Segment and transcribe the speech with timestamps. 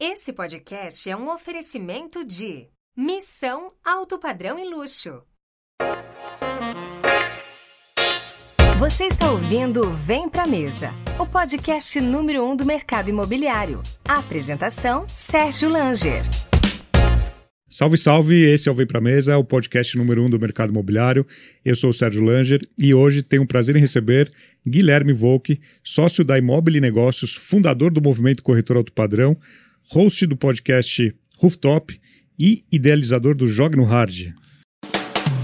[0.00, 5.24] Esse podcast é um oferecimento de Missão Alto Padrão e Luxo.
[8.78, 13.82] Você está ouvindo Vem Pra Mesa, o podcast número um do mercado imobiliário.
[14.08, 16.22] A apresentação, Sérgio Langer.
[17.68, 18.44] Salve, salve!
[18.44, 21.26] Esse é o Vem Pra Mesa, o podcast número um do mercado imobiliário.
[21.64, 24.30] Eu sou o Sérgio Langer e hoje tenho o prazer em receber
[24.64, 29.36] Guilherme Volk, sócio da Imóvel Negócios, fundador do Movimento Corretor Alto Padrão,
[29.90, 31.98] host do podcast Rooftop
[32.38, 34.34] e idealizador do Jogue no Hard.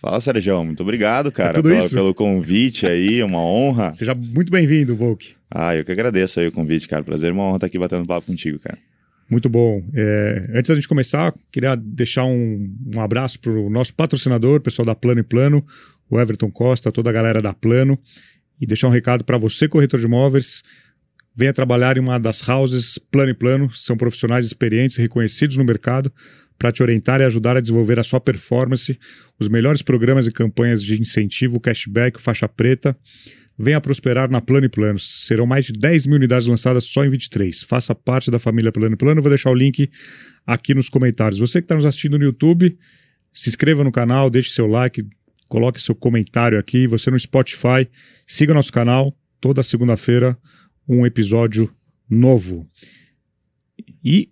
[0.00, 0.64] Fala, Sérgio.
[0.64, 1.94] Muito obrigado, cara, É isso?
[1.94, 3.90] pelo convite aí, uma honra.
[3.90, 5.34] Seja muito bem-vindo, Volk.
[5.50, 7.02] Ah, eu que agradeço aí o convite, cara.
[7.02, 8.78] Prazer, uma honra estar aqui batendo papo contigo, cara.
[9.28, 9.82] Muito bom.
[9.92, 14.86] É, antes da gente começar, queria deixar um, um abraço para o nosso patrocinador, pessoal
[14.86, 15.66] da Plano e Plano,
[16.08, 17.98] o Everton Costa, toda a galera da Plano,
[18.60, 20.62] e deixar um recado para você, corretor de imóveis.
[21.34, 25.64] Venha trabalhar em uma das houses Plano e Plano, são profissionais experientes e reconhecidos no
[25.64, 26.12] mercado
[26.58, 28.98] para te orientar e ajudar a desenvolver a sua performance,
[29.38, 32.96] os melhores programas e campanhas de incentivo, cashback, faixa preta.
[33.56, 34.98] Venha prosperar na Plano e Plano.
[34.98, 37.62] Serão mais de 10 mil unidades lançadas só em 23.
[37.62, 39.20] Faça parte da família Plano e Plano.
[39.20, 39.90] Vou deixar o link
[40.46, 41.40] aqui nos comentários.
[41.40, 42.78] Você que está nos assistindo no YouTube,
[43.32, 45.04] se inscreva no canal, deixe seu like,
[45.48, 46.86] coloque seu comentário aqui.
[46.86, 47.88] Você no Spotify,
[48.26, 49.12] siga nosso canal.
[49.40, 50.38] Toda segunda-feira,
[50.88, 51.72] um episódio
[52.08, 52.64] novo.
[54.04, 54.30] E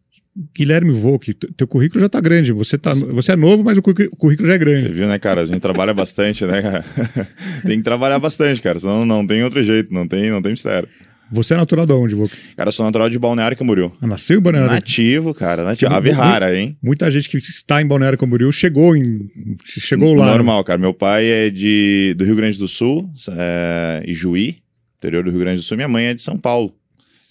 [0.54, 2.52] Guilherme Volk, teu currículo já está grande.
[2.52, 4.88] Você, tá, você é novo, mas o currículo já é Você grande.
[4.92, 5.42] viu, né, cara?
[5.42, 6.84] A gente trabalha bastante, né, cara?
[7.66, 8.78] tem que trabalhar bastante, cara.
[8.78, 10.88] Senão não tem outro jeito, não tem, não tem mistério.
[11.32, 12.32] Você é natural de onde, Volk?
[12.56, 13.92] Cara, eu sou natural de Balneário Camboriú.
[14.00, 14.70] Ah, nasceu em Balneário?
[14.70, 15.64] Nativo, cara.
[15.64, 15.92] Nativo.
[15.92, 16.76] Ave rara, hein?
[16.80, 19.26] Muita gente que está em Balneário Camboriú chegou em
[19.64, 20.26] chegou lá.
[20.26, 20.32] né?
[20.32, 20.78] Normal, cara.
[20.78, 24.58] Meu pai é de, do Rio Grande do Sul, é, Ijuí,
[24.98, 25.76] interior do Rio Grande do Sul.
[25.76, 26.72] Minha mãe é de São Paulo,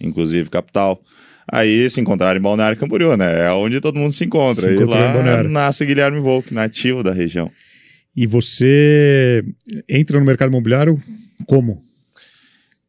[0.01, 1.01] inclusive capital.
[1.51, 3.47] Aí se encontraram em Balneário Camboriú, né?
[3.47, 4.67] É onde todo mundo se encontra.
[4.67, 7.51] Se e lá nasce Guilherme Volk, nativo da região.
[8.16, 9.44] E você
[9.89, 10.97] entra no mercado imobiliário
[11.45, 11.83] como?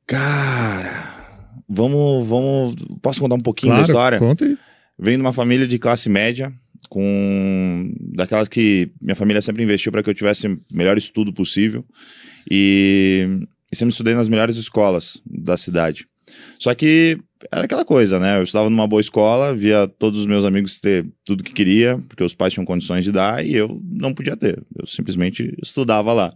[0.06, 2.74] Cara, vamos, vamos.
[3.02, 4.18] Posso contar um pouquinho da Claro, história?
[4.18, 4.56] conta aí.
[4.98, 6.52] Venho de uma família de classe média,
[6.88, 11.84] com daquelas que minha família sempre investiu para que eu tivesse o melhor estudo possível.
[12.50, 13.26] E,
[13.70, 16.06] e sempre estudei nas melhores escolas da cidade.
[16.58, 17.18] Só que
[17.52, 18.38] era aquela coisa, né?
[18.38, 22.24] Eu estudava numa boa escola, via todos os meus amigos ter tudo que queria, porque
[22.24, 24.62] os pais tinham condições de dar e eu não podia ter.
[24.78, 26.34] Eu simplesmente estudava lá.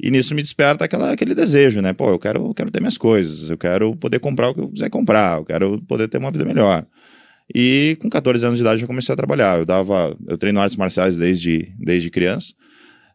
[0.00, 1.92] E nisso me desperta aquela, aquele desejo, né?
[1.92, 4.68] Pô, eu quero, eu quero ter minhas coisas, eu quero poder comprar o que eu
[4.68, 6.86] quiser comprar, eu quero poder ter uma vida melhor.
[7.54, 9.58] E com 14 anos de idade eu comecei a trabalhar.
[9.58, 12.54] Eu dava, eu treino artes marciais desde, desde criança,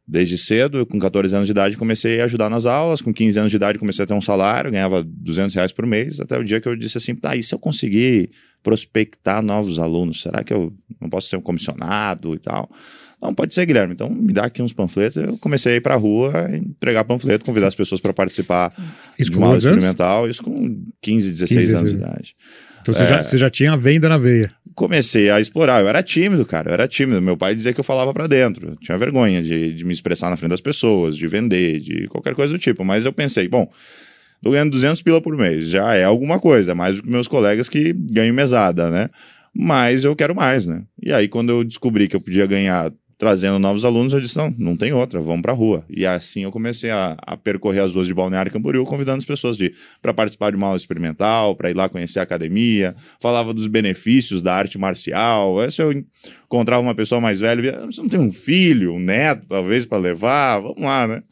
[0.07, 0.85] desde cedo.
[0.85, 3.01] Com 14 anos de idade comecei a ajudar nas aulas.
[3.01, 6.19] Com 15 anos de idade comecei a ter um salário, ganhava 200 reais por mês.
[6.19, 8.31] Até o dia que eu disse assim, tá, e se eu conseguir
[8.63, 10.21] prospectar novos alunos?
[10.21, 12.69] Será que eu não posso ser um comissionado e tal?
[13.21, 13.93] Não, pode ser, Guilherme.
[13.93, 15.17] Então me dá aqui uns panfletos.
[15.17, 18.73] Eu comecei a ir pra rua, entregar panfleto, convidar as pessoas para participar
[19.17, 19.65] Isso de uma aula anos?
[19.65, 20.29] experimental.
[20.29, 22.13] Isso com 15, 16 15, anos de 16.
[22.13, 22.35] idade
[22.91, 23.07] Então você, É.
[23.17, 24.51] já, você já tinha a venda na veia.
[24.75, 25.81] comecei a explorar.
[25.81, 26.69] Eu era tímido, cara.
[26.69, 27.21] Eu era tímido.
[27.21, 28.69] Meu pai dizia que eu falava pra dentro.
[28.69, 32.35] Eu tinha vergonha de, de me expressar na frente das pessoas, de vender, de qualquer
[32.35, 32.85] coisa do tipo.
[32.85, 33.67] Mas eu pensei, bom,
[34.43, 35.67] tô ganhando 200 pila por mês.
[35.69, 39.09] Já é alguma coisa, mais do que meus colegas que ganham mesada, né?
[39.53, 40.83] Mas eu quero mais, né?
[41.01, 44.53] E aí, quando eu descobri que eu podia ganhar trazendo novos alunos, eu disse, não,
[44.57, 45.83] não tem outra, vamos pra rua.
[45.89, 49.57] E assim eu comecei a, a percorrer as ruas de Balneário Camboriú, convidando as pessoas
[50.01, 54.43] para participar de uma aula experimental, para ir lá conhecer a academia, falava dos benefícios
[54.43, 55.59] da arte marcial.
[55.59, 55.91] Aí, se eu
[56.45, 59.97] encontrava uma pessoa mais velha, via, você não tem um filho, um neto, talvez, para
[59.97, 60.59] levar?
[60.59, 61.23] Vamos lá, né?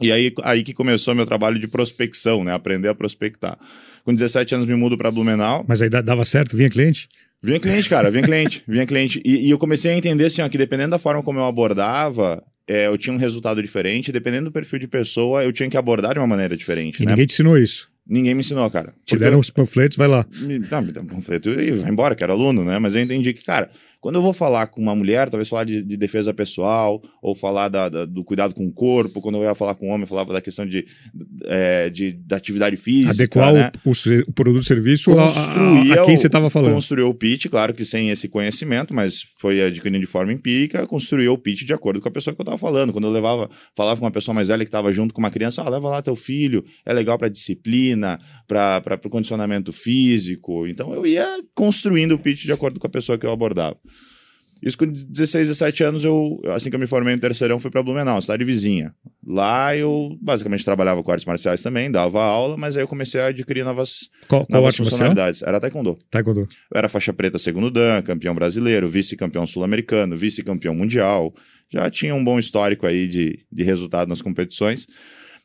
[0.00, 2.52] E aí, aí que começou meu trabalho de prospecção, né?
[2.52, 3.58] Aprender a prospectar.
[4.04, 5.64] Com 17 anos me mudo para Blumenau.
[5.68, 6.56] Mas aí da- dava certo?
[6.56, 7.08] Vinha cliente?
[7.44, 9.20] Vinha cliente, cara, vinha cliente, vinha cliente.
[9.24, 12.42] E, e eu comecei a entender assim, ó, que dependendo da forma como eu abordava,
[12.66, 14.10] é, eu tinha um resultado diferente.
[14.10, 17.12] Dependendo do perfil de pessoa, eu tinha que abordar de uma maneira diferente, E né?
[17.12, 17.88] ninguém te ensinou isso.
[18.06, 18.92] Ninguém me ensinou, cara.
[19.06, 20.26] Te deram eu- os panfletos, vai lá.
[20.38, 22.78] me, tá, me dá um panfleto e vai embora, que era aluno, né?
[22.78, 23.70] Mas eu entendi que, cara,
[24.04, 27.70] Quando eu vou falar com uma mulher, talvez falar de, de defesa pessoal, ou falar
[27.70, 29.18] da, da, do cuidado com o corpo.
[29.22, 30.84] Quando eu ia falar com um homem, eu falava da questão de,
[31.46, 33.14] é, de, da atividade física.
[33.14, 33.70] Adequar né?
[33.82, 33.92] o,
[34.28, 36.74] o, produto serviço a, a, a, quem você estava falando.
[36.74, 41.32] Construiu o pitch, claro que sem esse conhecimento, mas foi adquirindo de forma empírica, construiu
[41.32, 42.92] o pitch de acordo com a pessoa que eu estava falando.
[42.92, 45.62] Quando eu levava, falava com uma pessoa mais velha que estava junto com uma criança,
[45.62, 50.66] ah, leva lá teu filho, é legal para disciplina, para o condicionamento físico.
[50.66, 53.78] Então eu ia construindo o pitch de acordo com a pessoa que eu abordava.
[54.64, 57.82] Isso com 16, 17 anos, eu, assim que eu me formei no terceirão, fui para
[57.82, 58.94] Blumenau, cidade vizinha.
[59.26, 63.26] Lá eu basicamente trabalhava com artes marciais também, dava aula, mas aí eu comecei a
[63.26, 65.42] adquirir novas, qual, novas qual funcionalidades.
[65.42, 65.98] Era taekwondo.
[66.10, 66.40] Taekwondo.
[66.40, 71.34] Eu era faixa preta segundo dan, campeão brasileiro, vice-campeão sul-americano, vice-campeão mundial.
[71.70, 74.86] Já tinha um bom histórico aí de, de resultado nas competições.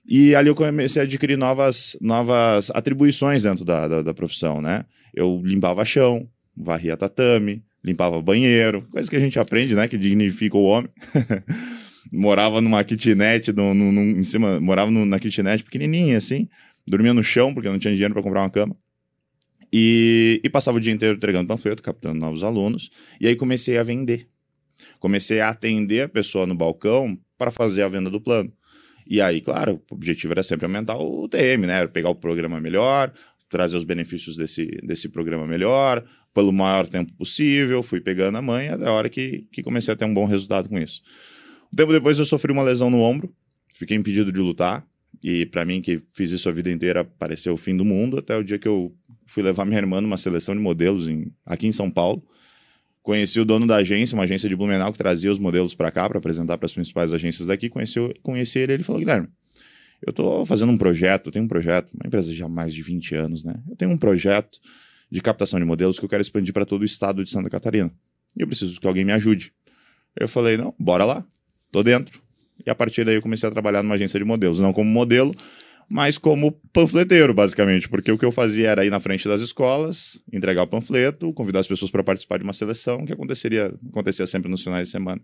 [0.08, 4.86] E ali eu comecei a adquirir novas, novas atribuições dentro da, da, da profissão, né?
[5.14, 6.26] Eu limpava chão,
[6.56, 9.88] varria tatame, limpava banheiro, coisa que a gente aprende, né?
[9.88, 10.90] Que dignifica o homem.
[12.12, 16.48] morava numa kitnet, no, no, no, em cima, morava na kitnet pequenininha, assim,
[16.88, 18.76] dormia no chão, porque não tinha dinheiro para comprar uma cama.
[19.72, 22.90] E, e, passava o dia inteiro entregando panfleto, captando novos alunos.
[23.22, 24.28] E aí comecei a vender.
[25.00, 28.52] Comecei a atender a pessoa no balcão para fazer a venda do plano.
[29.06, 31.86] E aí, claro, o objetivo era sempre aumentar o TM, né?
[31.88, 33.12] Pegar o programa melhor,
[33.50, 38.76] trazer os benefícios desse, desse programa melhor, pelo maior tempo possível, fui pegando a manha,
[38.76, 41.02] até a hora que, que comecei a ter um bom resultado com isso.
[41.74, 43.34] Um tempo depois eu sofri uma lesão no ombro,
[43.76, 44.86] fiquei impedido de lutar,
[45.24, 48.38] e para mim, que fiz isso a vida inteira, pareceu o fim do mundo, até
[48.38, 48.94] o dia que eu
[49.26, 52.24] fui levar minha irmã numa seleção de modelos em, aqui em São Paulo.
[53.02, 56.08] Conheci o dono da agência, uma agência de Blumenau que trazia os modelos para cá
[56.08, 57.70] para apresentar para as principais agências daqui.
[57.70, 59.28] Conheci, conheci ele ele falou: Guilherme,
[60.06, 63.16] eu estou fazendo um projeto, tenho um projeto, uma empresa já há mais de 20
[63.16, 63.56] anos, né?
[63.70, 64.60] Eu tenho um projeto
[65.12, 67.92] de captação de modelos que eu quero expandir para todo o estado de Santa Catarina.
[68.38, 69.52] E eu preciso que alguém me ajude.
[70.20, 71.26] Eu falei, não, bora lá,
[71.72, 72.22] tô dentro.
[72.66, 75.34] E a partir daí eu comecei a trabalhar numa agência de modelos, não como modelo,
[75.90, 80.22] mas como panfleteiro, basicamente, porque o que eu fazia era ir na frente das escolas,
[80.32, 84.52] entregar o panfleto, convidar as pessoas para participar de uma seleção, que aconteceria, acontecia sempre
[84.52, 85.22] nos finais de semana.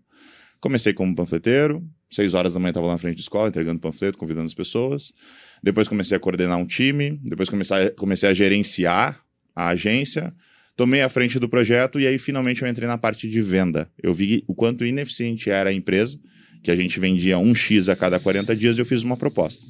[0.66, 4.18] Comecei como panfleteiro, seis horas da manhã estava lá na frente da escola, entregando panfleto,
[4.18, 5.14] convidando as pessoas.
[5.62, 9.24] Depois comecei a coordenar um time, depois comecei a, comecei a gerenciar
[9.56, 10.34] a agência,
[10.76, 13.92] tomei a frente do projeto e aí finalmente eu entrei na parte de venda.
[14.02, 16.20] Eu vi o quanto ineficiente era a empresa,
[16.64, 19.68] que a gente vendia um X a cada 40 dias e eu fiz uma proposta.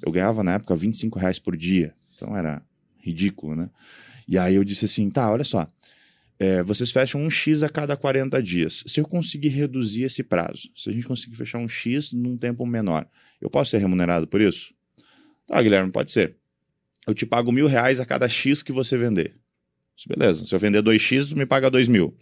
[0.00, 2.62] Eu ganhava na época 25 reais por dia, então era
[3.02, 3.68] ridículo, né?
[4.28, 5.66] E aí eu disse assim, tá, olha só,
[6.38, 8.84] é, vocês fecham um X a cada 40 dias.
[8.86, 12.66] Se eu conseguir reduzir esse prazo, se a gente conseguir fechar um X num tempo
[12.66, 13.08] menor,
[13.40, 14.74] eu posso ser remunerado por isso?
[15.46, 16.36] Tá, Guilherme, pode ser
[17.06, 19.34] eu te pago mil reais a cada X que você vender.
[20.06, 22.14] Beleza, se eu vender 2X, tu me paga 2 mil.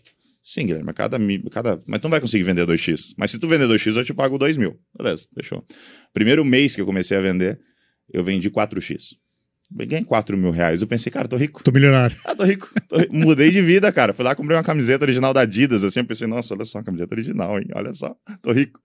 [0.42, 1.18] Sim, Guilherme, cada,
[1.50, 1.82] cada...
[1.86, 3.14] mas tu não vai conseguir vender 2X.
[3.16, 4.78] Mas se tu vender 2X, eu te pago 2 mil.
[4.96, 5.66] Beleza, fechou.
[6.12, 7.58] Primeiro mês que eu comecei a vender,
[8.12, 9.16] eu vendi 4X.
[9.72, 10.82] Ganhei 4 mil reais.
[10.82, 11.62] Eu pensei, cara, tô rico.
[11.64, 12.16] Tô milionário.
[12.24, 12.70] Ah, tô rico.
[12.88, 13.14] Tô rico.
[13.14, 14.12] Mudei de vida, cara.
[14.12, 15.82] Fui lá, comprei uma camiseta original da Adidas.
[15.82, 17.66] Assim, eu pensei, nossa, olha só, uma camiseta original, hein?
[17.74, 18.80] Olha só, tô rico.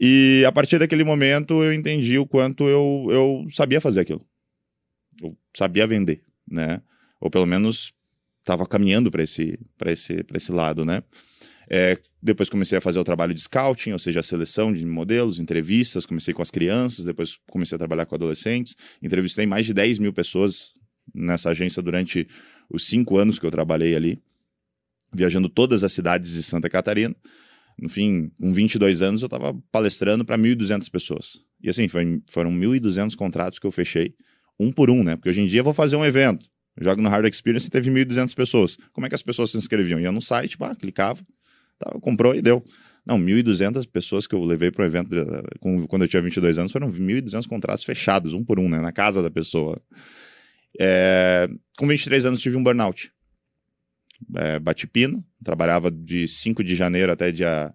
[0.00, 4.26] E a partir daquele momento eu entendi o quanto eu, eu sabia fazer aquilo
[5.22, 6.80] eu sabia vender, né?
[7.20, 7.92] Ou pelo menos
[8.40, 11.02] estava caminhando para esse, esse, esse lado, né?
[11.68, 15.38] É, depois comecei a fazer o trabalho de scouting, ou seja, a seleção de modelos,
[15.38, 16.06] entrevistas.
[16.06, 18.76] Comecei com as crianças, depois comecei a trabalhar com adolescentes.
[19.02, 20.74] Entrevistei mais de 10 mil pessoas
[21.14, 22.26] nessa agência durante
[22.70, 24.22] os cinco anos que eu trabalhei ali,
[25.12, 27.14] viajando todas as cidades de Santa Catarina.
[27.78, 31.40] No fim, com 22 anos, eu estava palestrando para 1.200 pessoas.
[31.60, 34.14] E assim, foi, foram 1.200 contratos que eu fechei
[34.58, 35.16] um por um, né?
[35.16, 36.46] Porque hoje em dia eu vou fazer um evento.
[36.80, 38.76] Jogo no Hard Experience e teve 1.200 pessoas.
[38.92, 40.00] Como é que as pessoas se inscreviam?
[40.00, 41.22] Ia no site, pá, clicava,
[41.84, 42.64] tá, comprou e deu.
[43.06, 45.14] Não, 1.200 pessoas que eu levei para o evento
[45.60, 48.80] com, quando eu tinha 22 anos foram 1.200 contratos fechados, um por um, né?
[48.80, 49.80] Na casa da pessoa.
[50.80, 53.12] É, com 23 anos tive um burnout.
[54.36, 57.74] É, bati pino, trabalhava de 5 de janeiro até dia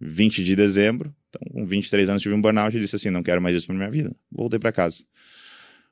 [0.00, 1.12] 20 de dezembro.
[1.28, 3.74] Então, com 23 anos tive um burnout e disse assim: não quero mais isso para
[3.74, 4.14] minha vida.
[4.30, 5.02] Voltei para casa.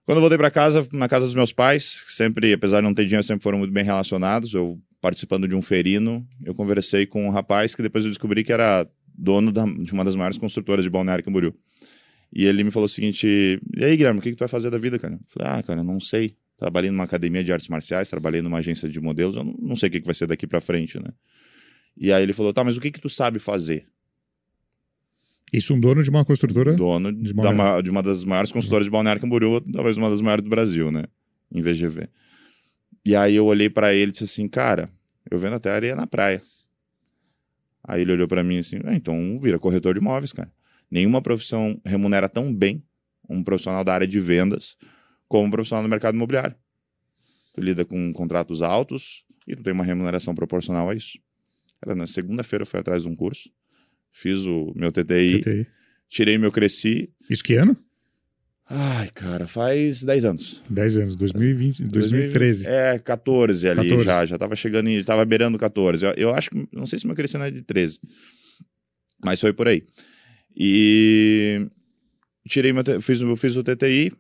[0.05, 3.25] Quando voltei para casa, na casa dos meus pais, sempre, apesar de não ter dinheiro,
[3.25, 4.55] sempre foram muito bem relacionados.
[4.55, 8.53] Eu participando de um ferino, eu conversei com um rapaz que depois eu descobri que
[8.53, 11.55] era dono da, de uma das maiores construtoras de Balneário Camboriú.
[12.33, 13.27] E ele me falou o seguinte:
[13.77, 15.15] E aí, Guilherme, o que, que tu vai fazer da vida, cara?
[15.15, 16.37] Eu falei: Ah, cara, não sei.
[16.57, 19.89] Trabalhei numa academia de artes marciais, trabalhei numa agência de modelos, eu não, não sei
[19.89, 21.11] o que, que vai ser daqui para frente, né?
[21.97, 23.87] E aí ele falou: Tá, mas o que, que tu sabe fazer?
[25.53, 26.75] Isso um dono de uma construtora?
[26.75, 30.43] Dono de uma, de uma das maiores construtoras de Balneário Camboriú, talvez uma das maiores
[30.43, 31.05] do Brasil, né?
[31.53, 32.09] Em VGV.
[33.07, 34.91] E aí eu olhei para ele e disse assim, cara,
[35.31, 36.43] eu vendo até areia na praia.
[37.85, 40.53] Aí ele olhou para mim assim, ah, então vira corretor de imóveis, cara.
[40.91, 42.83] Nenhuma profissão remunera tão bem
[43.29, 44.77] um profissional da área de vendas
[45.29, 46.57] como um profissional do mercado imobiliário.
[47.55, 51.19] Tu lida com contratos altos e tu tem uma remuneração proporcional a isso.
[51.81, 53.51] Cara, na segunda-feira eu fui atrás de um curso,
[54.11, 55.67] fiz o meu TTI, TTI.
[56.09, 57.09] tirei meu Cresci.
[57.31, 57.77] Isso que ano?
[58.69, 60.63] Ai, cara, faz 10 anos.
[60.69, 62.67] 10 anos, 2020, 2013.
[62.67, 64.05] É, 14 ali 14.
[64.05, 66.05] já, já tava chegando, em, tava beirando 14.
[66.05, 68.01] Eu, eu acho que, não sei se meu Cresci não é de 13,
[69.25, 69.85] mas foi por aí.
[70.57, 71.69] E
[72.49, 74.11] tirei meu, fiz, o- fiz o TTI.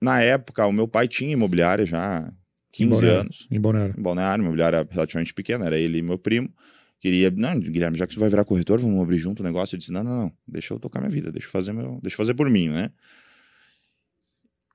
[0.00, 2.32] Na época, o meu pai tinha imobiliária já há
[2.72, 3.20] 15 Balneário.
[3.20, 3.46] anos.
[3.50, 3.94] Em Balneário.
[3.98, 6.52] Em Balneário, imobiliária relativamente pequena, era ele e meu primo.
[7.00, 9.74] Queria, não, Guilherme, já que você vai virar corretor, vamos abrir junto o negócio.
[9.74, 12.14] Eu disse, não, não, não, deixa eu tocar minha vida, deixa eu fazer, meu, deixa
[12.14, 12.90] eu fazer por mim, né?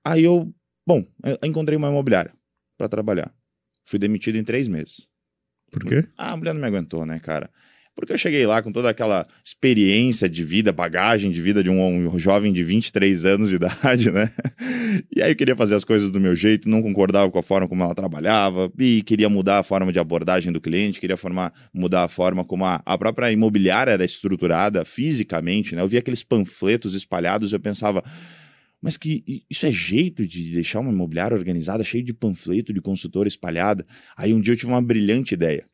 [0.03, 0.53] Aí eu,
[0.87, 2.33] bom, eu encontrei uma imobiliária
[2.77, 3.33] para trabalhar.
[3.83, 5.09] Fui demitido em três meses.
[5.71, 6.05] Por quê?
[6.17, 7.49] Ah, a mulher não me aguentou, né, cara?
[7.93, 12.09] Porque eu cheguei lá com toda aquela experiência de vida, bagagem de vida de um,
[12.09, 14.31] um jovem de 23 anos de idade, né?
[15.13, 17.67] E aí eu queria fazer as coisas do meu jeito, não concordava com a forma
[17.67, 22.05] como ela trabalhava, e queria mudar a forma de abordagem do cliente, queria formar, mudar
[22.05, 25.81] a forma como a, a própria imobiliária era estruturada fisicamente, né?
[25.81, 28.01] Eu via aqueles panfletos espalhados, eu pensava,
[28.81, 33.27] mas que isso é jeito de deixar uma imobiliária organizada, cheio de panfleto, de consultora
[33.27, 33.85] espalhada.
[34.17, 35.65] Aí um dia eu tive uma brilhante ideia.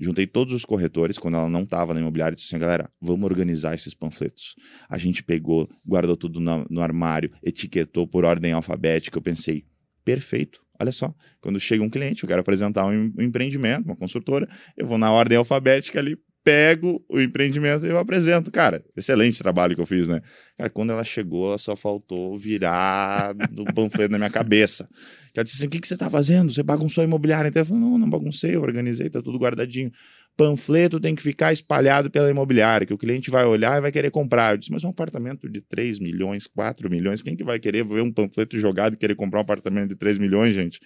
[0.00, 3.24] Juntei todos os corretores, quando ela não estava na imobiliária, e disse assim, galera, vamos
[3.24, 4.54] organizar esses panfletos.
[4.88, 9.18] A gente pegou, guardou tudo no, no armário, etiquetou por ordem alfabética.
[9.18, 9.64] Eu pensei,
[10.04, 11.14] perfeito, olha só.
[11.40, 15.12] Quando chega um cliente, eu quero apresentar um, em- empreendimento, uma construtora, eu vou na
[15.12, 18.50] ordem alfabética ali, pego o empreendimento e eu apresento.
[18.50, 20.20] Cara, excelente trabalho que eu fiz, né?
[20.56, 24.88] Cara, quando ela chegou, ela só faltou virar do panfleto na minha cabeça.
[25.32, 26.52] Que Ela disse assim: o que, que você tá fazendo?
[26.52, 27.48] Você bagunçou a imobiliária?
[27.48, 29.90] Então eu falei, não, não baguncei, eu organizei, tá tudo guardadinho.
[30.36, 34.10] Panfleto tem que ficar espalhado pela imobiliária, que o cliente vai olhar e vai querer
[34.10, 34.54] comprar.
[34.54, 38.02] Eu disse, mas um apartamento de 3 milhões, 4 milhões, quem que vai querer ver
[38.02, 40.80] um panfleto jogado e querer comprar um apartamento de 3 milhões, gente?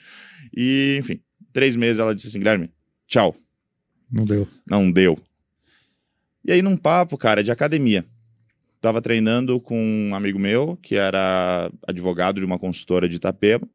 [0.57, 1.21] E, enfim,
[1.53, 2.71] três meses ela disse assim, Guilherme,
[3.07, 3.37] tchau.
[4.11, 4.49] Não deu.
[4.69, 5.19] Não deu.
[6.47, 8.07] E aí, num papo, cara, de academia.
[8.81, 13.69] Tava treinando com um amigo meu, que era advogado de uma consultora de Itapema.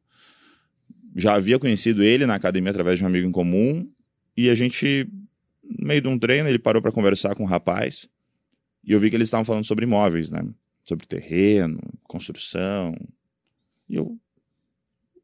[1.14, 3.86] Já havia conhecido ele na academia através de um amigo em comum.
[4.34, 5.06] E a gente,
[5.62, 8.08] no meio de um treino, ele parou para conversar com um rapaz.
[8.82, 10.42] E eu vi que eles estavam falando sobre imóveis, né?
[10.82, 12.96] Sobre terreno, construção.
[13.86, 14.18] E eu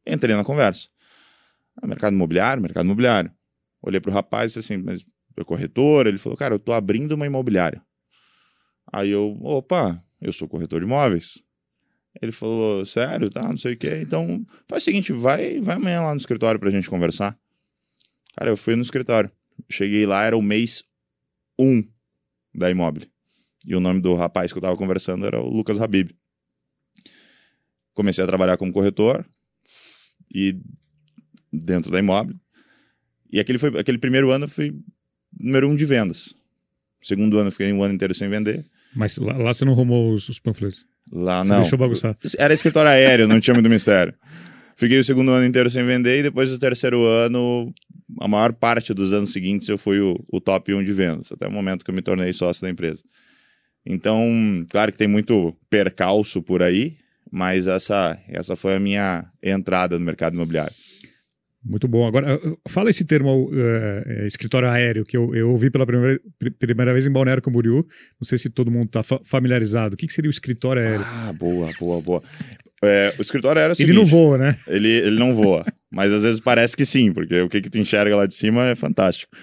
[0.07, 0.91] entrei na conversa.
[1.81, 3.33] Ah, mercado imobiliário, mercado imobiliário.
[3.81, 5.03] Olhei pro rapaz e disse assim, mas
[5.45, 6.07] corretor?
[6.07, 7.83] Ele falou, cara, eu tô abrindo uma imobiliária.
[8.93, 11.43] Aí eu, opa, eu sou corretor de imóveis.
[12.21, 14.01] Ele falou, sério, tá, não sei o quê.
[14.03, 17.39] Então, faz o seguinte, vai, vai amanhã lá no escritório pra gente conversar.
[18.37, 19.31] Cara, eu fui no escritório.
[19.71, 20.85] Cheguei lá, era o mês
[21.59, 21.83] 1
[22.55, 23.03] da imóvel.
[23.67, 26.11] E o nome do rapaz que eu tava conversando era o Lucas Habib.
[27.93, 29.27] Comecei a trabalhar como corretor
[30.33, 30.61] e
[31.53, 32.37] dentro da imóvel.
[33.31, 34.73] E aquele, foi, aquele primeiro ano eu fui
[35.39, 36.35] número um de vendas.
[37.01, 38.65] Segundo ano eu fiquei um ano inteiro sem vender.
[38.95, 40.85] Mas lá, lá você não arrumou os, os panfletos.
[41.13, 41.61] Lá Você não.
[41.63, 42.17] deixou bagunçar.
[42.37, 44.13] Era escritório aéreo, não tinha muito mistério.
[44.77, 47.73] Fiquei o segundo ano inteiro sem vender e depois do terceiro ano,
[48.21, 51.49] a maior parte dos anos seguintes, eu fui o, o top 1 de vendas, até
[51.49, 53.03] o momento que eu me tornei sócio da empresa.
[53.85, 54.23] Então,
[54.69, 56.97] claro que tem muito percalço por aí,
[57.31, 60.75] mas essa, essa foi a minha entrada no mercado imobiliário.
[61.65, 62.07] Muito bom.
[62.07, 66.51] Agora, fala esse termo uh, é, escritório aéreo, que eu, eu ouvi pela primeira, pri-
[66.51, 67.85] primeira vez em Balneário Camboriú.
[68.21, 69.95] Não sei se todo mundo está familiarizado.
[69.95, 71.07] O que, que seria o escritório aéreo?
[71.07, 72.23] Ah, boa, boa, boa.
[72.83, 74.57] É, o escritório era o Ele seguinte, não voa, né?
[74.69, 77.77] Ele, ele não voa, mas às vezes parece que sim, porque o que, que tu
[77.79, 79.37] enxerga lá de cima é fantástico.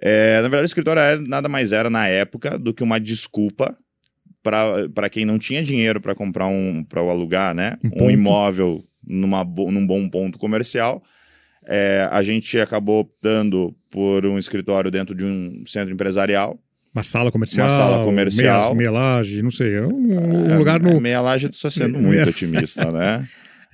[0.00, 3.78] É, na verdade, o escritório aéreo nada mais era na época do que uma desculpa
[4.42, 7.76] para quem não tinha dinheiro para comprar um, para alugar, né?
[7.84, 11.02] Um Um, imóvel numa, num bom ponto comercial.
[11.66, 16.58] É, a gente acabou optando por um escritório dentro de um centro empresarial.
[16.94, 17.66] Uma sala comercial.
[17.68, 18.74] Uma sala comercial.
[18.74, 19.76] Meia, meia laje, não sei.
[19.76, 21.00] É um, um É, lugar no.
[21.00, 23.26] Meia laje, só sendo Meia- muito otimista, né?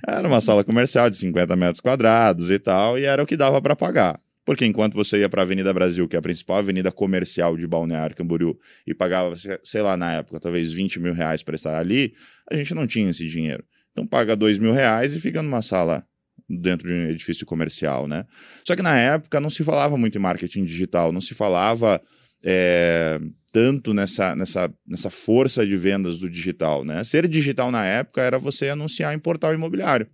[0.07, 3.59] Era uma sala comercial de 50 metros quadrados e tal, e era o que dava
[3.61, 4.19] para pagar.
[4.45, 7.67] Porque enquanto você ia para a Avenida Brasil, que é a principal avenida comercial de
[7.67, 11.77] Balneário Camboriú, e pagava, se- sei lá, na época, talvez 20 mil reais para estar
[11.77, 12.13] ali,
[12.49, 13.63] a gente não tinha esse dinheiro.
[13.91, 16.05] Então paga 2 mil reais e fica numa sala
[16.49, 18.25] dentro de um edifício comercial, né?
[18.65, 22.01] Só que na época não se falava muito em marketing digital, não se falava
[22.43, 23.19] é,
[23.51, 27.03] tanto nessa, nessa, nessa força de vendas do digital, né?
[27.03, 30.07] Ser digital na época era você anunciar em portal imobiliário.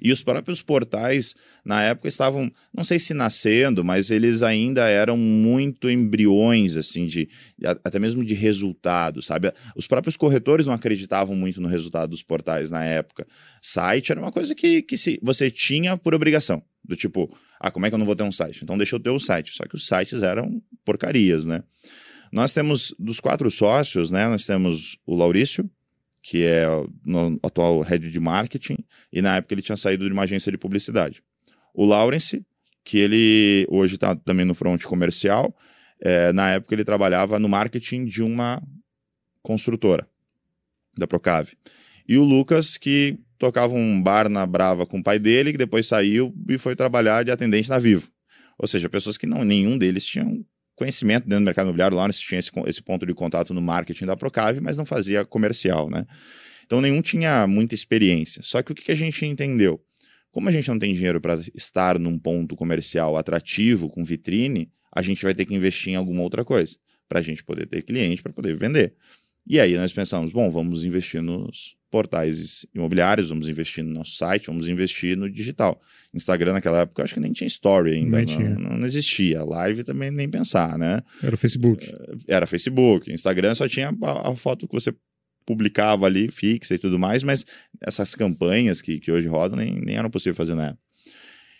[0.00, 5.16] E os próprios portais, na época, estavam, não sei se nascendo, mas eles ainda eram
[5.16, 7.28] muito embriões, assim, de
[7.64, 9.52] até mesmo de resultado, sabe?
[9.76, 13.26] Os próprios corretores não acreditavam muito no resultado dos portais na época.
[13.60, 16.62] Site era uma coisa que, que se, você tinha por obrigação.
[16.84, 18.60] Do tipo, ah, como é que eu não vou ter um site?
[18.62, 19.54] Então deixa eu ter um site.
[19.54, 21.62] Só que os sites eram porcarias, né?
[22.30, 24.28] Nós temos, dos quatro sócios, né?
[24.28, 25.70] Nós temos o Laurício,
[26.24, 26.88] que é o
[27.42, 28.78] atual head de marketing,
[29.12, 31.22] e na época ele tinha saído de uma agência de publicidade.
[31.74, 32.42] O Lawrence,
[32.82, 35.54] que ele hoje está também no front comercial,
[36.00, 38.62] é, na época ele trabalhava no marketing de uma
[39.42, 40.08] construtora,
[40.96, 41.58] da Procave.
[42.08, 45.86] E o Lucas, que tocava um bar na Brava com o pai dele, que depois
[45.86, 48.08] saiu e foi trabalhar de atendente na Vivo.
[48.58, 50.42] Ou seja, pessoas que não nenhum deles tinham
[50.74, 54.16] conhecimento dentro do mercado imobiliário, lá tinha esse, esse ponto de contato no marketing da
[54.16, 56.06] Procave, mas não fazia comercial, né?
[56.66, 58.42] Então nenhum tinha muita experiência.
[58.42, 59.82] Só que o que a gente entendeu?
[60.30, 65.00] Como a gente não tem dinheiro para estar num ponto comercial atrativo, com vitrine, a
[65.00, 66.76] gente vai ter que investir em alguma outra coisa
[67.08, 68.94] para a gente poder ter cliente, para poder vender.
[69.46, 74.48] E aí nós pensamos, bom, vamos investir nos portais imobiliários, vamos investir no nosso site,
[74.48, 75.80] vamos investir no digital.
[76.12, 78.48] Instagram naquela época acho que nem tinha story ainda, não, tinha.
[78.50, 79.44] não, não existia.
[79.44, 81.00] Live também nem pensar, né?
[81.22, 81.88] Era o Facebook.
[81.88, 83.12] Eh, era Facebook.
[83.12, 84.92] Instagram só tinha a, a foto que você
[85.46, 87.46] publicava ali, fixa e tudo mais, mas
[87.80, 90.83] essas campanhas que, que hoje rodam nem, nem eram possível fazer na época.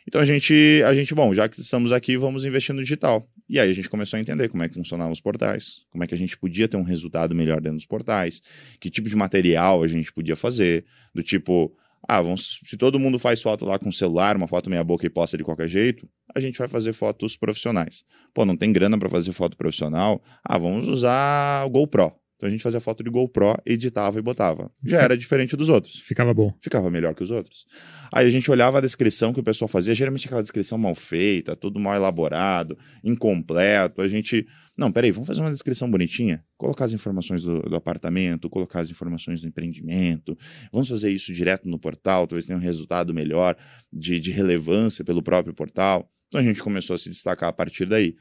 [0.06, 3.26] Então a gente, a gente, bom, já que estamos aqui, vamos investir no digital.
[3.48, 6.06] E aí a gente começou a entender como é que funcionavam os portais, como é
[6.06, 8.40] que a gente podia ter um resultado melhor dentro dos portais,
[8.80, 10.84] que tipo de material a gente podia fazer,
[11.14, 11.74] do tipo,
[12.08, 15.10] ah, vamos, se todo mundo faz foto lá com celular, uma foto meia boca e
[15.10, 18.04] posta de qualquer jeito, a gente vai fazer fotos profissionais.
[18.32, 20.22] Pô, não tem grana para fazer foto profissional?
[20.44, 22.12] Ah, vamos usar o GoPro.
[22.44, 24.70] Então a gente fazia foto de GoPro, editava e botava.
[24.84, 26.00] Já era diferente dos outros.
[26.00, 26.52] Ficava bom.
[26.60, 27.64] Ficava melhor que os outros.
[28.12, 31.56] Aí a gente olhava a descrição que o pessoal fazia, geralmente aquela descrição mal feita,
[31.56, 34.02] tudo mal elaborado, incompleto.
[34.02, 34.46] A gente.
[34.76, 36.44] Não, peraí, vamos fazer uma descrição bonitinha?
[36.58, 40.36] Colocar as informações do, do apartamento, colocar as informações do empreendimento.
[40.70, 43.56] Vamos fazer isso direto no portal, talvez tenha um resultado melhor
[43.90, 46.06] de, de relevância pelo próprio portal.
[46.28, 48.14] Então a gente começou a se destacar a partir daí.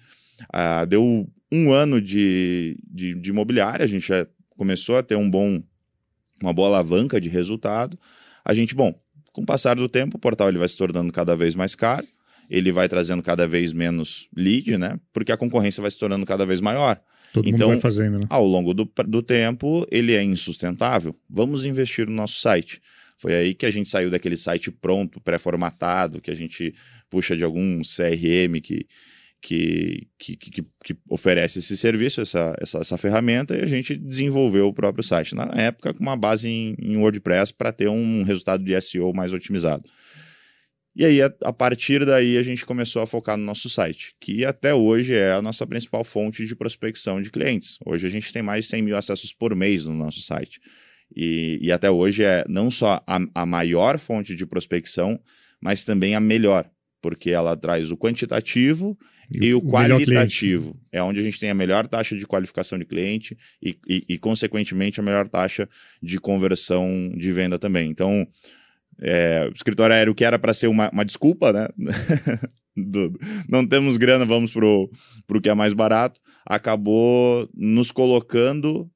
[0.53, 4.27] Uh, deu um ano de, de, de imobiliária, a gente já
[4.57, 5.61] começou a ter um bom,
[6.41, 7.97] uma boa alavanca de resultado.
[8.43, 8.93] A gente, bom,
[9.31, 12.07] com o passar do tempo, o portal ele vai se tornando cada vez mais caro,
[12.49, 14.99] ele vai trazendo cada vez menos lead, né?
[15.11, 16.99] Porque a concorrência vai se tornando cada vez maior.
[17.33, 18.27] Todo então, mundo vai fazendo, né?
[18.29, 21.15] ao longo do, do tempo, ele é insustentável.
[21.27, 22.79] Vamos investir no nosso site.
[23.17, 26.75] Foi aí que a gente saiu daquele site pronto, pré-formatado, que a gente
[27.09, 28.85] puxa de algum CRM que,
[29.43, 34.69] que, que, que, que, oferece esse serviço, essa, essa, essa, ferramenta, e a gente desenvolveu
[34.69, 35.35] o próprio site.
[35.35, 39.33] Na época, com uma base em, em WordPress para ter um resultado de SEO mais
[39.33, 39.83] otimizado.
[40.95, 44.45] E aí, a, a, partir daí, a gente começou a focar no nosso site, que
[44.45, 47.77] até hoje é a nossa principal fonte de prospecção de clientes.
[47.85, 50.61] Hoje a gente tem mais de 100 mil acessos por mês no nosso site.
[51.13, 55.19] E, e até hoje é não só a, a maior fonte de prospecção,
[55.61, 56.69] mas também a melhor,
[57.01, 58.97] porque ela traz o quantitativo
[59.31, 60.79] e, o, o qualitativo.
[60.91, 64.17] É onde a gente tem a melhor taxa de qualificação de cliente e, e, e
[64.17, 65.67] consequentemente, a melhor taxa
[66.01, 67.89] de conversão de venda também.
[67.89, 68.27] Então,
[69.01, 71.67] é, o escritório aéreo que era para ser uma, uma, desculpa, né?
[72.75, 78.89] Do, não temos grana, vamos para o que é mais barato, acabou nos colocando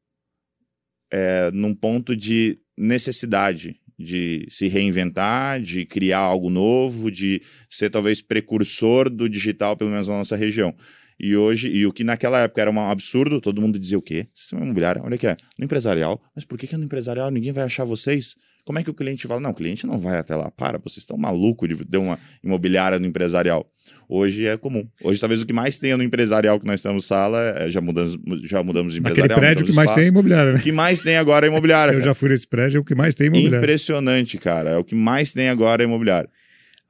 [1.12, 8.22] é, num ponto de necessidade de se reinventar, de criar algo novo, de ser talvez
[8.22, 10.76] precursor do digital, pelo menos na nossa região.
[11.20, 14.28] E hoje, e o que naquela época era um absurdo, todo mundo dizia o quê?
[14.32, 16.22] Sistema imobiliário, olha que é, no empresarial.
[16.36, 18.36] Mas por que, que no empresarial ninguém vai achar vocês?
[18.68, 19.40] Como é que o cliente fala?
[19.40, 20.52] Não, o cliente não vai até lá.
[20.52, 23.66] Para, vocês estão malucos de ter uma imobiliária no empresarial.
[24.10, 24.86] Hoje é comum.
[25.02, 28.18] Hoje, talvez o que mais tenha no empresarial que nós temos sala, é, já, mudamos,
[28.44, 29.38] já mudamos de empresarial.
[29.38, 30.60] Aquele prédio que mais tem é imobiliária, né?
[30.60, 31.94] O que mais tem agora é imobiliária.
[31.94, 33.58] Eu já fui nesse prédio, é o que mais tem imobiliária.
[33.58, 34.72] Impressionante, cara.
[34.72, 36.30] É o que mais tem agora é imobiliária.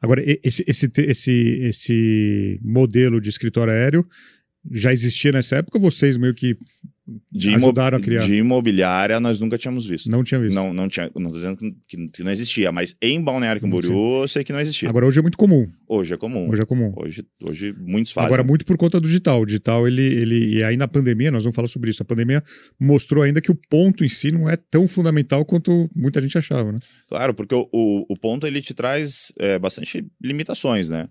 [0.02, 4.04] Agora, esse, esse, esse, esse modelo de escritório aéreo
[4.72, 5.78] já existia nessa época?
[5.78, 6.58] Vocês meio que
[7.32, 8.26] de ajudaram a criar?
[8.26, 10.12] De imobiliária nós nunca tínhamos visto.
[10.12, 10.54] Não tinha visto.
[10.54, 11.10] Não, não tinha.
[11.15, 14.60] Não estou dizendo que, que, não existia, mas em Balneário Camboriú eu sei que não
[14.60, 14.89] existia.
[14.89, 15.67] Agora hoje é muito comum.
[15.88, 16.50] Hoje é comum.
[16.50, 16.93] Hoje é comum.
[16.98, 18.28] Hoje, hoje muitos fazem.
[18.28, 19.41] Agora muito por conta do digital.
[19.41, 20.58] O digital, ele, ele.
[20.58, 22.04] E aí na pandemia, nós vamos falar sobre isso.
[22.04, 22.43] A pandemia
[22.80, 26.72] mostrou ainda que o ponto em si não é tão fundamental quanto muita gente achava,
[26.72, 26.80] né?
[27.08, 31.08] Claro, porque o, o, o ponto ele te traz é, bastante limitações, né?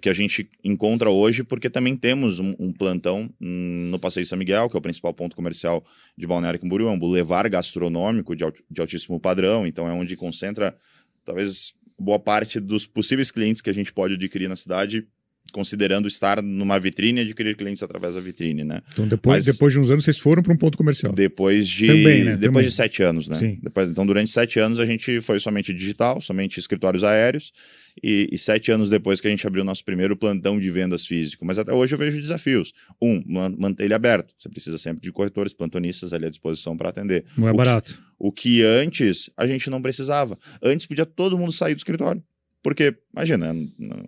[0.00, 4.68] Que a gente encontra hoje, porque também temos um, um, plantão no Passeio São Miguel,
[4.68, 5.84] que é o principal ponto comercial
[6.16, 10.16] de Balneário Camboriú, é um bulevar gastronômico de, alt, de altíssimo padrão, então é onde
[10.16, 10.76] concentra
[11.24, 15.06] talvez boa parte dos possíveis clientes que a gente pode adquirir na cidade
[15.52, 18.80] considerando estar numa vitrine e adquirir clientes através da vitrine, né?
[18.92, 21.12] Então, depois, Mas, depois de uns anos, vocês foram para um ponto comercial.
[21.12, 22.32] Depois de, Também, né?
[22.32, 22.68] depois Também.
[22.68, 23.36] de sete anos, né?
[23.36, 23.58] Sim.
[23.62, 27.52] Depois, então, durante sete anos, a gente foi somente digital, somente escritórios aéreos,
[28.02, 31.06] e, e, sete anos depois que a gente abriu o nosso primeiro plantão de vendas
[31.06, 31.44] físico.
[31.46, 32.72] Mas até hoje eu vejo desafios.
[33.00, 33.22] Um,
[33.58, 34.34] manter ele aberto.
[34.38, 37.24] Você precisa sempre de corretores, plantonistas ali à disposição para atender.
[37.36, 37.94] Não é o barato.
[37.94, 40.38] Que, o que antes a gente não precisava.
[40.62, 42.22] Antes podia todo mundo sair do escritório.
[42.66, 43.54] Porque, imagina,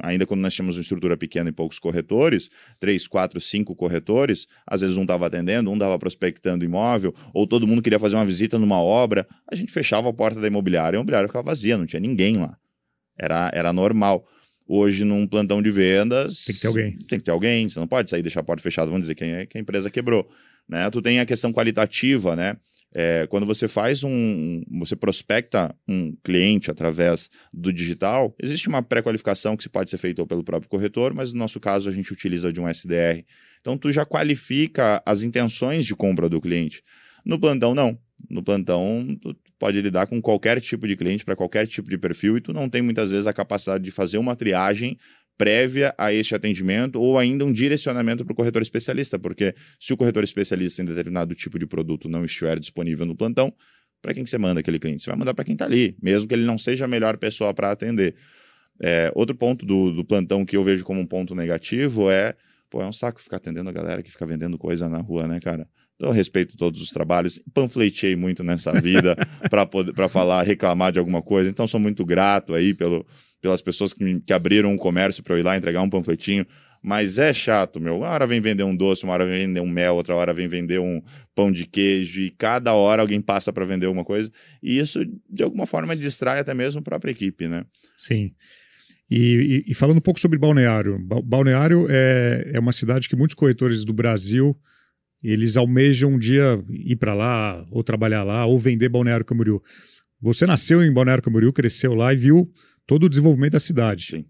[0.01, 4.81] ainda quando nós tínhamos uma estrutura pequena e poucos corretores, três, quatro, cinco corretores, às
[4.81, 8.59] vezes um estava atendendo, um estava prospectando imóvel, ou todo mundo queria fazer uma visita
[8.59, 11.87] numa obra, a gente fechava a porta da imobiliária e a imobiliária ficava vazia, não
[11.87, 12.59] tinha ninguém lá.
[13.17, 14.27] Era, era normal.
[14.67, 16.45] Hoje, num plantão de vendas.
[16.45, 16.99] Tem que ter alguém.
[17.09, 17.69] Tem que ter alguém.
[17.69, 19.61] Você não pode sair e deixar a porta fechada, vamos dizer que, é, que a
[19.61, 20.29] empresa quebrou.
[20.69, 20.91] Né?
[20.91, 22.57] Tu tem a questão qualitativa, né?
[22.95, 24.63] É, quando você faz um.
[24.79, 30.43] Você prospecta um cliente através do digital, existe uma pré-qualificação que pode ser feita pelo
[30.43, 33.25] próprio corretor, mas no nosso caso a gente utiliza de um SDR.
[33.61, 36.83] Então tu já qualifica as intenções de compra do cliente.
[37.25, 37.99] No plantão, não.
[38.29, 42.37] No plantão, tu pode lidar com qualquer tipo de cliente, para qualquer tipo de perfil,
[42.37, 44.97] e tu não tem muitas vezes a capacidade de fazer uma triagem
[45.39, 49.97] prévia a este atendimento ou ainda um direcionamento para o corretor especialista, porque se o
[49.97, 53.55] corretor especialista em determinado tipo de produto não estiver disponível no plantão,
[54.03, 55.03] para quem que você manda aquele cliente?
[55.03, 57.55] Você vai mandar para quem está ali, mesmo que ele não seja a melhor pessoa
[57.55, 58.17] para atender.
[58.81, 62.35] É, outro ponto do, do plantão que eu vejo como um ponto negativo é,
[62.69, 65.41] pô, é um saco ficar atendendo a galera que fica vendendo coisa na rua, né,
[65.41, 65.69] cara?
[65.97, 69.17] Então, eu respeito todos os trabalhos, panfletei muito nessa vida
[69.51, 71.51] para falar, reclamar de alguma coisa.
[71.51, 73.05] Então, sou muito grato aí pelo,
[73.41, 76.47] pelas pessoas que, me, que abriram um comércio para eu ir lá entregar um panfletinho.
[76.83, 77.99] Mas é chato, meu.
[77.99, 80.47] Uma hora vem vender um doce, uma hora vem vender um mel, outra hora vem
[80.47, 81.03] vender um
[81.35, 84.31] pão de queijo, e cada hora alguém passa para vender alguma coisa.
[84.63, 87.65] E isso, de alguma forma, distrai até mesmo a própria equipe, né?
[87.97, 88.33] Sim.
[89.11, 90.99] E, e, e falando um pouco sobre Balneário.
[91.25, 94.57] Balneário é, é uma cidade que muitos corretores do Brasil
[95.23, 99.61] eles almejam um dia ir para lá, ou trabalhar lá, ou vender Balneário Camboriú.
[100.21, 102.51] Você nasceu em Balneário Camboriú, cresceu lá e viu
[102.89, 104.07] todo o desenvolvimento da cidade.
[104.07, 104.25] Sim.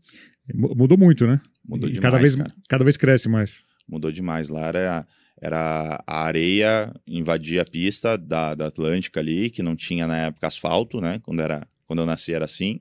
[0.52, 1.40] Mudou muito, né?
[1.64, 2.54] Mudou e demais, cada vez, cara.
[2.68, 3.64] cada vez cresce mais.
[3.88, 4.48] Mudou demais.
[4.48, 5.06] Lá era,
[5.40, 10.48] era a areia invadia a pista da, da Atlântica ali, que não tinha na época
[10.48, 11.20] asfalto, né?
[11.22, 12.80] Quando, era, quando eu nasci era assim.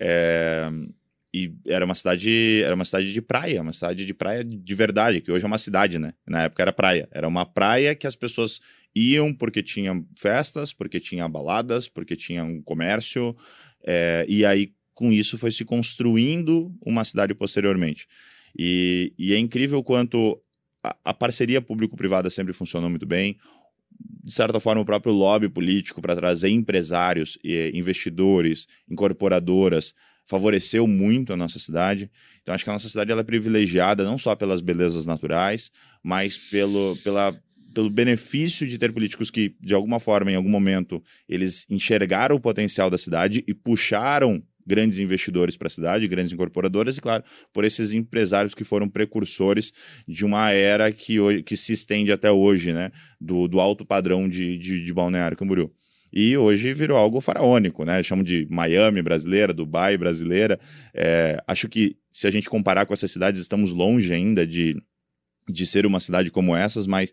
[0.00, 0.70] É,
[1.34, 5.20] e era uma cidade era uma cidade de praia, uma cidade de praia de verdade,
[5.20, 6.12] que hoje é uma cidade, né?
[6.28, 7.08] Na época era praia.
[7.10, 8.60] Era uma praia que as pessoas
[8.94, 13.36] iam porque tinha festas, porque tinha baladas, porque tinha um comércio,
[13.84, 18.08] é, e aí com isso foi se construindo uma cidade posteriormente.
[18.58, 20.42] E, e é incrível quanto
[20.82, 23.36] a, a parceria público-privada sempre funcionou muito bem.
[24.24, 27.38] De certa forma, o próprio lobby político para trazer empresários,
[27.72, 29.94] investidores, incorporadoras,
[30.26, 32.10] favoreceu muito a nossa cidade.
[32.42, 35.70] Então, acho que a nossa cidade ela é privilegiada não só pelas belezas naturais,
[36.02, 37.40] mas pelo, pela,
[37.72, 42.40] pelo benefício de ter políticos que, de alguma forma, em algum momento, eles enxergaram o
[42.40, 47.64] potencial da cidade e puxaram grandes investidores para a cidade, grandes incorporadoras, e claro, por
[47.64, 49.72] esses empresários que foram precursores
[50.06, 52.90] de uma era que, hoje, que se estende até hoje, né?
[53.18, 55.72] Do, do alto padrão de, de, de Balneário Camboriú.
[56.12, 58.02] E hoje virou algo faraônico, né?
[58.02, 60.60] Chamam de Miami brasileira, Dubai brasileira.
[60.94, 64.76] É, acho que se a gente comparar com essas cidades, estamos longe ainda de,
[65.48, 67.12] de ser uma cidade como essas, mas,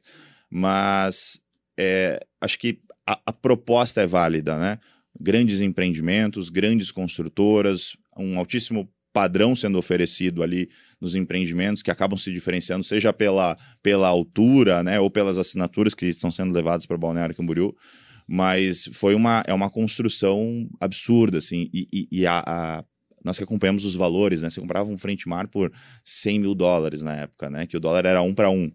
[0.49, 1.39] mas
[1.77, 4.79] é, acho que a, a proposta é válida, né?
[5.19, 12.33] Grandes empreendimentos, grandes construtoras, um altíssimo padrão sendo oferecido ali nos empreendimentos que acabam se
[12.33, 17.33] diferenciando, seja pela, pela altura, né, ou pelas assinaturas que estão sendo levadas para Balneário
[17.33, 17.73] Camboriú,
[18.27, 22.83] mas foi uma, é uma construção absurda, assim, e, e, e a, a,
[23.23, 25.71] nós que acompanhamos os valores, né, você comprava um frente mar por
[26.03, 28.69] 100 mil dólares na época, né, que o dólar era um para um,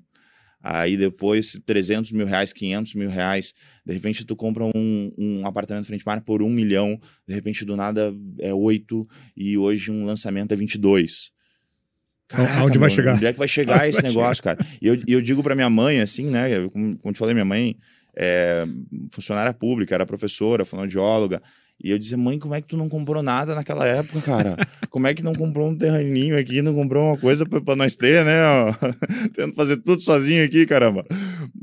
[0.63, 3.55] Aí depois 300 mil reais, 500 mil reais.
[3.85, 7.01] De repente tu compra um, um apartamento frente mar por um milhão.
[7.27, 11.33] De repente do nada é oito e hoje um lançamento é 22.
[12.29, 13.17] Caraca, Onde vai chegar?
[13.17, 14.57] Onde é que vai chegar esse negócio, chegar?
[14.57, 14.71] cara?
[14.81, 16.55] E eu, eu digo para minha mãe, assim, né?
[16.55, 17.77] Eu, como, como te falei, minha mãe
[18.15, 18.65] é
[19.11, 21.43] funcionária pública, era professora, fonoaudióloga.
[21.83, 24.57] E eu dizia, mãe, como é que tu não comprou nada naquela época, cara?
[24.91, 28.23] Como é que não comprou um terreninho aqui, não comprou uma coisa pra, nós ter,
[28.23, 28.35] né?
[29.35, 31.07] Tendo fazer tudo sozinho aqui, caramba.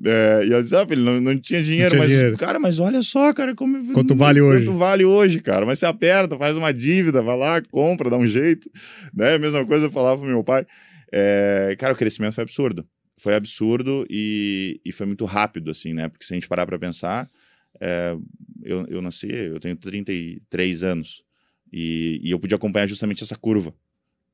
[0.03, 2.37] É, e eu disse, ah, filho, não, não tinha dinheiro, não tinha mas, dinheiro.
[2.37, 3.93] cara, mas olha só, cara, como...
[3.93, 4.65] Quanto vale hoje?
[4.65, 5.67] Quanto vale hoje, cara?
[5.67, 8.71] Mas você aperta, faz uma dívida, vai lá, compra, dá um jeito,
[9.13, 9.35] né?
[9.35, 10.65] A mesma coisa eu falava pro meu pai.
[11.13, 12.83] É, cara, o crescimento foi absurdo.
[13.19, 16.09] Foi absurdo e, e foi muito rápido, assim, né?
[16.09, 17.29] Porque se a gente parar pra pensar...
[17.79, 18.17] É,
[18.63, 21.23] eu, eu nasci, eu tenho 33 anos,
[21.71, 23.73] E, e eu pude acompanhar justamente essa curva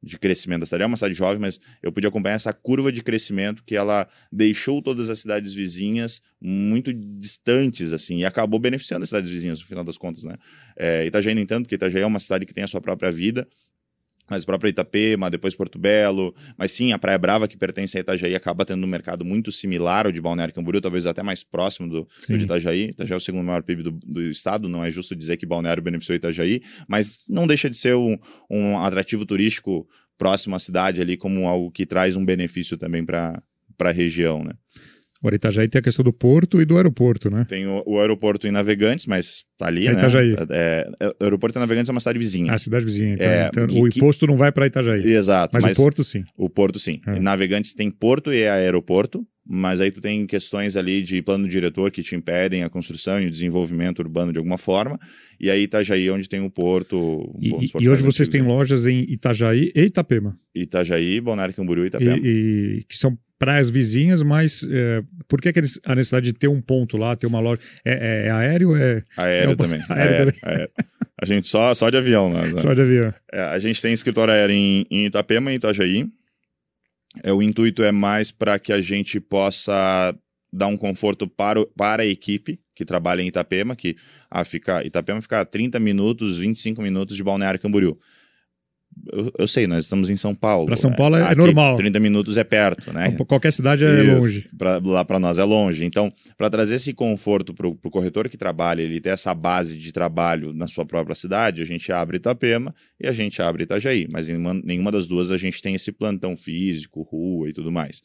[0.04, 0.84] de crescimento da cidade.
[0.84, 4.82] É uma cidade jovem, mas eu pude acompanhar essa curva de crescimento que ela deixou
[4.82, 9.84] todas as cidades vizinhas muito distantes, assim, e acabou beneficiando as cidades vizinhas, no final
[9.84, 10.36] das contas, né?
[10.76, 13.48] É, Itajaí, no entanto, porque Itajaí é uma cidade que tem a sua própria vida,
[14.30, 18.36] mas próprio Itapema, depois Porto Belo, mas sim, a Praia Brava, que pertence a Itajaí,
[18.36, 22.08] acaba tendo um mercado muito similar ao de Balneário Camboriú, talvez até mais próximo do,
[22.28, 22.90] do de Itajaí.
[22.90, 25.84] Itajaí é o segundo maior PIB do, do, estado, não é justo dizer que Balneário
[25.84, 28.18] beneficiou Itajaí, mas não deixa de ser um,
[28.50, 33.42] um atrativo turístico próximo à cidade ali, como algo que traz um benefício também para
[33.80, 34.54] a região, né?
[35.24, 37.46] Agora, Itajaí tem a questão do porto e do aeroporto, né?
[37.48, 39.98] Tem o, o aeroporto em Navegantes, mas tá ali, é né?
[40.00, 40.36] Itajaí.
[40.50, 42.52] É, é, o aeroporto em Navegantes é uma cidade vizinha.
[42.52, 43.14] Ah, cidade vizinha.
[43.14, 45.02] Então, É, então o que- imposto não vai para Itajaí.
[45.10, 45.52] Exato.
[45.54, 46.24] Mas, o porto, sim.
[46.38, 47.00] O porto, sim.
[47.08, 47.18] É.
[47.22, 52.02] Navegantes tem porto e aeroporto, mas aí tu tem questões ali de plano diretor que
[52.02, 54.98] te impedem a construção e o desenvolvimento urbano de alguma forma.
[55.40, 56.98] E aí Itajaí, onde tem o porto.
[57.36, 60.38] um E, dos e- e hoje vocês têm lojas em Itajaí e Itapema.
[60.56, 62.18] Itajaí, Balneário Camboriú e Itapema.
[62.18, 66.34] E, e que são praias vizinhas, mas é, por que, que eles- a necessidade de
[66.34, 67.62] ter um ponto lá, ter uma loja?
[67.84, 69.80] É, é aéreo ou é Aéreo É o- também.
[69.90, 70.70] aéreo Aéreo, aéreo.
[71.22, 72.50] A gente só, só de avião, né?
[72.58, 73.14] só de avião?
[73.32, 76.08] É, a gente tem escritório aéreo em, em Itapema e Itajaí.
[77.22, 80.16] É, o intuito é mais para que a gente possa
[80.52, 83.96] dar um conforto para, o- para a equipe que trabalha em Itapema, que
[84.30, 88.00] ah, fica, Itapema fica a 30 minutos, 25 minutos de Balneário Camboriú.
[89.12, 90.66] Eu, eu sei, nós estamos em São Paulo.
[90.66, 91.76] Pra São Paulo é Aqui, normal.
[91.76, 93.12] 30 minutos é perto, né?
[93.28, 94.50] Qualquer cidade é Isso, longe.
[94.58, 95.86] pra- lá para nós é longe.
[95.86, 99.92] Então, para trazer esse conforto para o corretor que trabalha, ele ter essa base de
[99.92, 104.08] trabalho na sua própria cidade, a gente abre Itapema e a gente abre Itajaí.
[104.10, 107.72] Mas em uma- nenhuma das duas a gente tem esse plantão físico, rua e tudo
[107.72, 108.02] mais.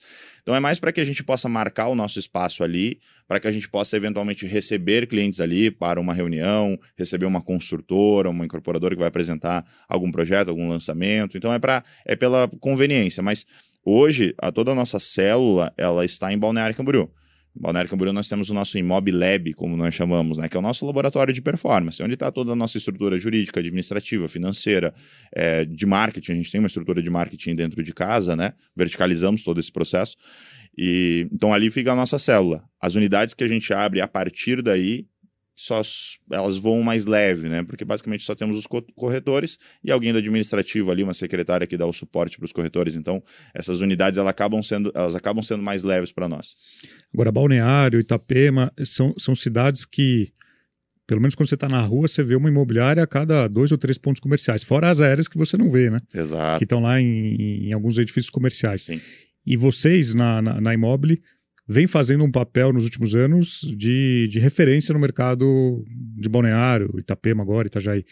[0.49, 3.47] Então, é mais para que a gente possa marcar o nosso espaço ali, para que
[3.47, 8.95] a gente possa eventualmente receber clientes ali para uma reunião, receber uma construtora, uma incorporadora
[8.95, 11.37] que vai apresentar algum projeto, algum lançamento.
[11.37, 13.23] Então, é, pra, é pela conveniência.
[13.23, 13.45] Mas
[13.91, 17.11] Hoje, a toda a nossa célula, ela está em Balneário Camboriú.
[17.61, 20.62] Balneário Camboriú nós temos o nosso Imob Lab, como nós chamamos, né, que é o
[20.62, 24.94] nosso laboratório de performance, onde está toda a nossa estrutura jurídica, administrativa, financeira,
[25.35, 26.33] eh, de marketing.
[26.33, 28.53] A gente tem uma estrutura de marketing dentro de casa, né?
[28.77, 30.16] Verticalizamos todo esse processo.
[30.77, 32.62] E então ali fica a nossa célula.
[32.81, 35.07] As unidades que a gente abre a partir daí
[35.61, 35.81] só
[36.31, 37.64] elas voam mais leve, né?
[37.64, 41.77] Porque basicamente só temos os co- corretores e alguém do administrativo ali, uma secretária que
[41.77, 42.94] dá o suporte para os corretores.
[42.94, 43.21] Então,
[43.53, 46.55] essas unidades elas acabam sendo, elas acabam sendo mais leves para nós.
[47.12, 50.33] Agora, Balneário, Itapema, são, são cidades que,
[51.09, 53.79] pelo menos quando você está na rua, você vê uma imobiliária a cada dois ou
[53.79, 55.99] três pontos comerciais, fora as aéreas que você não vê, né?
[56.09, 56.62] Que Exato.
[56.62, 58.83] estão lá em, em alguns edifícios comerciais.
[58.85, 59.01] Sim.
[59.44, 61.18] E vocês, na, na, na Imóvel,
[61.69, 65.85] vêm fazendo um papel nos últimos anos de, de referência no mercado
[66.17, 68.05] de Balneário, Itapema agora, Itajaí.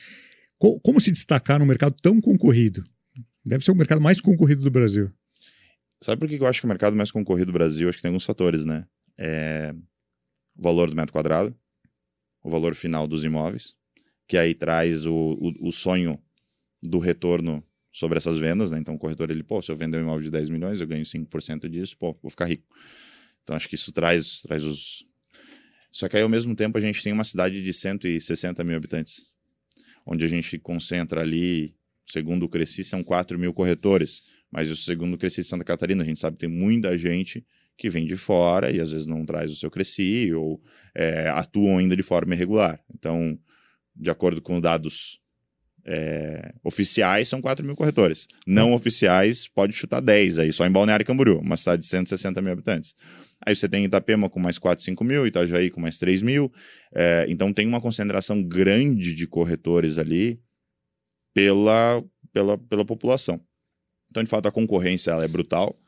[0.58, 2.84] Co- como se destacar num mercado tão concorrido?
[3.44, 5.10] Deve ser o mercado mais concorrido do Brasil.
[6.02, 8.10] Sabe por que eu acho que o mercado mais concorrido do Brasil, acho que tem
[8.10, 8.86] alguns fatores, né?
[9.18, 9.74] É
[10.58, 11.54] o valor do metro quadrado,
[12.42, 13.74] o valor final dos imóveis,
[14.28, 16.18] que aí traz o, o, o sonho
[16.82, 18.78] do retorno sobre essas vendas, né?
[18.78, 21.04] Então o corretor, ele, pô, se eu vender um imóvel de 10 milhões, eu ganho
[21.04, 22.64] 5% disso, pô, vou ficar rico.
[23.46, 25.06] Então acho que isso traz, traz os...
[25.92, 29.30] Só que aí ao mesmo tempo a gente tem uma cidade de 160 mil habitantes,
[30.04, 35.14] onde a gente concentra ali, segundo o Cresci, são 4 mil corretores, mas o segundo
[35.14, 37.46] o Cresci de Santa Catarina, a gente sabe que tem muita gente
[37.78, 40.60] que vem de fora e às vezes não traz o seu Cresci ou
[40.92, 42.82] é, atuam ainda de forma irregular.
[42.92, 43.38] Então,
[43.94, 45.20] de acordo com dados
[45.84, 48.26] é, oficiais, são 4 mil corretores.
[48.44, 52.52] Não oficiais, pode chutar 10 aí, só em Balneário Camboriú, uma cidade de 160 mil
[52.52, 52.94] habitantes.
[53.44, 56.52] Aí você tem Itapema com mais 4, 5 mil, Itajaí com mais 3 mil.
[56.94, 60.40] É, então tem uma concentração grande de corretores ali
[61.34, 63.40] pela, pela, pela população.
[64.10, 65.78] Então, de fato, a concorrência ela é brutal.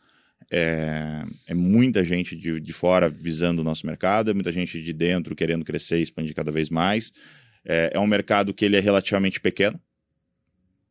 [0.51, 4.93] É, é muita gente de, de fora visando o nosso mercado, é muita gente de
[4.93, 7.13] dentro querendo crescer e expandir cada vez mais.
[7.65, 9.81] É, é um mercado que ele é relativamente pequeno,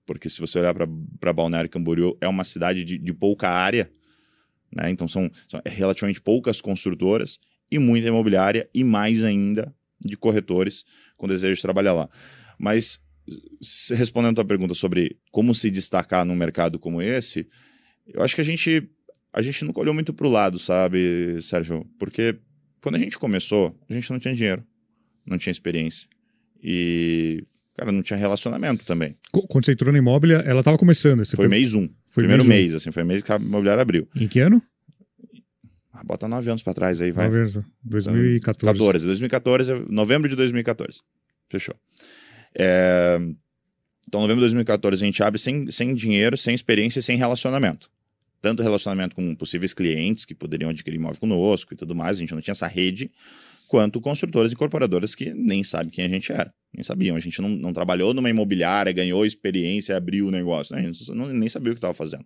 [0.06, 3.92] porque se você olhar para Balneário Camboriú, é uma cidade de, de pouca área,
[4.74, 4.90] né?
[4.90, 7.40] então são, são relativamente poucas construtoras
[7.72, 10.84] e muita imobiliária e mais ainda de corretores
[11.18, 12.10] com desejo de trabalhar lá.
[12.60, 13.00] Mas
[13.62, 17.48] se- respondendo a tua pergunta sobre como se destacar num mercado como esse,
[18.08, 18.90] eu acho que a gente
[19.34, 21.86] a gente nunca olhou muito para o lado, sabe, Sérgio?
[22.00, 22.38] Porque
[22.82, 24.64] quando a gente começou, a gente não tinha dinheiro,
[25.26, 26.08] não tinha experiência
[26.64, 27.44] e
[27.76, 29.16] cara não tinha relacionamento também.
[29.32, 31.24] Quando você entrou na Imóvel, ela estava começando.
[31.36, 32.64] Foi mês um, foi primeiro mês um.
[32.64, 34.08] mês, assim, foi mês que a imobiliária abriu.
[34.16, 34.62] Em que ano?
[35.94, 37.26] Ah, bota nove anos para trás aí, vai.
[37.26, 38.78] Nove anos, 2014.
[38.78, 41.02] 14, 2014, novembro de 2014.
[41.50, 41.76] Fechou.
[42.56, 43.18] É,
[44.08, 47.90] Então, novembro de 2014, a gente abre sem, sem dinheiro, sem experiência e sem relacionamento.
[48.42, 52.34] Tanto relacionamento com possíveis clientes que poderiam adquirir imóvel conosco e tudo mais, a gente
[52.34, 53.12] não tinha essa rede,
[53.68, 56.54] quanto construtoras e incorporadoras que nem sabem quem a gente era.
[56.74, 57.16] Nem sabiam.
[57.16, 60.76] A gente não, não trabalhou numa imobiliária, ganhou experiência, abriu o negócio.
[60.76, 60.82] Né?
[60.82, 62.26] A gente não, nem sabia o que estava fazendo.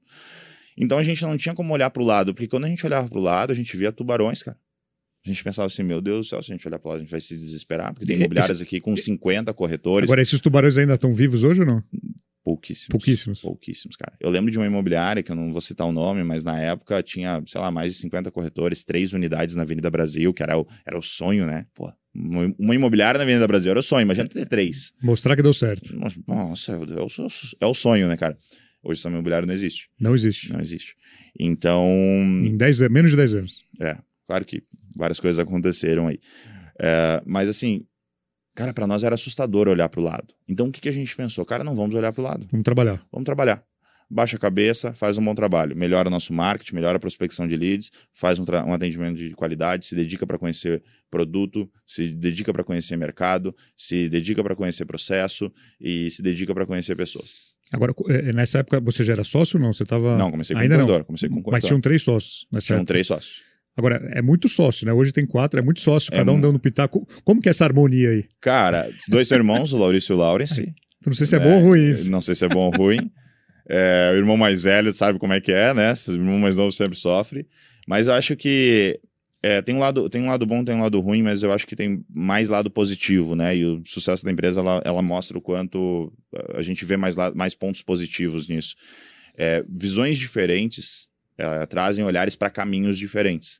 [0.77, 3.09] Então a gente não tinha como olhar para o lado, porque quando a gente olhava
[3.09, 4.57] para o lado, a gente via tubarões, cara.
[5.25, 7.01] A gente pensava assim, meu Deus do céu, se a gente olhar para lado, a
[7.01, 10.09] gente vai se desesperar, porque tem imobiliárias aqui com 50 corretores.
[10.09, 11.83] Agora, esses tubarões ainda estão vivos hoje ou não?
[12.43, 12.89] Pouquíssimos.
[12.89, 13.41] Pouquíssimos.
[13.41, 14.13] Pouquíssimos, cara.
[14.19, 17.01] Eu lembro de uma imobiliária, que eu não vou citar o nome, mas na época
[17.03, 20.67] tinha, sei lá, mais de 50 corretores, três unidades na Avenida Brasil, que era o,
[20.85, 21.65] era o sonho, né?
[21.73, 24.93] Pô, uma imobiliária na Avenida Brasil era o sonho, imagina ter três.
[25.01, 25.95] Mostrar que deu certo.
[26.27, 27.07] Nossa, é o,
[27.61, 28.37] é o sonho, né, cara?
[28.83, 29.89] Hoje essa imobiliária não existe.
[29.99, 30.51] Não existe.
[30.51, 30.95] Não existe.
[31.39, 31.87] Então.
[31.87, 33.65] Em dez, menos de 10 anos.
[33.79, 34.61] É, claro que
[34.97, 36.19] várias coisas aconteceram aí.
[36.79, 37.85] É, mas assim,
[38.55, 40.33] cara, para nós era assustador olhar para o lado.
[40.47, 41.45] Então o que, que a gente pensou?
[41.45, 42.47] Cara, não vamos olhar para o lado.
[42.51, 43.01] Vamos trabalhar.
[43.11, 43.63] Vamos trabalhar.
[44.13, 47.55] Baixa a cabeça, faz um bom trabalho, melhora o nosso marketing, melhora a prospecção de
[47.55, 52.61] leads, faz um, um atendimento de qualidade, se dedica para conhecer produto, se dedica para
[52.61, 57.37] conhecer mercado, se dedica para conhecer processo e se dedica para conhecer pessoas.
[57.71, 59.71] Agora, é, nessa época você já era sócio ou não?
[59.71, 60.17] Você tava...
[60.17, 60.97] Não, comecei com Ainda corredor.
[60.97, 61.05] Não.
[61.05, 61.53] Comecei com corredor.
[61.53, 62.87] Mas tinham três sócios nessa Tinham época.
[62.87, 63.50] três sócios.
[63.75, 64.91] Agora, é muito sócio, né?
[64.93, 67.07] Hoje tem quatro, é muito sócio, É cada um mu- dando pitaco.
[67.23, 68.25] Como que é essa harmonia aí?
[68.41, 70.73] Cara, dois irmãos, o Laurício e o Lawrence.
[71.05, 72.11] Não sei se é, bom ou ruim isso.
[72.11, 73.09] Não sei se é bom ou ruim.
[73.69, 75.93] É, o irmão mais velho sabe como é que é, né?
[76.07, 77.47] O irmão mais novo sempre sofre.
[77.87, 78.99] Mas eu acho que
[79.41, 81.65] é, tem, um lado, tem um lado bom, tem um lado ruim, mas eu acho
[81.65, 83.55] que tem mais lado positivo, né?
[83.55, 86.13] E o sucesso da empresa, ela, ela mostra o quanto
[86.53, 88.75] a gente vê mais, mais pontos positivos nisso.
[89.37, 91.07] É, visões diferentes
[91.41, 93.59] é, trazem olhares para caminhos diferentes.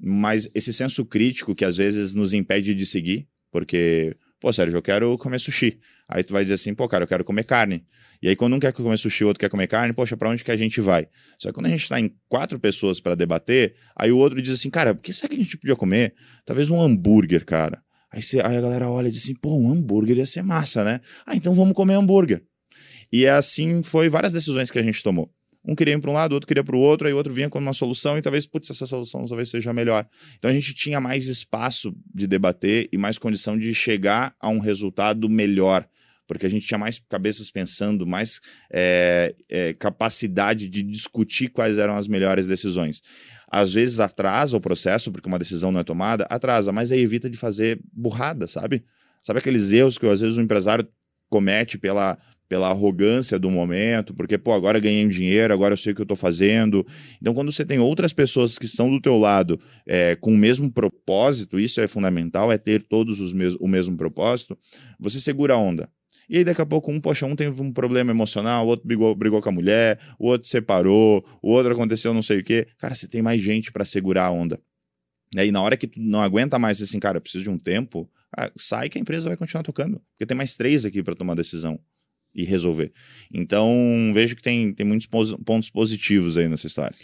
[0.00, 4.82] Mas esse senso crítico que às vezes nos impede de seguir, porque, pô, Sérgio, eu
[4.82, 5.78] quero comer sushi.
[6.08, 7.84] Aí tu vai dizer assim, pô, cara, eu quero comer carne.
[8.22, 10.42] E aí, quando um quer comer sushi, o outro quer comer carne, poxa, pra onde
[10.44, 11.08] que a gente vai?
[11.38, 14.52] Só que quando a gente tá em quatro pessoas para debater, aí o outro diz
[14.52, 16.14] assim, cara, o que será que a gente podia comer?
[16.44, 17.82] Talvez um hambúrguer, cara.
[18.10, 20.82] Aí, você- aí a galera olha e diz assim, pô, um hambúrguer ia ser massa,
[20.84, 21.00] né?
[21.26, 22.42] Ah, então vamos comer hambúrguer.
[23.12, 25.30] E assim foi várias decisões que a gente tomou.
[25.64, 27.32] Um queria ir para um lado, o outro queria para o outro, aí o outro
[27.32, 30.06] vinha com uma solução e talvez, putz, essa solução talvez seja melhor.
[30.38, 34.58] Então a gente tinha mais espaço de debater e mais condição de chegar a um
[34.58, 35.86] resultado melhor,
[36.26, 38.40] porque a gente tinha mais cabeças pensando, mais
[38.72, 43.02] é, é, capacidade de discutir quais eram as melhores decisões.
[43.50, 47.28] Às vezes atrasa o processo, porque uma decisão não é tomada, atrasa, mas aí evita
[47.28, 48.84] de fazer burrada, sabe?
[49.20, 50.86] Sabe aqueles erros que às vezes o empresário
[51.28, 52.18] comete pela,
[52.48, 56.00] pela arrogância do momento, porque, pô, agora ganhei um dinheiro, agora eu sei o que
[56.00, 56.84] eu estou fazendo.
[57.20, 60.70] Então, quando você tem outras pessoas que estão do teu lado é, com o mesmo
[60.72, 64.56] propósito, isso é fundamental, é ter todos os mes o mesmo propósito,
[64.98, 65.88] você segura a onda.
[66.28, 69.14] E aí, daqui a pouco, um, poxa, um teve um problema emocional, o outro brigou,
[69.14, 72.66] brigou com a mulher, o outro separou, o outro aconteceu não sei o quê.
[72.78, 74.60] Cara, você tem mais gente para segurar a onda.
[75.34, 77.58] E aí, na hora que tu não aguenta mais assim, cara, eu preciso de um
[77.58, 80.02] tempo, ah, sai que a empresa vai continuar tocando.
[80.12, 81.78] Porque tem mais três aqui para tomar decisão
[82.34, 82.92] e resolver.
[83.32, 83.70] Então,
[84.14, 85.06] vejo que tem, tem muitos
[85.44, 86.96] pontos positivos aí nessa história.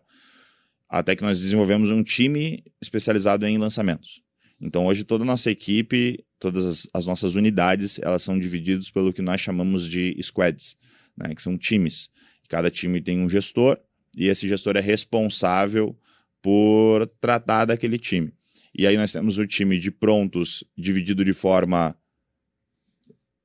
[0.89, 4.21] Até que nós desenvolvemos um time especializado em lançamentos.
[4.61, 9.11] Então hoje toda a nossa equipe, todas as, as nossas unidades, elas são divididas pelo
[9.11, 10.77] que nós chamamos de squads,
[11.17, 12.09] né, que são times.
[12.47, 13.79] Cada time tem um gestor
[14.15, 15.97] e esse gestor é responsável
[16.41, 18.31] por tratar daquele time.
[18.77, 21.95] E aí nós temos o time de prontos dividido de forma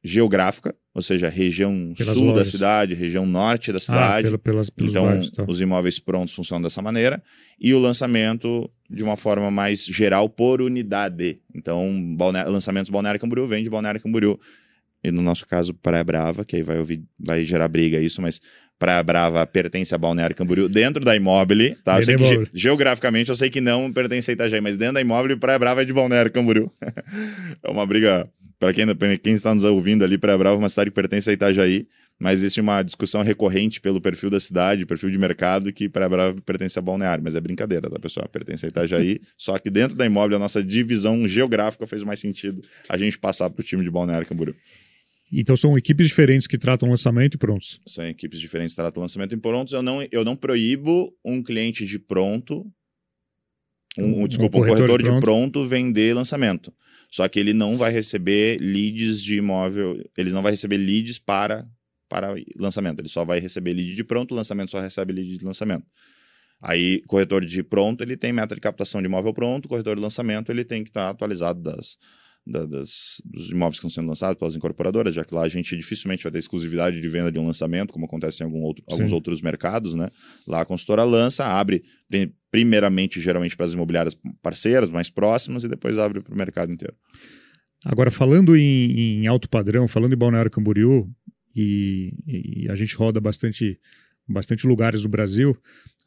[0.03, 2.49] geográfica, ou seja, região Pelas sul da lojas.
[2.49, 4.29] cidade, região norte da Ah, cidade.
[4.29, 5.45] pela- pelas, pelos então, bairros, tá.
[5.47, 7.23] os imóveis prontos funcionam dessa maneira.
[7.61, 11.39] E o lançamento de uma forma mais geral por unidade.
[11.55, 12.17] Então,
[12.49, 14.41] lançamentos Balneário Camboriú vem de Balneário Camboriú.
[15.05, 18.41] E no nosso caso, Praia Brava, que aí vai, ouvir, vai gerar briga isso, mas
[18.79, 22.01] Praia Brava pertence a Balneário Camboriú dentro da Imóvel, tá?
[22.01, 25.39] Eu da ge- geograficamente eu sei que não pertence a Itajaí, mas dentro da Imóvel,
[25.39, 26.71] Praia Brava é de Balneário Camboriú.
[27.63, 28.29] é uma briga,
[28.59, 28.87] para quem,
[29.19, 31.87] quem está nos ouvindo ali, Praia Brava é uma cidade que pertence a Itajaí,
[32.19, 36.41] mas existe uma discussão recorrente pelo perfil da cidade, perfil de mercado, que Praia Brava
[36.43, 38.29] pertence a Balneário, mas é brincadeira, tá, pessoal?
[38.29, 42.61] Pertence a Itajaí, só que dentro da Imóvel, a nossa divisão geográfica fez mais sentido
[42.89, 44.55] a gente passar para o time de Balneário Camboriú.
[45.31, 47.81] Então são equipes diferentes que tratam lançamento e prontos.
[47.85, 49.73] São equipes diferentes que tratam lançamento em prontos.
[49.73, 52.65] Eu não, eu não proíbo um cliente de pronto,
[53.99, 55.21] um, Um- desculpa, um corretor de pronto.
[55.23, 56.73] pronto vender lançamento.
[57.11, 61.67] Só que ele não vai receber leads de imóvel, ele não vai receber leads para,
[62.09, 63.01] para lançamento.
[63.01, 65.87] Ele só vai receber lead de pronto, o lançamento só recebe lead de lançamento.
[66.61, 70.51] Aí, corretor de pronto, ele tem meta de captação de imóvel pronto, corretor de lançamento,
[70.51, 71.97] ele tem que estar atualizado das,
[72.47, 75.77] da- das- dos imóveis que estão sendo lançados pelas incorporadoras, já que lá a gente
[75.77, 79.11] dificilmente vai ter exclusividade de venda de um lançamento, como acontece em algum outro- alguns
[79.13, 80.09] outros mercados, né?
[80.47, 81.83] Lá a consultora lança, abre
[82.57, 86.95] primeiramente, geralmente, para as imobiliárias parceiras, mais próximas, e depois abre para o mercado inteiro.
[87.85, 91.07] Agora, falando em, em alto padrão, falando em Balneário Camboriú,
[91.55, 93.79] e, e a gente roda bastante,
[94.27, 95.55] bastante lugares do Brasil,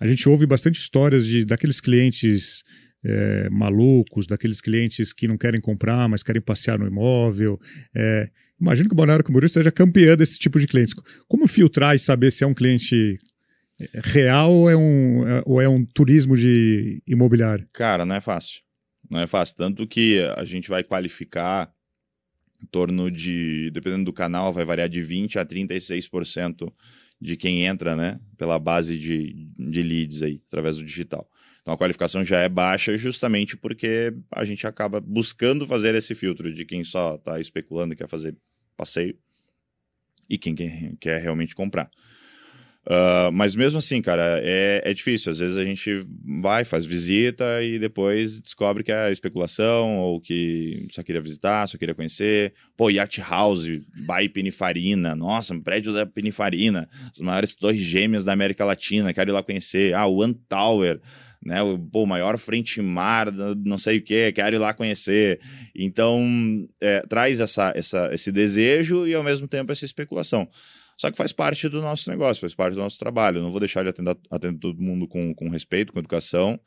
[0.01, 2.63] a gente ouve bastante histórias de daqueles clientes
[3.05, 7.59] é, malucos, daqueles clientes que não querem comprar, mas querem passear no imóvel.
[7.95, 8.27] É,
[8.59, 10.95] imagino que o Balneário Camboriú seja campeã desse tipo de clientes.
[11.27, 13.19] Como filtrar e saber se é um cliente
[14.03, 17.67] real ou é um, ou é um turismo de imobiliário?
[17.73, 18.61] Cara, não é fácil.
[19.09, 19.55] Não é fácil.
[19.55, 21.71] Tanto que a gente vai qualificar
[22.61, 26.71] em torno de, dependendo do canal, vai variar de 20% a 36%
[27.21, 28.19] de quem entra, né?
[28.37, 31.29] Pela base de, de leads aí, através do digital.
[31.61, 36.51] Então a qualificação já é baixa justamente porque a gente acaba buscando fazer esse filtro
[36.51, 38.35] de quem só está especulando e quer fazer
[38.75, 39.17] passeio
[40.29, 41.89] e quem quer realmente comprar.
[42.85, 45.31] Ah, mas mesmo assim, cara, é, é difícil.
[45.31, 46.03] Às vezes a gente
[46.41, 51.77] vai, faz visita e depois descobre que é especulação ou que só queria visitar, só
[51.77, 52.53] queria conhecer.
[52.75, 55.15] Pô, Yacht House, by Pinifarina.
[55.15, 56.89] Nossa, um prédio da Pinifarina.
[57.11, 59.93] As maiores torres gêmeas da América Latina, quero ir lá conhecer.
[59.93, 60.99] Ah, One Tower.
[61.41, 65.39] Né, o pô, maior frente mar, não sei o que, quero ir lá conhecer.
[65.73, 66.21] Então,
[66.81, 70.49] é, traz essa, essa, esse desejo e ao mesmo tempo essa especulação.
[70.99, 73.37] Só que faz parte do nosso negócio, faz parte do nosso trabalho.
[73.37, 76.59] Eu não vou deixar de atender, atender todo mundo com, com respeito, com educação,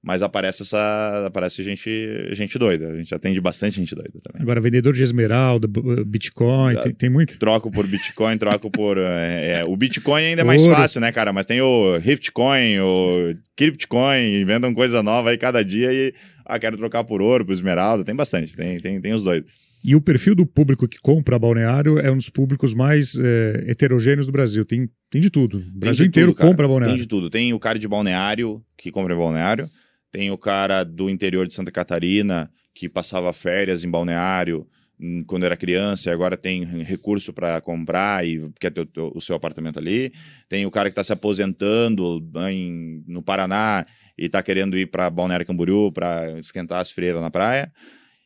[0.00, 1.90] mas aparece essa aparece gente,
[2.32, 2.90] gente doida.
[2.90, 4.42] A gente atende bastante gente doida também.
[4.42, 5.66] Agora, vendedor de esmeralda,
[6.06, 7.36] Bitcoin, tem, tem muito?
[7.36, 8.96] Troco por Bitcoin, troco por.
[8.96, 10.76] é, é, o Bitcoin ainda é mais Ouro.
[10.76, 11.32] fácil, né, cara?
[11.32, 16.14] Mas tem o Riftcoin, o Cryptcoin, inventam coisa nova aí cada dia e.
[16.46, 18.04] Ah, quero trocar por ouro, por esmeralda.
[18.04, 19.52] Tem bastante, tem, tem, tem os doidos.
[19.82, 24.26] E o perfil do público que compra balneário é um dos públicos mais é, heterogêneos
[24.26, 24.64] do Brasil.
[24.64, 25.58] Tem, tem de tudo.
[25.58, 26.48] O Brasil inteiro cara.
[26.50, 26.94] compra balneário.
[26.94, 27.30] Tem de tudo.
[27.30, 29.70] Tem o cara de balneário, que compra balneário.
[30.12, 34.66] Tem o cara do interior de Santa Catarina, que passava férias em balneário
[35.00, 39.20] hum, quando era criança e agora tem recurso para comprar e quer ter o, o
[39.20, 40.12] seu apartamento ali.
[40.48, 43.86] Tem o cara que está se aposentando em- no Paraná
[44.18, 47.72] e está querendo ir para Balneário Camboriú para esquentar as freiras na praia.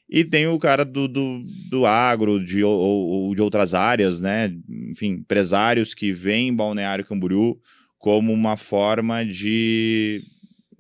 [0.09, 4.55] E tem o cara do, do, do agro, de, ou, ou de outras áreas, né?
[4.90, 7.59] Enfim, empresários que veem Balneário Camboriú
[7.98, 10.22] como uma forma de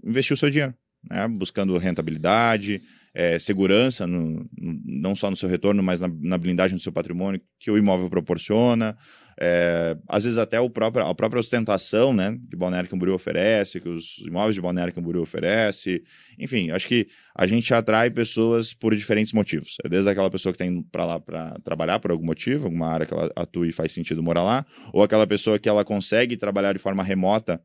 [0.04, 0.74] investir o seu dinheiro,
[1.08, 1.26] né?
[1.26, 2.82] buscando rentabilidade,
[3.14, 4.46] eh, segurança, no-
[4.84, 8.10] não só no seu retorno, mas na, na blindagem do seu patrimônio que o imóvel
[8.10, 8.94] proporciona.
[9.38, 13.88] Eh, às vezes até o próprio, a própria ostentação né, que Balneário Camboriú oferece, que
[13.88, 16.02] os imóveis de Balneário Camboriú oferece.
[16.38, 19.76] Enfim, acho que a gente atrai pessoas por diferentes motivos.
[19.84, 22.88] É desde aquela pessoa que está indo para lá para trabalhar por algum motivo, alguma
[22.88, 26.36] área que ela atua e faz sentido morar lá, ou aquela pessoa que ela consegue
[26.36, 27.60] trabalhar de forma remota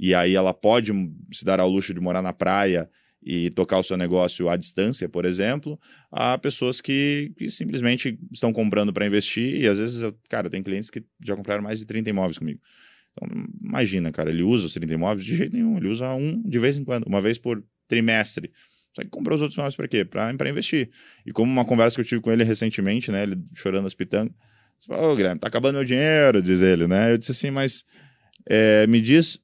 [0.00, 0.92] e aí ela pode
[1.30, 2.88] se dar ao luxo de morar na praia
[3.22, 5.78] e tocar o seu negócio à distância, por exemplo,
[6.10, 10.62] a pessoas que, que simplesmente estão comprando para investir e às vezes, eu- cara, tem
[10.62, 12.60] clientes que já compraram mais de 30 imóveis comigo.
[13.12, 13.28] Então,
[13.62, 16.78] imagina, cara, ele usa os 30 imóveis de jeito nenhum, ele usa um de vez
[16.78, 18.50] em quando, uma vez por trimestre.
[18.94, 20.04] Só que comprou os outros imóveis para quê?
[20.04, 20.90] Para investir.
[21.26, 24.34] E como uma conversa que eu tive com ele recentemente, né, ele chorando as pitangas,
[24.88, 27.12] Ô, Guilherme, tá acabando meu dinheiro, diz ele, né?
[27.12, 27.84] Eu disse assim, mas
[28.48, 29.38] é, me diz,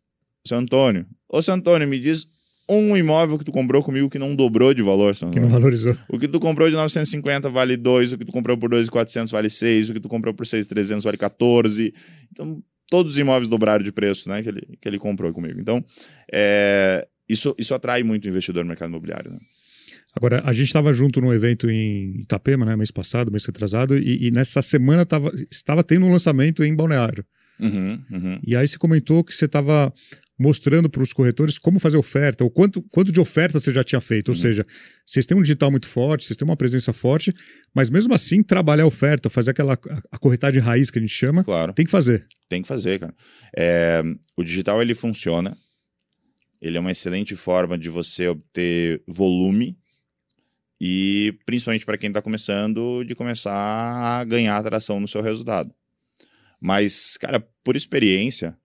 [0.46, 2.26] seu Antônio, ô, seu Antônio, me diz
[2.68, 5.14] um imóvel que tu comprou comigo que não dobrou de valor.
[5.14, 5.96] São Que não valorizou.
[6.08, 9.48] O que tu comprou de 950 vale 2, o que tu comprou por 2,400 vale
[9.48, 11.94] 6, o que tu comprou por 6,300 vale 14.
[12.32, 15.60] Então, todos os imóveis dobraram de preço, né, que ele, que ele comprou comigo.
[15.60, 15.84] Então,
[16.32, 19.38] é, isso, isso atrai muito o investidor no mercado imobiliário, né?
[20.14, 24.28] Agora, a gente estava junto num evento em Itapema, né, mês passado, mês retrasado, e,
[24.28, 27.22] e nessa semana tava, estava tendo um lançamento em Balneário.
[27.60, 28.38] Uhum, uhum.
[28.46, 29.92] E aí você comentou que você estava
[30.38, 34.00] mostrando para os corretores como fazer oferta, ou quanto, quanto de oferta você já tinha
[34.00, 34.28] feito.
[34.28, 34.40] Ou Uhum.
[34.40, 34.66] seja,
[35.06, 37.34] vocês têm um digital muito forte, vocês têm uma presença forte,
[37.74, 39.74] mas mesmo assim, trabalhar a oferta, fazer aquela
[40.10, 41.72] a- corretagem raiz que a gente chama, Claro.
[41.72, 42.26] tem que fazer.
[42.48, 43.14] Tem que fazer, cara.
[43.56, 44.02] É,
[44.36, 45.56] o digital ele funciona.
[46.60, 49.76] Ele é uma excelente forma de você obter volume
[50.80, 55.72] e, principalmente para quem está começando, de começar a ganhar atração no seu resultado.
[56.60, 58.56] Mas, cara, por experiência,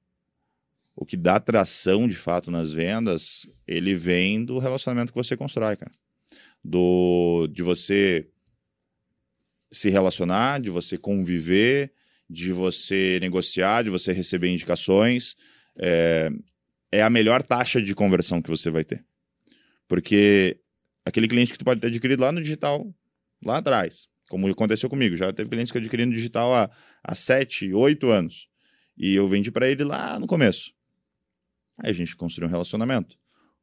[0.96, 5.76] o que dá atração de fato nas vendas, ele vem do relacionamento que você constrói,
[5.76, 5.92] cara.
[6.64, 8.28] Do, de você
[9.72, 11.94] se relacionar, de você conviver,
[12.30, 15.36] de você negociar, de você receber indicações,
[15.78, 16.30] é,
[16.92, 19.04] é a melhor taxa de conversão que você vai ter.
[19.88, 20.60] Porque
[21.06, 22.94] aquele cliente que tu pode ter adquirido lá no digital,
[23.44, 26.70] lá atrás, como aconteceu comigo, já teve clientes que eu adquiri no digital há,
[27.04, 28.48] há 7, 8 anos.
[28.98, 30.72] E eu vendi para ele lá no começo.
[31.84, 33.18] Aí a gente construiu um relacionamento.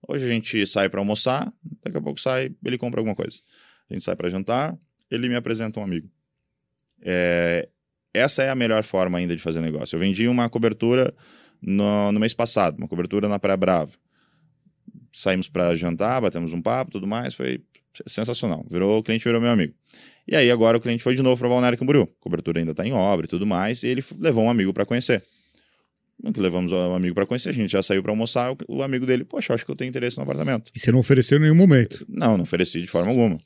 [0.06, 1.52] Hoje a gente sai para almoçar,
[1.82, 3.38] daqui a pouco sai, ele compra alguma coisa.
[3.90, 4.76] A gente sai para jantar,
[5.10, 6.08] ele me apresenta um amigo.
[7.00, 7.68] É,
[8.12, 9.96] essa é a melhor forma ainda de fazer negócio.
[9.96, 11.14] Eu vendi uma cobertura
[11.60, 13.92] no, no mês passado, uma cobertura na Praia Brava.
[15.12, 17.62] Saímos para jantar, batemos um papo, tudo mais, foi
[18.06, 18.64] sensacional.
[18.70, 19.74] Virou, o cliente virou meu amigo.
[20.26, 22.02] E aí agora o cliente foi de novo para Balneário Camboriú.
[22.02, 24.84] A cobertura ainda está em obra e tudo mais, e ele levou um amigo para
[24.84, 25.24] conhecer.
[26.22, 28.82] No que levamos um amigo para conhecer, a gente já saiu para almoçar, o, o
[28.82, 30.72] amigo dele, poxa, eu acho que eu tenho interesse no apartamento.
[30.74, 32.04] E você não ofereceu em nenhum momento.
[32.08, 33.38] Não, não ofereci de forma alguma.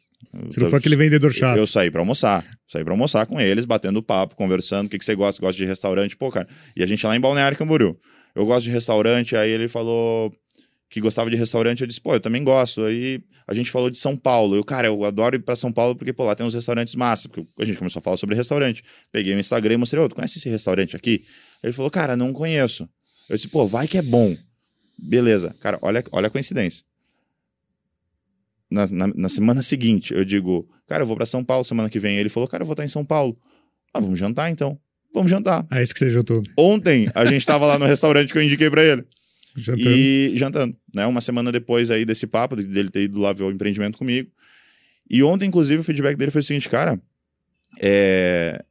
[0.46, 1.58] Você não foi aquele vendedor chato.
[1.58, 2.44] Eu saí pra almoçar.
[2.66, 4.86] Saí pra almoçar com eles, batendo papo, conversando.
[4.86, 5.40] O que, que você gosta?
[5.40, 6.16] Gosta de restaurante?
[6.16, 6.46] Pô, cara.
[6.76, 7.98] E a gente lá em Balneário Camboriú.
[8.34, 9.36] Eu gosto de restaurante.
[9.36, 10.32] Aí ele falou
[10.88, 11.80] que gostava de restaurante.
[11.80, 12.82] Eu disse, pô, eu também gosto.
[12.82, 14.56] Aí a gente falou de São Paulo.
[14.56, 17.28] Eu, cara, eu adoro ir pra São Paulo porque, pô, lá tem uns restaurantes massa.
[17.28, 18.82] Porque a gente começou a falar sobre restaurante.
[19.10, 21.24] Peguei no Instagram e mostrei, ô, tu conhece esse restaurante aqui?
[21.62, 22.88] Ele falou, cara, não conheço.
[23.28, 24.36] Eu disse, pô, vai que é bom.
[24.98, 25.54] Beleza.
[25.60, 26.84] Cara, olha, olha a coincidência
[28.70, 31.98] na, na, na semana seguinte, eu digo, cara, eu vou pra São Paulo semana que
[31.98, 32.16] vem.
[32.16, 33.36] Ele falou, cara, eu vou estar em São Paulo.
[33.92, 34.78] Ah, vamos jantar então.
[35.14, 35.66] Vamos jantar.
[35.70, 36.42] Ah, esse que você juntou.
[36.56, 39.04] Ontem a gente tava lá no restaurante que eu indiquei pra ele.
[39.54, 39.86] Jantando.
[39.90, 41.04] E jantando, né?
[41.06, 44.30] Uma semana depois aí desse papo, de- dele ter ido lá ver o empreendimento comigo.
[45.10, 46.98] E ontem, inclusive, o feedback dele foi o seguinte, cara,
[47.78, 48.64] é,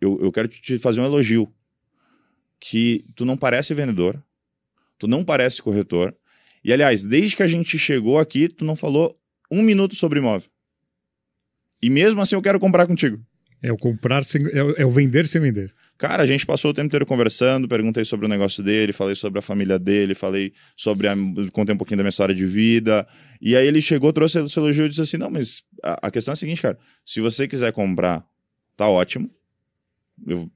[0.00, 1.52] eu, eu quero te fazer um elogio.
[2.60, 4.22] Que tu não parece vendedor,
[4.98, 6.14] tu não parece corretor.
[6.64, 9.16] E, aliás, desde que a gente chegou aqui, tu não falou
[9.50, 10.50] um minuto sobre imóvel.
[11.80, 13.24] E mesmo assim eu quero comprar contigo.
[13.60, 14.40] É o comprar sem.
[14.52, 15.74] É o, é o vender sem vender.
[15.96, 19.40] Cara, a gente passou o tempo inteiro conversando, perguntei sobre o negócio dele, falei sobre
[19.40, 21.16] a família dele, falei sobre a.
[21.50, 23.06] contei um pouquinho da minha história de vida.
[23.40, 26.30] E aí ele chegou, trouxe esse elogio e disse assim: não, mas a, a questão
[26.32, 26.78] é a seguinte, cara.
[27.04, 28.24] Se você quiser comprar,
[28.76, 29.28] tá ótimo.
[30.24, 30.48] Eu,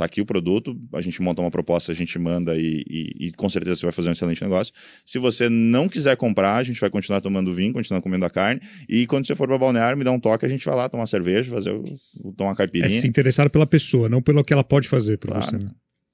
[0.00, 3.32] tá aqui o produto, a gente monta uma proposta, a gente manda e, e- e
[3.32, 4.72] com certeza você vai fazer um excelente negócio.
[5.04, 8.60] Se você não quiser comprar, a gente vai continuar tomando vinho, continuar comendo a carne.
[8.88, 11.06] E quando você for para balneário, me dá um toque, a gente vai lá tomar
[11.06, 13.00] cerveja, fazer o- tomar É caipirinha.
[13.00, 15.44] se interessar pela pessoa, não pelo que ela pode fazer por Claro.
[15.44, 15.58] você.
[15.58, 15.70] né?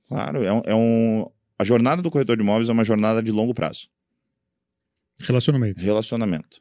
[0.09, 1.27] Claro, é um, é um-
[1.59, 3.89] A jornada do corretor de imóveis é uma jornada de longo prazo.
[5.21, 5.83] Relacionamento.
[5.83, 6.61] Relacionamento.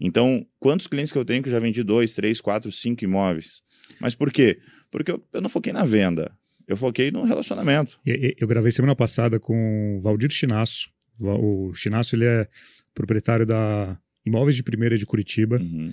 [0.00, 3.62] Então, quantos clientes que eu tenho que eu já vendi dois, três, quatro, cinco imóveis?
[4.00, 4.58] Mas por quê?
[4.90, 6.30] Porque eu, eu não foquei na venda.
[6.66, 7.98] Eu foquei no relacionamento.
[8.04, 10.90] Eu gravei semana passada com o Valdir Chinasso.
[11.18, 12.48] O Chinasso ele é
[12.94, 15.58] proprietário da Imóveis de Primeira de Curitiba.
[15.58, 15.92] Uhum.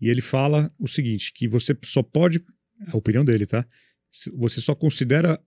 [0.00, 2.42] E ele fala o seguinte: que você só pode.
[2.88, 3.66] A opinião dele, tá?
[4.34, 5.40] Você só considera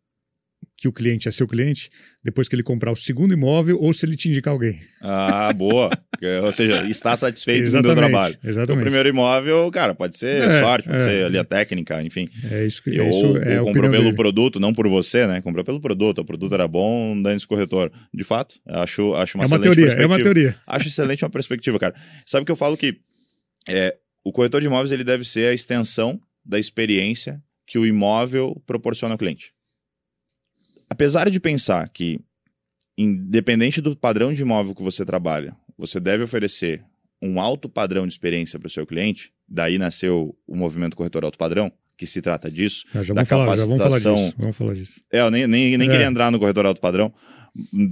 [0.80, 1.90] que o cliente é seu cliente
[2.24, 4.80] depois que ele comprar o segundo imóvel ou se ele te indicar alguém.
[5.02, 5.90] Ah, boa.
[6.44, 8.38] Ou seja, está satisfeito com o meu trabalho.
[8.44, 8.82] O Exatamente.
[8.84, 11.04] primeiro imóvel, cara, pode ser É, sorte, pode é.
[11.06, 12.28] ser ali a técnica, enfim.
[12.52, 14.16] É isso que Eu, é isso, é ou comprou pelo dele.
[14.18, 15.40] produto, não por você, né?
[15.40, 16.20] Comprou pelo produto.
[16.20, 17.90] O produto era bom, dane-se corretor.
[18.14, 20.14] De fato, acho, acho uma É uma excelente teoria, é perspectiva.
[20.14, 20.56] uma teoria.
[20.68, 21.96] Acho excelente uma perspectiva, cara.
[22.26, 22.98] Sabe que eu falo que
[23.70, 28.62] é, o corretor de imóveis ele deve ser a extensão da experiência que o imóvel
[28.68, 29.54] proporciona ao cliente.
[30.90, 32.20] Apesar de pensar que,
[32.98, 36.84] independente do padrão de imóvel que você trabalha, você deve oferecer
[37.22, 41.38] um alto padrão de experiência para o seu cliente, daí nasceu o movimento corretor alto
[41.38, 42.86] padrão, que se trata disso.
[42.94, 44.16] Ah, já, da vamos falar, já vamos falar capacitação.
[44.16, 44.36] disso.
[44.38, 45.02] Vamos falar disso.
[45.12, 45.92] É, eu nem, nem, nem É.
[45.92, 47.14] queria entrar no corretor alto padrão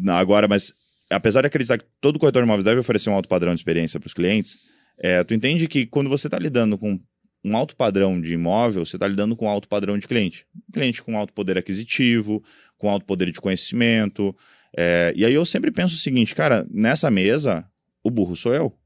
[0.10, 0.74] agora, mas
[1.10, 4.00] apesar de acreditar que todo corretor de imóveis deve oferecer um alto padrão de experiência
[4.00, 4.58] para os clientes,
[5.00, 7.00] é, tu entende que quando você está lidando com
[7.48, 10.46] um alto padrão de imóvel, você está lidando com um alto padrão de cliente.
[10.74, 12.44] Cliente com alto poder aquisitivo,
[12.78, 14.36] com alto poder de conhecimento.
[14.76, 17.66] É, e aí eu sempre penso o seguinte, cara, nessa mesa,
[18.04, 18.78] o burro sou eu.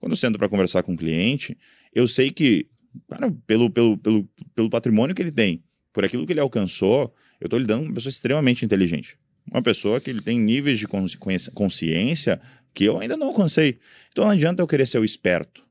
[0.00, 1.56] Quando eu sento para conversar com um cliente,
[1.94, 2.66] eu sei que,
[3.08, 5.62] cara, pelo, pelo, pelo, pelo patrimônio que ele tem,
[5.92, 9.18] por aquilo que ele alcançou, eu estou lidando com uma pessoa extremamente inteligente.
[9.50, 10.86] Uma pessoa que ele tem níveis de
[11.52, 12.40] consciência
[12.72, 13.78] que eu ainda não alcancei.
[14.10, 15.64] Então não adianta eu querer ser o esperto.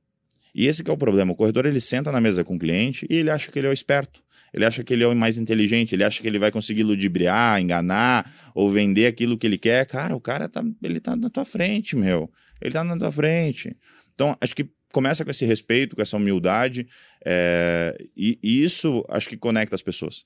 [0.54, 1.32] E esse é o problema.
[1.32, 3.70] O corretor ele senta na mesa com o cliente e ele acha que ele é
[3.70, 4.22] o esperto.
[4.54, 7.62] Ele acha que ele é o mais inteligente, ele acha que ele vai conseguir ludibriar,
[7.62, 9.86] enganar ou vender aquilo que ele quer.
[9.86, 12.32] Cara, o cara tá, ele tá na tua frente, meu.
[12.62, 13.76] Ele tá na tua frente.
[14.14, 16.88] Então, acho que começa com esse respeito, com essa humildade,
[17.24, 20.26] é, e, e, isso acho que conecta as pessoas.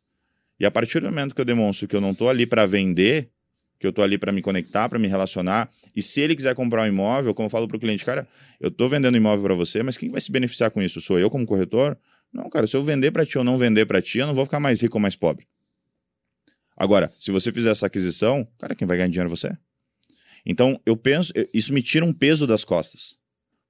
[0.60, 3.30] E a partir do momento que eu demonstro que eu não estou ali para vender,
[3.84, 5.70] que eu estou ali para me conectar, para me relacionar.
[5.94, 8.26] E se ele quiser comprar um imóvel, como eu falo para o cliente, cara,
[8.58, 11.02] eu estou vendendo imóvel para você, mas quem vai se beneficiar com isso?
[11.02, 11.98] Sou eu como corretor?
[12.32, 14.46] Não, cara, se eu vender para ti ou não vender para ti, eu não vou
[14.46, 15.46] ficar mais rico ou mais pobre.
[16.78, 19.52] Agora, se você fizer essa aquisição, cara, quem vai ganhar dinheiro é você.
[20.46, 23.18] Então, eu penso, isso me tira um peso das costas.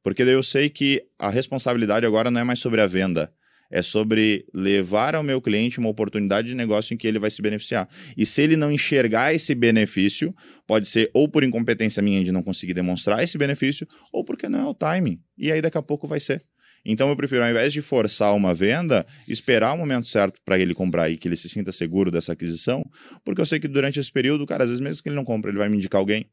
[0.03, 3.33] Porque daí eu sei que a responsabilidade agora não é mais sobre a venda,
[3.73, 7.41] é sobre levar ao meu cliente uma oportunidade de negócio em que ele vai se
[7.41, 7.89] beneficiar.
[8.15, 10.31] E se ele não enxergar esse benefício,
[10.67, 14.59] pode ser ou por incompetência minha de não conseguir demonstrar esse benefício, ou porque não
[14.59, 15.19] é o timing.
[15.35, 16.43] E aí daqui a pouco vai ser.
[16.85, 20.75] Então eu prefiro, ao invés de forçar uma venda, esperar o momento certo para ele
[20.75, 22.85] comprar e que ele se sinta seguro dessa aquisição,
[23.25, 25.49] porque eu sei que durante esse período, cara, às vezes mesmo que ele não compra,
[25.49, 26.27] ele vai me indicar alguém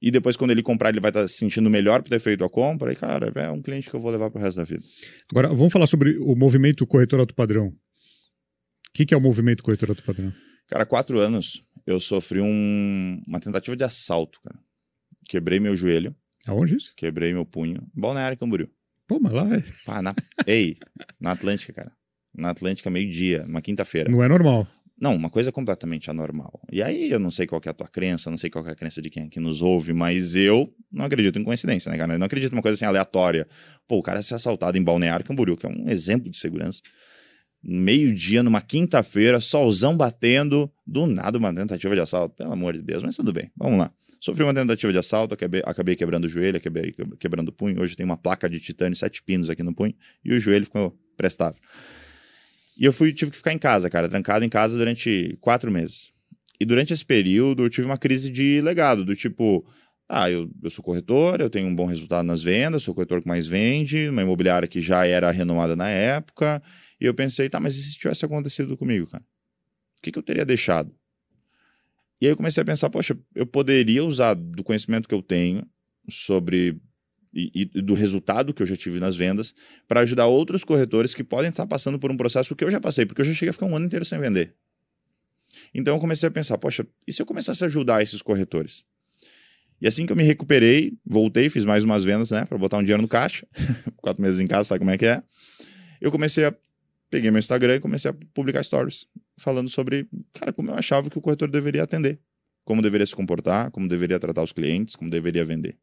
[0.00, 2.44] e depois, quando ele comprar, ele vai estar tá se sentindo melhor por ter feito
[2.44, 2.92] a compra.
[2.92, 4.82] E, cara, é um cliente que eu vou levar para o resto da vida.
[5.30, 7.68] Agora, vamos falar sobre o movimento corretor alto padrão.
[7.68, 7.72] O
[8.92, 10.32] que, que é o movimento corretor alto padrão?
[10.68, 14.58] Cara, há quatro anos eu sofri um, uma tentativa de assalto, cara.
[15.28, 16.14] Quebrei meu joelho.
[16.46, 16.92] Aonde isso?
[16.96, 17.86] Quebrei meu punho.
[17.94, 18.68] Balneário Camboriú.
[19.06, 19.64] Pô, mas lá é.
[19.84, 20.14] Pá, na...
[20.46, 20.76] Ei,
[21.20, 21.92] na Atlântica, cara.
[22.34, 24.10] Na Atlântica, meio-dia, numa quinta-feira.
[24.10, 24.68] Não é normal.
[24.98, 26.58] Não, uma coisa completamente anormal.
[26.72, 28.74] E aí eu não sei qual é a tua crença, não sei qual é a
[28.74, 32.14] crença de quem aqui nos ouve, mas eu não acredito em coincidência, né, cara?
[32.14, 33.46] Eu não acredito em uma coisa assim aleatória.
[33.86, 36.80] Pô, o cara ser assaltado em Balneário Camboriú, que é um exemplo de segurança.
[37.62, 42.34] Meio-dia, numa quinta-feira, solzão batendo, do nada uma tentativa de assalto.
[42.34, 43.92] Pelo amor de Deus, mas tudo bem, vamos lá.
[44.18, 47.82] Sofri uma tentativa de assalto, acabei, acabei quebrando o joelho, acabei quebrando o punho.
[47.82, 49.94] Hoje tem uma placa de titânio, sete pinos aqui no punho,
[50.24, 51.60] e o joelho ficou prestável.
[52.76, 56.12] E eu fui, tive que ficar em casa, cara, trancado em casa durante quatro meses.
[56.60, 59.66] E durante esse período eu tive uma crise de legado, do tipo,
[60.08, 63.22] ah, eu, eu sou corretor, eu tenho um bom resultado nas vendas, sou o corretor
[63.22, 66.62] que mais vende, uma imobiliária que já era renomada na época.
[67.00, 69.24] E eu pensei, tá, mas e se tivesse acontecido comigo, cara?
[69.98, 70.94] O que, que eu teria deixado?
[72.20, 75.66] E aí eu comecei a pensar, poxa, eu poderia usar do conhecimento que eu tenho
[76.08, 76.80] sobre
[77.36, 79.54] e, e, do resultado que eu já tive nas vendas
[79.86, 83.04] para ajudar outros corretores que podem estar passando por um processo que eu já passei,
[83.04, 84.54] porque eu já cheguei a ficar um ano inteiro sem vender.
[85.74, 88.86] Então eu comecei a pensar, poxa, e se eu começasse a ajudar esses corretores?
[89.80, 92.82] E assim que eu me recuperei, voltei, fiz mais umas vendas, né, para botar um
[92.82, 93.46] dinheiro no caixa,
[93.96, 95.22] quatro meses em casa, sabe como é que é?
[96.00, 96.54] Eu comecei a
[97.10, 99.06] peguei meu Instagram e comecei a publicar stories
[99.38, 102.18] falando sobre, cara, como eu achava que o corretor deveria atender,
[102.64, 105.78] como deveria se comportar, como deveria tratar os clientes, como deveria vender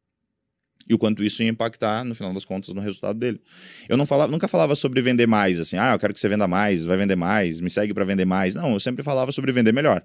[0.88, 3.42] e o quanto isso ia impactar, no final das contas, no resultado dele.
[3.88, 6.48] Eu não falava, nunca falava sobre vender mais, assim, ah, eu quero que você venda
[6.48, 8.56] mais, vai vender mais, me segue para vender mais.
[8.56, 10.04] Não, eu sempre falava sobre vender melhor.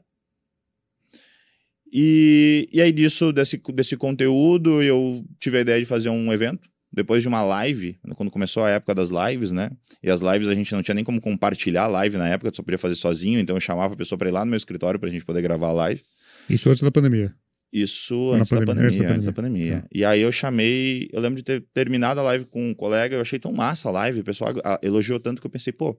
[1.92, 6.68] E, e aí disso, desse, desse conteúdo, eu tive a ideia de fazer um evento,
[6.92, 9.70] depois de uma live, quando começou a época das lives, né?
[10.02, 12.62] E as lives a gente não tinha nem como compartilhar a live na época, só
[12.62, 15.08] podia fazer sozinho, então eu chamava a pessoa para ir lá no meu escritório para
[15.08, 16.02] a gente poder gravar a live.
[16.48, 17.34] Isso antes da pandemia.
[17.72, 19.14] Isso antes da, pandemia, antes da pandemia.
[19.14, 19.84] Antes da pandemia.
[19.92, 23.20] E aí eu chamei, eu lembro de ter terminado a live com um colega, eu
[23.20, 24.52] achei tão massa a live, o pessoal
[24.82, 25.98] elogiou tanto que eu pensei, pô,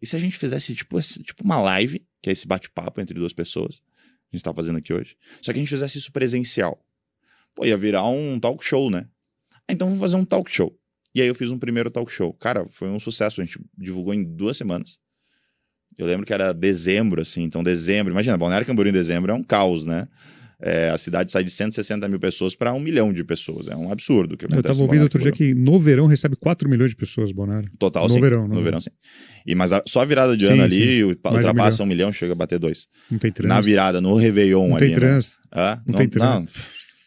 [0.00, 3.18] e se a gente fizesse tipo, esse, tipo uma live, que é esse bate-papo entre
[3.18, 3.82] duas pessoas,
[4.32, 6.82] a gente tá fazendo aqui hoje, só que a gente fizesse isso presencial.
[7.54, 9.06] Pô, ia virar um talk show, né?
[9.68, 10.74] Então vamos fazer um talk show.
[11.14, 12.32] E aí eu fiz um primeiro talk show.
[12.34, 14.98] Cara, foi um sucesso, a gente divulgou em duas semanas.
[15.98, 19.42] Eu lembro que era dezembro, assim, então dezembro, imagina, Balneário Camboriú em dezembro é um
[19.42, 20.06] caos, né?
[20.62, 23.66] É, a cidade sai de 160 mil pessoas para um milhão de pessoas.
[23.66, 24.36] É um absurdo.
[24.36, 27.70] Que Eu estava ouvindo outro dia que no verão recebe 4 milhões de pessoas, Bonário.
[27.78, 28.20] Total, no sim.
[28.20, 28.90] Verão, no, no verão, sim.
[29.46, 31.02] E, mas a, só a virada de sim, ano ali sim.
[31.04, 32.08] ultrapassa um milhão.
[32.08, 32.88] um milhão, chega a bater dois.
[33.10, 33.54] Não tem trânsito.
[33.54, 34.86] Na virada, no Réveillon não ali.
[34.86, 35.38] Tem trânsito.
[35.38, 35.48] Né?
[35.52, 36.60] Ah, não, não, tem trânsito.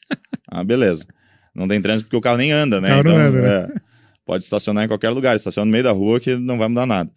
[0.09, 0.17] Não.
[0.47, 1.05] ah, beleza.
[1.53, 2.87] Não tem trânsito porque o carro nem anda, né?
[2.87, 3.47] Carro então, não anda, né?
[3.47, 3.81] é,
[4.25, 5.35] pode estacionar em qualquer lugar.
[5.35, 7.11] Estaciona no meio da rua que não vai mudar nada.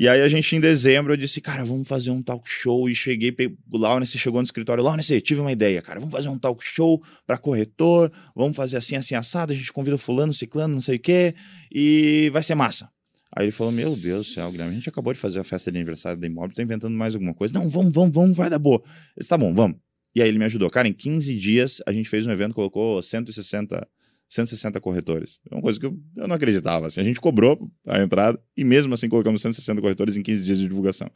[0.00, 2.88] E aí a gente, em dezembro, eu disse, cara, vamos fazer um talk show.
[2.88, 3.34] E cheguei,
[3.68, 7.02] o Laurence chegou no escritório, Laurence, tive uma ideia, cara, vamos fazer um talk show
[7.26, 11.00] para corretor, vamos fazer assim, assim, assado, a gente convida fulano, ciclano, não sei o
[11.00, 11.34] quê,
[11.72, 12.88] e vai ser massa.
[13.34, 15.72] Aí ele falou, meu Deus do céu, Guilherme, a gente acabou de fazer a festa
[15.72, 17.52] de aniversário da Imóvel, tá inventando mais alguma coisa.
[17.52, 18.80] Não, vamos, vamos, vamos, vai dar boa.
[18.80, 19.78] Eu disse, tá bom, vamos.
[20.14, 20.70] E aí ele me ajudou.
[20.70, 23.86] Cara, em 15 dias a gente fez um evento, colocou 160
[24.28, 25.40] 160 corretores.
[25.50, 26.86] É uma coisa que eu, eu não acreditava.
[26.86, 27.00] Assim.
[27.00, 30.68] A gente cobrou a entrada e mesmo assim colocamos 160 corretores em 15 dias de
[30.68, 31.10] divulgação.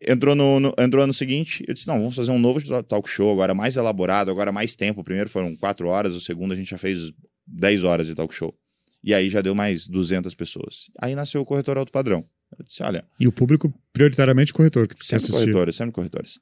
[0.00, 3.32] Entrou no, no, entrou ano seguinte, eu disse, não, vamos fazer um novo talk show,
[3.32, 5.00] agora mais elaborado, agora mais tempo.
[5.00, 7.12] O primeiro foram 4 horas, o segundo a gente já fez
[7.46, 8.54] 10 horas de talk show.
[9.02, 10.90] E aí já deu mais 200 pessoas.
[11.00, 12.24] Aí nasceu o Corretor Alto Padrão.
[12.58, 13.04] Eu disse, olha...
[13.20, 14.88] E o público prioritariamente corretor.
[14.88, 16.40] Que sempre corretores, sempre corretores.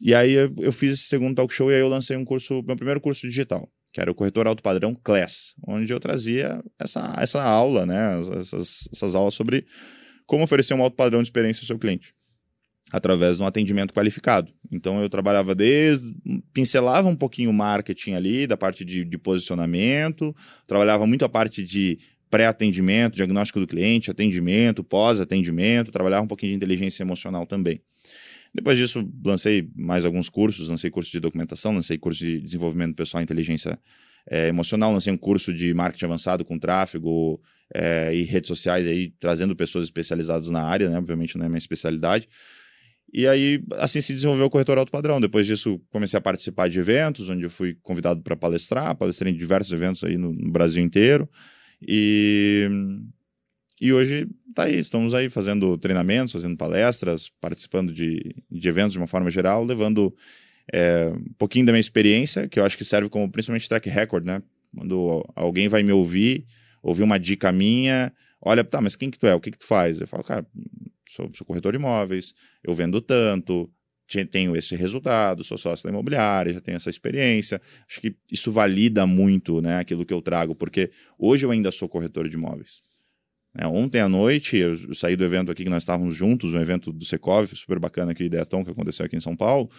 [0.00, 2.62] E aí eu, eu, fiz esse segundo talk show e aí eu lancei um curso,
[2.62, 3.68] meu primeiro curso digital
[3.98, 8.88] que era o corretor alto padrão Class, onde eu trazia essa, essa aula, né, essas,
[8.92, 9.66] essas aulas sobre
[10.24, 12.14] como oferecer um alto padrão de experiência ao seu cliente
[12.92, 14.52] através de um atendimento qualificado.
[14.70, 16.14] Então eu trabalhava desde,
[16.52, 20.32] pincelava um pouquinho o marketing ali, da parte de, de posicionamento,
[20.66, 21.98] trabalhava muito a parte de
[22.30, 27.82] pré-atendimento, diagnóstico do cliente, atendimento, pós-atendimento, trabalhava um pouquinho de inteligência emocional também.
[28.54, 33.20] Depois disso, lancei mais alguns cursos, lancei curso de documentação, lancei curso de desenvolvimento pessoal
[33.20, 33.78] e inteligência
[34.30, 37.40] é, emocional, lancei um curso de marketing avançado com tráfego
[37.74, 40.98] é, e redes sociais, aí, trazendo pessoas especializadas na área, né?
[40.98, 42.28] obviamente não é minha especialidade.
[43.12, 45.18] E aí, assim se desenvolveu o corretor alto padrão.
[45.18, 49.36] Depois disso, comecei a participar de eventos, onde eu fui convidado para palestrar, palestrei em
[49.36, 51.28] diversos eventos aí no, no Brasil inteiro.
[51.80, 52.68] E
[53.80, 58.98] e hoje tá aí, estamos aí fazendo treinamentos, fazendo palestras, participando de, de eventos de
[58.98, 60.14] uma forma geral, levando
[60.72, 64.24] é, um pouquinho da minha experiência, que eu acho que serve como principalmente track record,
[64.24, 64.42] né?
[64.74, 66.44] Quando alguém vai me ouvir,
[66.82, 69.34] ouvir uma dica minha, olha, tá, mas quem que tu é?
[69.34, 70.00] O que que tu faz?
[70.00, 70.46] Eu falo, cara,
[71.08, 73.70] sou, sou corretor de imóveis, eu vendo tanto,
[74.30, 77.60] tenho esse resultado, sou sócio da imobiliária, já tenho essa experiência.
[77.88, 81.88] Acho que isso valida muito né, aquilo que eu trago, porque hoje eu ainda sou
[81.88, 82.82] corretor de imóveis.
[83.56, 86.92] É, ontem à noite, eu, saí do evento aqui que nós estávamos juntos, um evento
[86.92, 89.70] do Secov, super bacana aqui, Ideaton, que aconteceu aqui em São Paulo.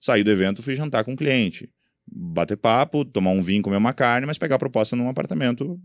[0.00, 1.70] Saí do evento, fui jantar com um cliente.
[2.10, 5.78] Bater papo, tomar um vinho, comer uma carne, mas pegar a proposta num apartamento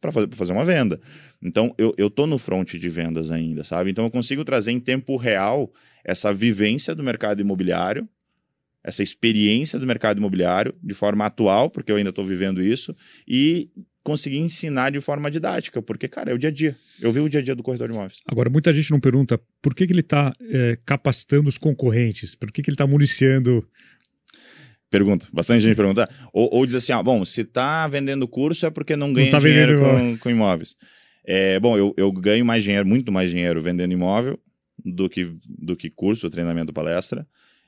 [0.00, 1.00] para fazer, fazer uma venda.
[1.42, 3.90] Então, eu, eu tô no front de vendas ainda, sabe?
[3.90, 5.70] Então, eu consigo trazer em tempo real
[6.04, 8.08] essa vivência do mercado imobiliário,
[8.82, 12.94] essa experiência do mercado imobiliário de forma atual, porque eu ainda estou vivendo isso,
[13.26, 13.68] e
[14.06, 16.76] conseguir ensinar de forma didática, porque, cara, é o dia a dia.
[17.00, 18.20] Eu vi o dia a dia do corretor de imóveis.
[18.24, 22.52] Agora, muita gente não pergunta por que, que ele está é, capacitando os concorrentes, por
[22.52, 23.68] que, que ele está municiando.
[24.88, 26.08] Pergunta, bastante gente pergunta.
[26.32, 29.40] Ou, ou diz assim: ah, bom, se está vendendo curso é porque não ganha não
[29.40, 30.76] tá dinheiro com, com, imóveis.
[31.24, 34.38] É, bom, eu, eu ganho mais dinheiro, muito mais dinheiro vendendo imóvel
[34.84, 37.26] do que, do que curso, treinamento, palestra.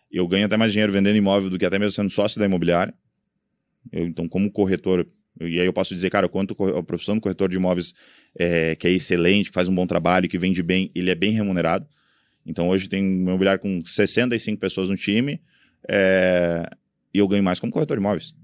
[0.09, 2.95] Eu ganho até mais dinheiro vendendo imóvel do que até mesmo sendo sócio da imobiliária.
[3.91, 5.05] Eu, então, como corretor,
[5.41, 7.95] e aí eu posso dizer, cara, quanto a profissão do corretor de imóveis
[8.37, 11.33] é, que é excelente, que faz um bom trabalho, que vende bem, ele é bem
[11.33, 11.87] remunerado.
[12.45, 15.41] Então hoje tem um imobiliário com 65 pessoas no time
[15.89, 16.69] é,
[17.13, 18.35] e eu ganho mais como corretor de imóveis.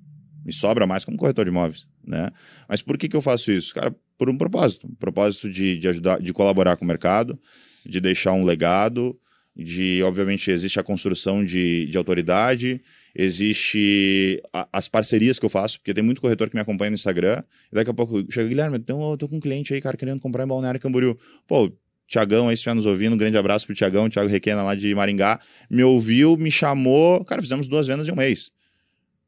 [0.45, 2.31] Me sobra mais como corretor de imóveis, né?
[2.69, 3.73] Mas por que, que eu faço isso?
[3.75, 4.87] Cara, por um propósito.
[4.87, 7.39] Um propósito de, de ajudar, de colaborar com o mercado,
[7.85, 9.19] de deixar um legado,
[9.57, 12.83] de, obviamente, existe a construção de, de autoridade,
[13.15, 16.95] existe a, as parcerias que eu faço, porque tem muito corretor que me acompanha no
[16.95, 19.97] Instagram, e daqui a pouco chega, Guilherme, então eu tô com um cliente aí, cara,
[19.97, 21.17] querendo comprar em Balneário Camboriú.
[21.47, 21.73] Pô,
[22.07, 25.41] Tiagão aí, estiver nos ouvindo, um grande abraço pro Tiagão, Tiago Requena lá de Maringá,
[25.71, 28.51] me ouviu, me chamou, cara, fizemos duas vendas em um mês.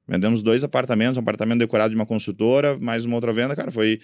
[0.09, 3.99] Vendemos dois apartamentos, um apartamento decorado de uma construtora, mais uma outra venda, cara, foi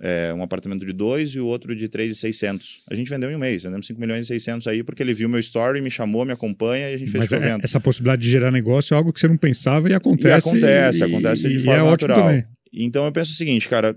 [0.00, 2.82] é, um apartamento de 2 e o outro de 3,600.
[2.90, 5.28] A gente vendeu em um mês, vendemos 5 milhões e 600 aí, porque ele viu
[5.28, 8.28] meu story, me chamou, me acompanha e a gente fez Mas é, essa possibilidade de
[8.28, 10.48] gerar negócio é algo que você não pensava e acontece.
[10.48, 12.30] E acontece, e, acontece de forma é natural.
[12.72, 13.96] Então eu penso o seguinte, cara,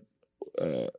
[0.60, 0.92] uh,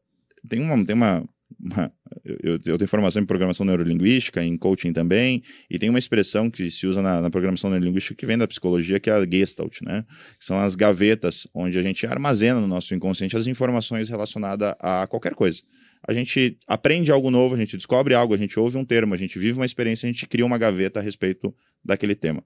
[0.49, 1.25] tem uma, tem uma,
[1.61, 1.93] uma
[2.25, 6.71] eu, eu, tenho formação em programação neurolinguística, em coaching também, e tem uma expressão que
[6.71, 10.05] se usa na, na, programação neurolinguística que vem da psicologia, que é a Gestalt, né?
[10.39, 15.35] São as gavetas onde a gente armazena no nosso inconsciente as informações relacionadas a qualquer
[15.35, 15.63] coisa.
[16.07, 19.17] A gente aprende algo novo, a gente descobre algo, a gente ouve um termo, a
[19.17, 21.55] gente vive uma experiência, a gente cria uma gaveta a respeito
[21.85, 22.43] daquele tema.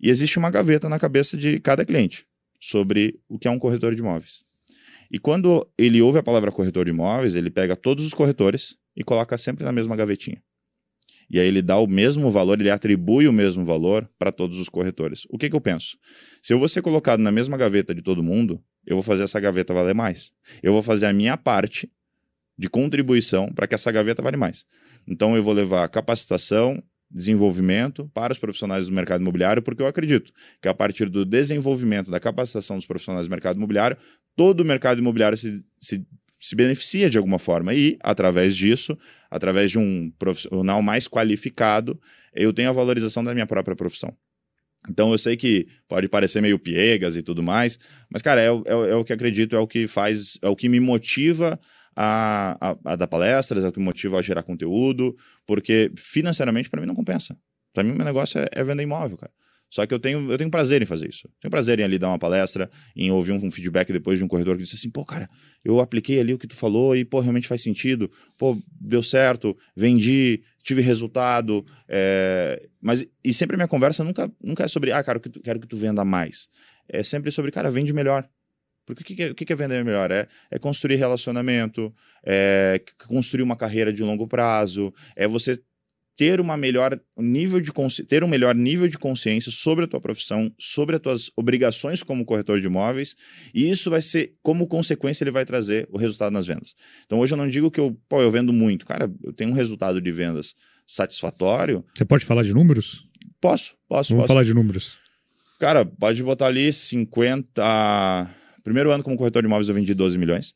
[0.00, 2.24] E existe uma gaveta na cabeça de cada cliente
[2.60, 4.44] sobre o que é um corretor de imóveis.
[5.10, 9.04] E quando ele ouve a palavra corretor de imóveis, ele pega todos os corretores e
[9.04, 10.42] coloca sempre na mesma gavetinha.
[11.30, 14.68] E aí ele dá o mesmo valor, ele atribui o mesmo valor para todos os
[14.68, 15.26] corretores.
[15.30, 15.96] O que, que eu penso?
[16.42, 19.38] Se eu vou ser colocado na mesma gaveta de todo mundo, eu vou fazer essa
[19.38, 20.32] gaveta valer mais.
[20.62, 21.88] Eu vou fazer a minha parte
[22.58, 24.64] de contribuição para que essa gaveta vale mais.
[25.06, 30.32] Então eu vou levar capacitação, desenvolvimento para os profissionais do mercado imobiliário, porque eu acredito
[30.60, 33.96] que a partir do desenvolvimento, da capacitação dos profissionais do mercado imobiliário,
[34.36, 36.06] todo o mercado imobiliário se, se,
[36.40, 37.74] se beneficia de alguma forma.
[37.74, 38.98] E, através disso,
[39.30, 42.00] através de um profissional mais qualificado,
[42.34, 44.16] eu tenho a valorização da minha própria profissão.
[44.88, 47.78] Então eu sei que pode parecer meio piegas e tudo mais,
[48.08, 50.70] mas, cara, é, é, é o que acredito, é o que faz, é o que
[50.70, 51.60] me motiva
[51.94, 55.14] a, a, a dar palestras, é o que me motiva a gerar conteúdo,
[55.46, 57.36] porque financeiramente para mim não compensa.
[57.74, 59.32] Para mim, meu negócio é, é vender imóvel, cara.
[59.70, 61.28] Só que eu tenho, eu tenho prazer em fazer isso.
[61.40, 64.28] Tenho prazer em ali dar uma palestra, em ouvir um, um, feedback depois de um
[64.28, 65.30] corredor que disse assim, pô, cara,
[65.64, 68.10] eu apliquei ali o que tu falou e, pô, realmente faz sentido.
[68.36, 71.64] Pô, deu certo, vendi, tive resultado.
[71.88, 72.68] É...
[72.80, 75.76] Mas, e sempre a minha conversa nunca, nunca é sobre, ah, cara, quero que tu
[75.76, 76.48] venda mais.
[76.88, 78.28] É sempre sobre, cara, vende melhor.
[78.84, 80.10] Porque o que, é, o que é vender melhor?
[80.10, 81.94] É, é construir relacionamento,
[82.24, 85.56] é construir uma carreira de longo prazo, é você
[86.20, 87.72] ter uma melhor nível de
[88.06, 92.26] ter um melhor nível de consciência sobre a tua profissão, sobre as tuas obrigações como
[92.26, 93.14] corretor de imóveis,
[93.54, 96.74] e isso vai ser como consequência ele vai trazer o resultado nas vendas.
[97.06, 99.54] Então hoje eu não digo que eu, pô, eu vendo muito, cara, eu tenho um
[99.54, 100.54] resultado de vendas
[100.86, 101.82] satisfatório.
[101.96, 103.02] Você pode falar de números?
[103.40, 104.10] Posso, posso.
[104.10, 104.28] Vamos posso.
[104.28, 105.00] falar de números.
[105.58, 108.30] Cara, pode botar ali 50.
[108.62, 110.52] Primeiro ano como corretor de imóveis eu vendi 12 milhões.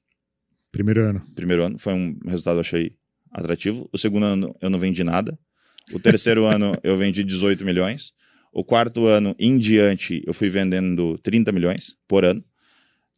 [0.70, 1.26] Primeiro ano.
[1.34, 2.92] Primeiro ano, foi um resultado eu achei
[3.32, 3.88] atrativo.
[3.90, 5.38] O segundo ano eu não vendi nada.
[5.92, 8.12] O terceiro ano eu vendi 18 milhões.
[8.52, 12.42] O quarto ano em diante eu fui vendendo 30 milhões por ano.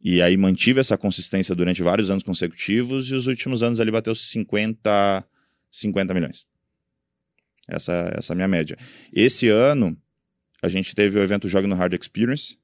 [0.01, 4.13] E aí mantive essa consistência durante vários anos consecutivos e os últimos anos ali bateu
[4.13, 5.25] 50,
[5.69, 6.45] 50 milhões.
[7.67, 8.77] Essa, essa é a minha média.
[9.11, 9.97] Esse ano
[10.61, 12.57] a gente teve o evento Jogue no Hard Experience.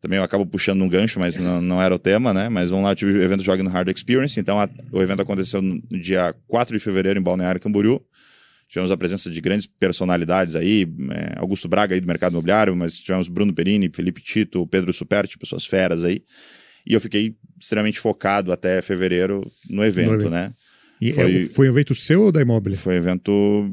[0.00, 2.48] Também eu acabo puxando um gancho, mas não, não era o tema, né?
[2.48, 4.38] Mas vamos lá, tive o evento Jogue no Hard Experience.
[4.38, 8.00] Então a, o evento aconteceu no dia 4 de fevereiro em Balneário Camboriú.
[8.68, 12.98] Tivemos a presença de grandes personalidades aí, é, Augusto Braga aí do mercado imobiliário, mas
[12.98, 16.22] tivemos Bruno Perini, Felipe Tito, Pedro Superti, pessoas feras aí.
[16.86, 20.30] E eu fiquei extremamente focado até fevereiro no evento, no evento.
[20.30, 20.52] né?
[21.00, 22.74] E foi, é, foi um evento seu ou da Imóvel?
[22.74, 23.72] Foi um evento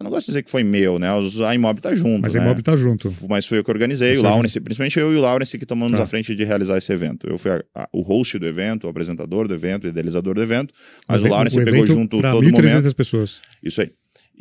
[0.00, 1.08] eu não gosto de dizer que foi meu, né?
[1.44, 2.22] A Imob tá junto.
[2.22, 2.40] Mas né?
[2.40, 3.12] a Imob tá junto.
[3.28, 5.98] Mas foi eu que organizei, Você o Lawrence, principalmente eu e o Lawrence que tomamos
[5.98, 6.04] tá.
[6.04, 7.28] a frente de realizar esse evento.
[7.28, 10.42] Eu fui a, a, o host do evento, o apresentador do evento, o idealizador do
[10.42, 10.72] evento,
[11.08, 12.94] mas o, o Lawrence o pegou junto todo 1, momento.
[12.94, 13.40] pessoas.
[13.60, 13.90] Isso aí.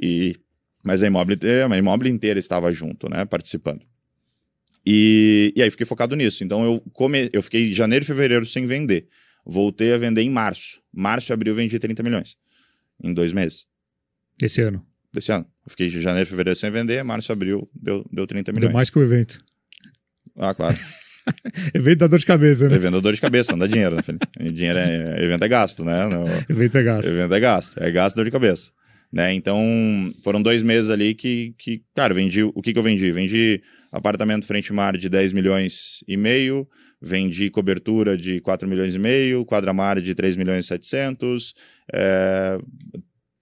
[0.02, 0.36] E,
[0.84, 1.38] mas a Imóvel,
[1.72, 3.26] a Imóvel inteira estava junto, né?
[3.26, 3.86] Participando.
[4.86, 6.44] E, e aí fiquei focado nisso.
[6.44, 9.08] Então eu, come, eu fiquei janeiro e fevereiro sem vender.
[9.46, 10.82] Voltei a vender em março.
[10.94, 12.38] Março e abril vendi 30 milhões.
[13.04, 13.66] Em dois meses.
[14.42, 14.86] Esse ano?
[15.14, 15.46] Desse ano.
[15.66, 18.70] Eu fiquei de janeiro e fevereiro sem vender, março e abril deu, deu 30 milhões.
[18.70, 19.40] Deu mais que o evento.
[20.38, 20.78] Ah, claro.
[21.74, 22.76] evento dá dor de cabeça, né?
[22.76, 24.26] Evento dá dor de cabeça, não dá dinheiro, né, Felipe?
[24.54, 26.08] Dinheiro é, evento é gasto, né?
[26.08, 27.10] No, evento é gasto.
[27.10, 27.84] Evento é gasto.
[27.84, 28.72] É gasto dor de cabeça.
[29.12, 29.34] Né?
[29.34, 29.62] Então,
[30.24, 32.44] foram dois meses ali que, que cara, vendi.
[32.44, 33.12] O que, que eu vendi?
[33.12, 36.68] Vendi apartamento frente mar de 10 milhões e meio,
[37.02, 41.54] vendi cobertura de 4 milhões e meio, quadramar de 3 milhões e 700,
[41.94, 42.58] é,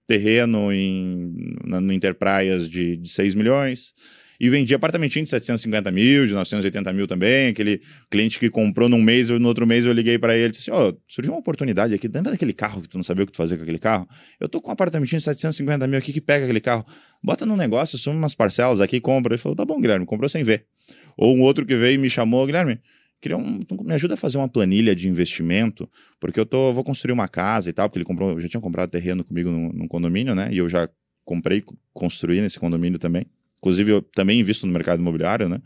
[0.06, 1.32] terreno em,
[1.64, 3.92] no Interpraias de, de 6 milhões.
[4.40, 7.48] E vendi apartamentinho de 750 mil, de 980 mil também.
[7.48, 7.80] Aquele
[8.10, 10.80] cliente que comprou num mês, no outro mês eu liguei para ele e disse assim:
[10.80, 12.08] Ó, oh, surgiu uma oportunidade aqui.
[12.08, 14.06] Lembra daquele carro que tu não sabia o que tu fazia com aquele carro?
[14.38, 16.84] Eu tô com um apartamentinho de 750 mil aqui que pega aquele carro.
[17.22, 19.34] Bota num negócio, assume umas parcelas aqui, compra.
[19.34, 20.66] Ele falou: tá bom, Guilherme, comprou sem ver.
[21.16, 22.78] Ou um outro que veio e me chamou: Guilherme,
[23.20, 25.88] queria um, me ajuda a fazer uma planilha de investimento,
[26.20, 28.60] porque eu tô, vou construir uma casa e tal, porque ele comprou, eu já tinha
[28.60, 30.48] comprado terreno comigo num condomínio, né?
[30.52, 30.88] E eu já
[31.24, 33.26] comprei, construí nesse condomínio também.
[33.58, 35.60] Inclusive, eu também invisto no mercado imobiliário, né?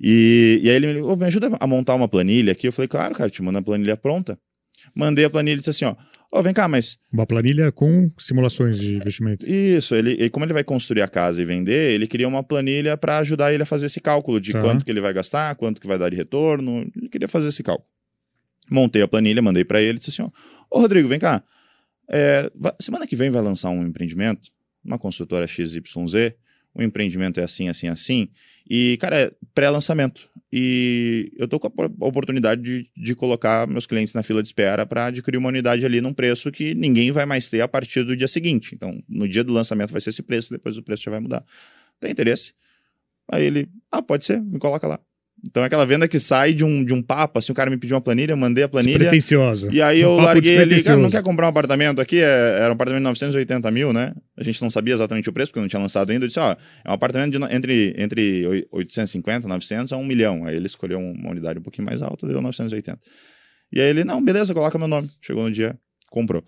[0.00, 2.68] E, e aí ele me, oh, me ajuda a montar uma planilha aqui.
[2.68, 4.38] Eu falei, claro, cara, te manda a planilha pronta.
[4.94, 5.96] Mandei a planilha e disse assim, ó,
[6.32, 6.98] Ó, oh, vem cá, mas.
[7.12, 9.48] Uma planilha com simulações de investimento.
[9.48, 12.96] Isso, ele, e como ele vai construir a casa e vender, ele queria uma planilha
[12.96, 14.60] para ajudar ele a fazer esse cálculo de tá.
[14.60, 16.80] quanto que ele vai gastar, quanto que vai dar de retorno.
[16.96, 17.88] Ele queria fazer esse cálculo.
[18.68, 20.30] Montei a planilha, mandei para ele e disse assim: ó,
[20.76, 21.42] Ô Rodrigo, vem cá.
[22.10, 22.50] É,
[22.80, 24.50] semana que vem vai lançar um empreendimento,
[24.84, 25.80] uma consultora XYZ
[26.76, 28.28] o empreendimento é assim, assim, assim.
[28.68, 30.28] E, cara, é pré-lançamento.
[30.52, 34.84] E eu tô com a oportunidade de, de colocar meus clientes na fila de espera
[34.84, 38.16] para adquirir uma unidade ali num preço que ninguém vai mais ter a partir do
[38.16, 38.74] dia seguinte.
[38.74, 41.44] Então, no dia do lançamento vai ser esse preço, depois o preço já vai mudar.
[41.98, 42.52] Tem interesse?
[43.30, 45.00] Aí ele, ah, pode ser, me coloca lá.
[45.48, 47.76] Então é aquela venda que sai de um, de um papo, assim, o cara me
[47.76, 48.98] pediu uma planilha, eu mandei a planilha.
[48.98, 49.68] Despretensiosa.
[49.70, 52.20] E aí eu um larguei ali, cara, não quer comprar um apartamento aqui?
[52.20, 54.14] É, era um apartamento de 980 mil, né?
[54.36, 56.24] A gente não sabia exatamente o preço, porque não tinha lançado ainda.
[56.24, 56.52] Eu disse, ó,
[56.84, 60.44] é um apartamento de, entre, entre 850, 900 a 1 milhão.
[60.44, 62.98] Aí ele escolheu uma unidade um pouquinho mais alta, deu 980.
[63.72, 65.10] E aí ele, não, beleza, coloca meu nome.
[65.20, 65.76] Chegou no dia,
[66.10, 66.42] comprou.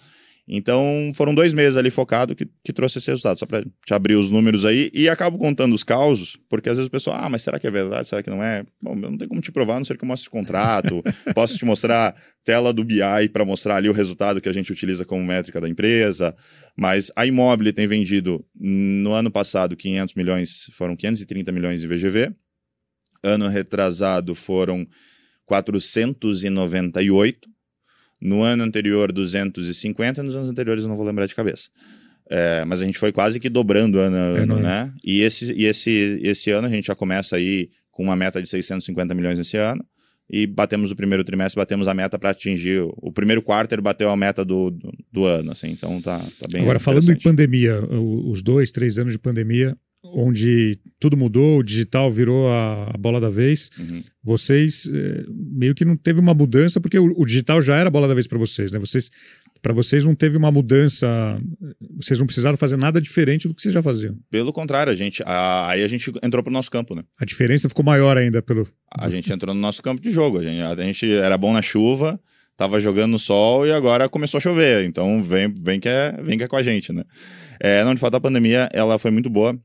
[0.51, 4.15] Então, foram dois meses ali focado que, que trouxe esse resultado, só para te abrir
[4.15, 4.89] os números aí.
[4.95, 7.71] E acabo contando os causos, porque às vezes o pessoal, ah, mas será que é
[7.71, 8.09] verdade?
[8.09, 8.65] Será que não é?
[8.81, 11.05] Bom, eu não tenho como te provar, a não ser que eu mostre o contrato,
[11.35, 15.05] posso te mostrar tela do BI para mostrar ali o resultado que a gente utiliza
[15.05, 16.35] como métrica da empresa.
[16.75, 22.33] Mas a Imóvel tem vendido no ano passado 500 milhões, foram 530 milhões de VGV.
[23.23, 24.87] Ano retrasado foram
[25.45, 27.58] 498
[28.21, 31.69] no ano anterior, 250, nos anos anteriores eu não vou lembrar de cabeça.
[32.31, 34.93] É, mas a gente foi quase que dobrando ano a ano, é né?
[35.03, 38.49] E, esse, e esse, esse ano a gente já começa aí com uma meta de
[38.49, 39.85] 650 milhões esse ano.
[40.31, 42.83] E batemos o primeiro trimestre, batemos a meta para atingir.
[42.99, 46.61] O primeiro quarto bateu a meta do, do, do, ano, assim, então tá, tá bem.
[46.61, 52.11] Agora, falando em pandemia, os dois, três anos de pandemia, onde tudo mudou, o digital
[52.11, 53.71] virou a, a bola da vez.
[53.79, 54.03] Uhum.
[54.23, 57.91] Vocês é, meio que não teve uma mudança, porque o, o digital já era a
[57.91, 58.79] bola da vez para vocês, né?
[58.79, 59.11] Vocês,
[59.61, 61.07] para vocês não teve uma mudança,
[61.97, 64.17] vocês não precisaram fazer nada diferente do que vocês já faziam.
[64.31, 67.03] Pelo contrário, a gente, a, aí a gente entrou para o nosso campo, né?
[67.19, 68.69] A diferença ficou maior ainda pelo.
[68.91, 70.39] A gente entrou no nosso campo de jogo.
[70.39, 72.21] A gente, a gente era bom na chuva,
[72.57, 74.85] tava jogando no sol e agora começou a chover.
[74.85, 77.03] Então vem, vem que é, vem que é com a gente, né?
[77.61, 79.59] É, não, de fato, a pandemia ela foi muito boa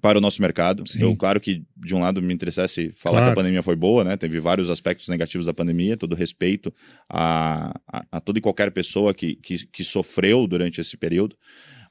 [0.00, 0.86] para o nosso mercado.
[0.86, 1.02] Sim.
[1.02, 3.26] Eu, claro que, de um lado, me interessasse falar claro.
[3.26, 4.16] que a pandemia foi boa, né?
[4.16, 6.72] Teve vários aspectos negativos da pandemia, todo respeito
[7.08, 11.36] a, a, a toda e qualquer pessoa que, que, que, sofreu durante esse período.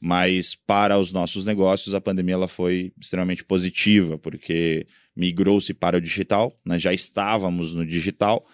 [0.02, 6.02] Mas para os nossos negócios, a pandemia ela foi extremamente positiva, porque migrou-se para o
[6.02, 8.46] digital, nós já estávamos no digital,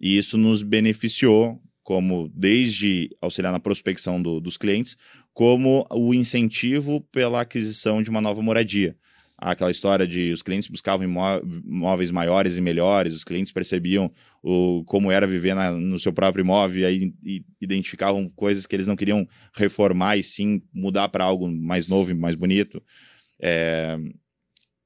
[0.00, 4.96] e isso nos beneficiou como desde auxiliar na prospecção do, dos clientes,
[5.32, 8.96] como o incentivo pela aquisição de uma nova moradia.
[9.36, 15.10] Aquela história de os clientes buscavam imóveis maiores e melhores, os clientes percebiam o, como
[15.10, 18.94] era viver na, no seu próprio imóvel e, aí, e identificavam coisas que eles não
[18.94, 22.80] queriam reformar e sim mudar para algo mais novo e mais bonito.
[23.40, 23.98] É,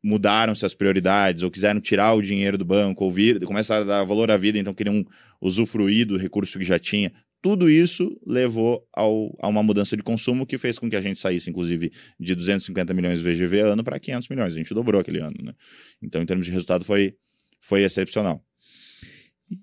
[0.06, 4.04] mudaram-se as prioridades ou quiseram tirar o dinheiro do banco ou vir, começaram a dar
[4.04, 5.04] valor à vida, então queriam
[5.40, 7.12] usufruir do recurso que já tinha.
[7.42, 11.18] Tudo isso levou ao, a uma mudança de consumo que fez com que a gente
[11.18, 11.90] saísse, inclusive,
[12.20, 14.54] de 250 milhões de VGV ano para 500 milhões.
[14.54, 15.52] A gente dobrou aquele ano, né?
[16.00, 17.14] Então, em termos de resultado, foi,
[17.60, 18.40] foi excepcional.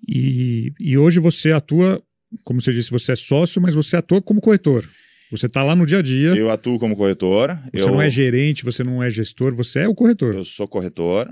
[0.07, 2.03] E, e hoje você atua,
[2.43, 4.87] como você disse, você é sócio, mas você atua como corretor.
[5.33, 6.35] Você está lá no dia a dia.
[6.35, 7.57] Eu atuo como corretor.
[7.73, 7.87] Você eu...
[7.87, 10.35] não é gerente, você não é gestor, você é o corretor.
[10.35, 11.27] Eu sou corretor.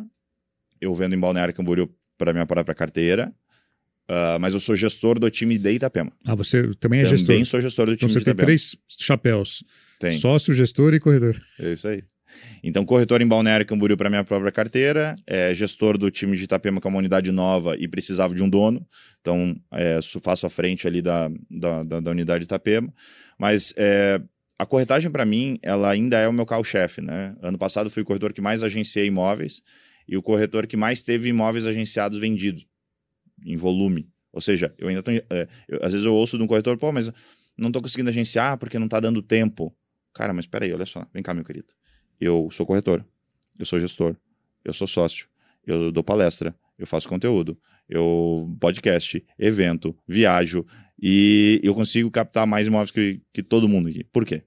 [0.81, 1.87] Eu vendo em Balneário Camboriú
[2.17, 3.31] para minha própria carteira.
[4.09, 6.11] Uh, mas eu sou gestor do time de Itapema.
[6.25, 7.27] Ah, você também é gestor?
[7.27, 8.57] Também sou gestor do então time então, de Itapema.
[8.57, 9.63] Você tem três chapéus.
[9.99, 10.17] Tem.
[10.17, 11.39] Sócio, gestor e corredor.
[11.59, 12.03] É isso aí.
[12.63, 16.81] Então, corretor em Balneário Camboriú para minha própria carteira, é, gestor do time de Itapema,
[16.81, 18.85] que é uma unidade nova e precisava de um dono.
[19.19, 22.91] Então, é, faço a frente ali da, da, da, da unidade de Itapema.
[23.41, 24.21] Mas é,
[24.55, 27.01] a corretagem, para mim, ela ainda é o meu carro-chefe.
[27.01, 27.35] Né?
[27.41, 29.63] Ano passado fui o corretor que mais agenciei imóveis
[30.07, 32.67] e o corretor que mais teve imóveis agenciados vendidos
[33.43, 34.07] em volume.
[34.31, 35.09] Ou seja, eu ainda tô.
[35.09, 37.11] É, eu, às vezes eu ouço de um corretor, pô, mas
[37.57, 39.75] não estou conseguindo agenciar porque não está dando tempo.
[40.13, 41.73] Cara, mas peraí, olha só, vem cá, meu querido.
[42.19, 43.03] Eu sou corretor,
[43.57, 44.15] eu sou gestor,
[44.63, 45.27] eu sou sócio,
[45.65, 50.63] eu dou palestra, eu faço conteúdo, eu podcast, evento, viajo
[51.01, 54.03] e eu consigo captar mais imóveis que, que todo mundo aqui.
[54.03, 54.43] Por quê?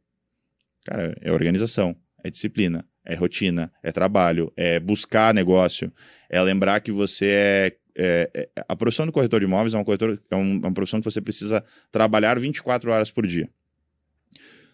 [0.84, 5.92] Cara, é organização, é disciplina, é rotina, é trabalho, é buscar negócio,
[6.30, 9.84] é lembrar que você é é, é, a profissão do corretor de imóveis é uma,
[9.84, 13.48] corretor, é uma profissão que você precisa trabalhar 24 horas por dia.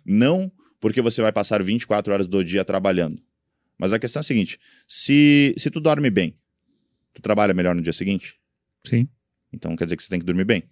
[0.04, 0.50] Não
[0.80, 3.22] porque você vai passar 24 horas do dia trabalhando.
[3.78, 4.58] Mas a questão é a seguinte:
[4.88, 6.34] se, se tu dorme bem,
[7.12, 8.38] tu trabalha melhor no dia seguinte?
[8.86, 9.06] Sim.
[9.52, 10.62] Então quer dizer que você tem que dormir bem.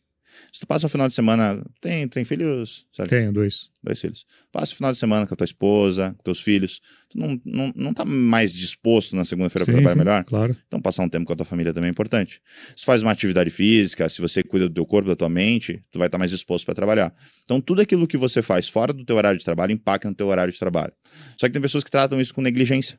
[0.52, 1.62] Se tu passa o final de semana.
[1.80, 2.86] Tem, tem filhos?
[2.92, 3.10] Certo?
[3.10, 3.70] Tenho, dois.
[3.82, 4.26] Dois filhos.
[4.50, 6.80] Passa o final de semana com a tua esposa, com teus filhos.
[7.08, 10.24] Tu não, não, não tá mais disposto na segunda-feira para trabalhar melhor?
[10.24, 10.56] Claro.
[10.66, 12.42] Então passar um tempo com a tua família também é importante.
[12.70, 15.82] Se tu faz uma atividade física, se você cuida do teu corpo, da tua mente,
[15.90, 17.14] tu vai estar tá mais disposto para trabalhar.
[17.44, 20.26] Então tudo aquilo que você faz fora do teu horário de trabalho impacta no teu
[20.26, 20.92] horário de trabalho.
[21.38, 22.98] Só que tem pessoas que tratam isso com negligência.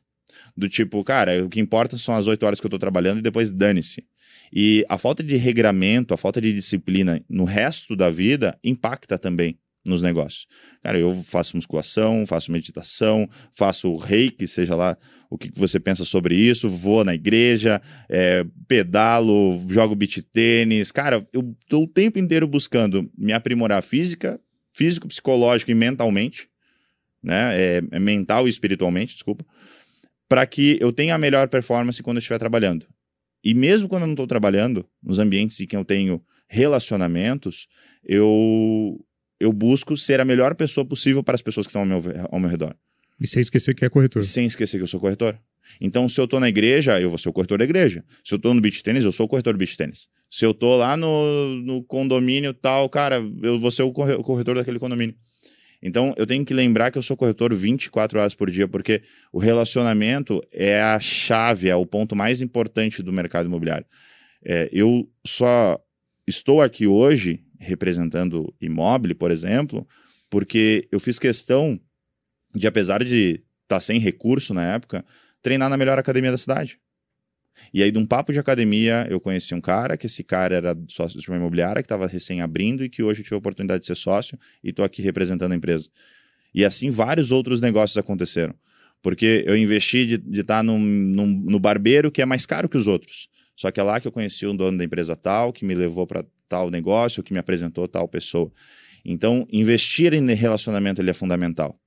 [0.56, 3.22] Do tipo, cara, o que importa são as oito horas que eu tô trabalhando e
[3.22, 4.04] depois dane-se.
[4.52, 9.58] E a falta de regramento, a falta de disciplina no resto da vida impacta também
[9.84, 10.46] nos negócios.
[10.82, 14.96] Cara, eu faço musculação, faço meditação, faço reiki, seja lá
[15.30, 20.90] o que você pensa sobre isso, vou na igreja, é, pedalo, jogo beat tênis.
[20.90, 24.40] Cara, eu estou o tempo inteiro buscando me aprimorar física,
[24.74, 26.48] físico, psicológico e mentalmente,
[27.22, 27.58] né?
[27.58, 29.44] É, é mental e espiritualmente, desculpa,
[30.30, 32.86] para que eu tenha a melhor performance quando eu estiver trabalhando.
[33.42, 37.66] E mesmo quando eu não estou trabalhando, nos ambientes em que eu tenho relacionamentos,
[38.04, 39.04] eu,
[39.40, 42.00] eu busco ser a melhor pessoa possível para as pessoas que estão ao meu,
[42.30, 42.76] ao meu redor.
[43.20, 44.22] E sem esquecer que é corretor.
[44.22, 45.36] Sem esquecer que eu sou corretor.
[45.80, 48.04] Então, se eu tô na igreja, eu vou ser o corretor da igreja.
[48.24, 50.06] Se eu tô no beach tênis, eu sou o corretor do beach tênis.
[50.30, 54.78] Se eu tô lá no, no condomínio tal, cara, eu vou ser o corretor daquele
[54.78, 55.16] condomínio.
[55.82, 59.02] Então, eu tenho que lembrar que eu sou corretor 24 horas por dia, porque
[59.32, 63.86] o relacionamento é a chave, é o ponto mais importante do mercado imobiliário.
[64.44, 65.78] É, eu só
[66.26, 69.86] estou aqui hoje representando imóvel, por exemplo,
[70.28, 71.80] porque eu fiz questão
[72.54, 75.04] de, apesar de estar tá sem recurso na época,
[75.42, 76.78] treinar na melhor academia da cidade.
[77.72, 80.78] E aí, de um papo de academia, eu conheci um cara, que esse cara era
[80.88, 83.80] sócio de uma imobiliária, que estava recém abrindo e que hoje eu tive a oportunidade
[83.80, 85.88] de ser sócio e estou aqui representando a empresa.
[86.54, 88.54] E assim, vários outros negócios aconteceram.
[89.02, 93.28] Porque eu investi de estar tá no barbeiro que é mais caro que os outros.
[93.56, 96.06] Só que é lá que eu conheci o dono da empresa tal, que me levou
[96.06, 98.50] para tal negócio, que me apresentou tal pessoa.
[99.04, 101.79] Então, investir em relacionamento ele é fundamental.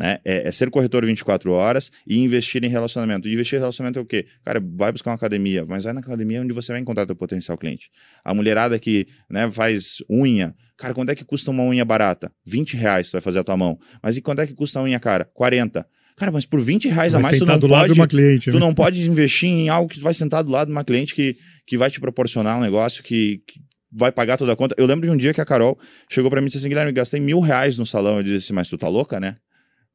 [0.00, 0.18] Né?
[0.24, 3.28] É, é, ser corretor 24 horas e investir em relacionamento.
[3.28, 4.24] E investir em relacionamento é o quê?
[4.42, 7.58] Cara, vai buscar uma academia, mas vai na academia onde você vai encontrar teu potencial
[7.58, 7.90] cliente.
[8.24, 12.32] A mulherada que né, faz unha, cara, quanto é que custa uma unha barata?
[12.46, 13.78] 20 reais tu vai fazer a tua mão.
[14.02, 15.26] Mas e quanto é que custa a unha cara?
[15.34, 15.86] 40.
[16.16, 17.72] Cara, mas por 20 reais a mais tu não do pode.
[17.72, 18.60] Lado de uma cliente, tu né?
[18.60, 21.36] não pode investir em algo que tu vai sentar do lado de uma cliente que,
[21.66, 23.60] que vai te proporcionar um negócio que, que
[23.92, 24.74] vai pagar toda a conta.
[24.78, 25.78] Eu lembro de um dia que a Carol
[26.08, 28.16] chegou para mim e disse assim: Guilherme, gastei mil reais no salão.
[28.16, 29.36] Eu disse assim, mas tu tá louca, né?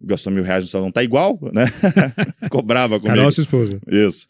[0.01, 1.65] Gastou mil reais no salão, tá igual, né?
[2.49, 3.17] Cobrava comigo.
[3.17, 3.79] Carol, sua esposa.
[3.87, 4.27] Isso.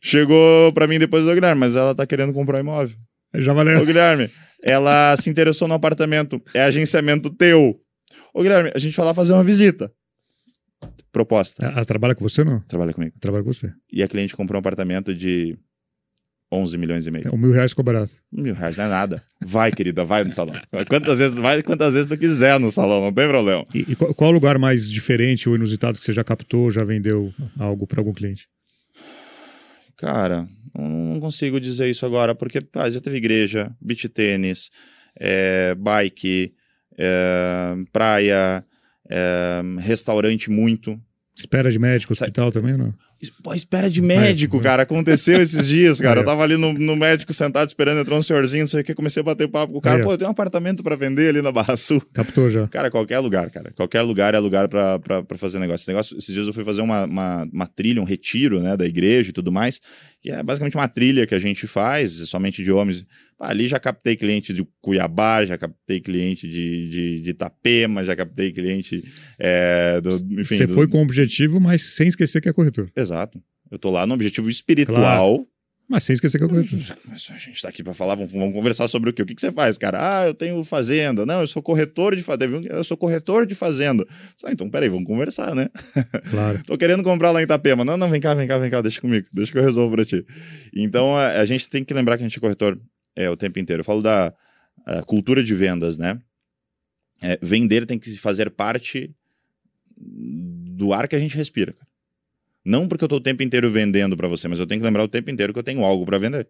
[0.00, 2.96] Chegou para mim depois do Guilherme, mas ela tá querendo comprar um imóvel.
[3.34, 3.80] Já valeu.
[3.80, 4.30] Ô, Guilherme,
[4.62, 7.78] ela se interessou no apartamento, é agenciamento teu.
[8.32, 9.90] Ô, Guilherme, a gente vai lá fazer uma visita.
[11.10, 11.66] Proposta.
[11.66, 12.60] Ela trabalha com você ou não?
[12.60, 13.14] Trabalha comigo.
[13.18, 13.72] Trabalha com você.
[13.90, 15.56] E a cliente comprou um apartamento de
[16.50, 17.28] 11 milhões e meio.
[17.28, 18.12] É, um mil reais ficou barato.
[18.30, 19.22] Mil reais não é nada.
[19.40, 20.54] Vai, querida, vai no salão.
[20.88, 23.64] Quantas vezes, vai quantas vezes tu quiser no salão, não tem problema.
[23.74, 26.84] E, e qual, qual o lugar mais diferente ou inusitado que você já captou, já
[26.84, 28.48] vendeu algo para algum cliente?
[29.96, 30.46] Cara,
[30.78, 34.70] não consigo dizer isso agora, porque ah, já teve igreja, beach tênis,
[35.18, 36.52] é, bike,
[36.98, 38.64] é, praia,
[39.08, 41.00] é, restaurante muito.
[41.34, 42.94] Espera de médico, hospital também ou não?
[43.42, 44.82] Pô, espera de médico, cara.
[44.82, 46.20] Aconteceu esses dias, cara.
[46.20, 48.94] Eu tava ali no, no, médico sentado esperando entrar um senhorzinho, não sei o que.
[48.94, 50.02] Comecei a bater papo com o cara.
[50.02, 52.02] Pô, eu tenho um apartamento para vender ali na Barra Sul.
[52.12, 52.68] Captou já.
[52.68, 53.72] Cara, qualquer lugar, cara.
[53.74, 55.82] Qualquer lugar é lugar para fazer negócio.
[55.82, 56.18] Esse negócio.
[56.18, 59.32] Esses dias eu fui fazer uma, uma, uma, trilha, um retiro, né, da igreja e
[59.32, 59.80] tudo mais.
[60.26, 63.06] E é basicamente uma trilha que a gente faz, somente de homens.
[63.38, 68.50] Ali já captei cliente de Cuiabá, já captei cliente de, de, de Itapema, já captei
[68.50, 69.04] cliente
[69.38, 70.10] é, do.
[70.40, 70.56] Enfim.
[70.56, 70.74] Você do...
[70.74, 72.90] foi com o objetivo, mas sem esquecer que é corretor.
[72.96, 73.40] Exato.
[73.70, 75.36] Eu tô lá no objetivo espiritual.
[75.36, 75.48] Claro.
[75.88, 76.78] Mas sem esquecer que corretor.
[77.08, 79.22] Mas a gente tá aqui para falar, vamos, vamos, conversar sobre o quê?
[79.22, 79.98] O que, que você faz, cara?
[80.00, 81.24] Ah, eu tenho fazenda.
[81.24, 82.68] Não, eu sou corretor de fazenda.
[82.68, 84.04] Eu sou corretor de fazenda.
[84.44, 85.68] Ah, então, peraí, vamos conversar, né?
[86.30, 86.60] Claro.
[86.66, 87.84] Tô querendo comprar lá em Itapema.
[87.84, 89.28] Não, não, vem cá, vem cá, vem cá, deixa comigo.
[89.32, 90.26] Deixa que eu resolvo pra ti.
[90.74, 92.80] Então, a, a gente tem que lembrar que a gente é corretor
[93.14, 93.80] é, o tempo inteiro.
[93.80, 94.34] Eu falo da
[95.06, 96.18] cultura de vendas, né?
[97.22, 99.14] É, vender tem que fazer parte
[99.96, 101.72] do ar que a gente respira.
[101.72, 101.95] Cara.
[102.66, 105.04] Não porque eu estou o tempo inteiro vendendo para você, mas eu tenho que lembrar
[105.04, 106.48] o tempo inteiro que eu tenho algo para vender.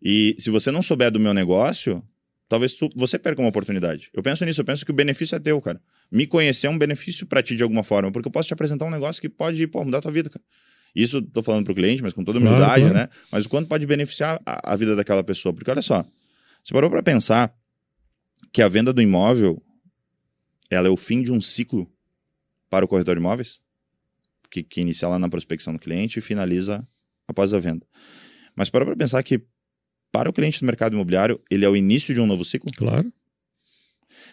[0.00, 2.04] E se você não souber do meu negócio,
[2.46, 4.10] talvez tu, você perca uma oportunidade.
[4.12, 5.80] Eu penso nisso, eu penso que o benefício é teu, cara.
[6.12, 8.84] Me conhecer é um benefício para ti de alguma forma, porque eu posso te apresentar
[8.84, 10.44] um negócio que pode pô, mudar a tua vida, cara.
[10.94, 12.94] Isso estou falando para o cliente, mas com toda humildade, claro, claro.
[12.94, 13.08] né?
[13.32, 15.54] Mas o quanto pode beneficiar a, a vida daquela pessoa.
[15.54, 16.04] Porque olha só,
[16.62, 17.54] você parou para pensar
[18.52, 19.62] que a venda do imóvel
[20.70, 21.90] ela é o fim de um ciclo
[22.68, 23.60] para o corretor de imóveis?
[24.50, 26.86] Que, que inicia lá na prospecção do cliente e finaliza
[27.26, 27.86] após a venda.
[28.56, 29.42] Mas para pensar que
[30.10, 32.70] para o cliente do mercado imobiliário, ele é o início de um novo ciclo?
[32.74, 33.12] Claro.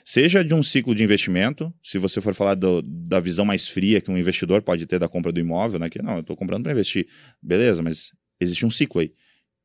[0.04, 4.00] Seja de um ciclo de investimento, se você for falar do, da visão mais fria
[4.00, 5.90] que um investidor pode ter da compra do imóvel, né?
[5.90, 7.08] Que não, eu estou comprando para investir.
[7.42, 9.14] Beleza, mas existe um ciclo aí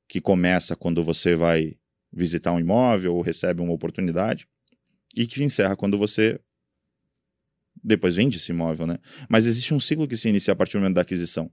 [0.09, 1.77] que começa quando você vai
[2.13, 4.49] visitar um imóvel ou recebe uma oportunidade
[5.17, 6.41] e que encerra quando você
[7.83, 8.99] depois vende esse imóvel, né?
[9.29, 11.51] Mas existe um ciclo que se inicia a partir do momento da aquisição.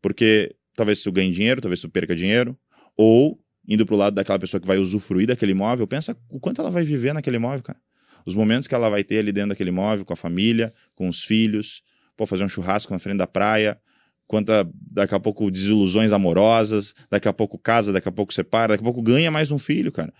[0.00, 2.58] Porque talvez tu ganhe dinheiro, talvez tu perca dinheiro,
[2.96, 6.60] ou indo para o lado daquela pessoa que vai usufruir daquele imóvel, pensa o quanto
[6.60, 7.78] ela vai viver naquele imóvel, cara
[8.26, 11.22] os momentos que ela vai ter ali dentro daquele imóvel, com a família, com os
[11.22, 11.82] filhos,
[12.16, 13.78] pô, fazer um churrasco na frente da praia,
[14.26, 18.82] quanta daqui a pouco desilusões amorosas, daqui a pouco casa, daqui a pouco separa, daqui
[18.82, 20.12] a pouco ganha mais um filho, cara.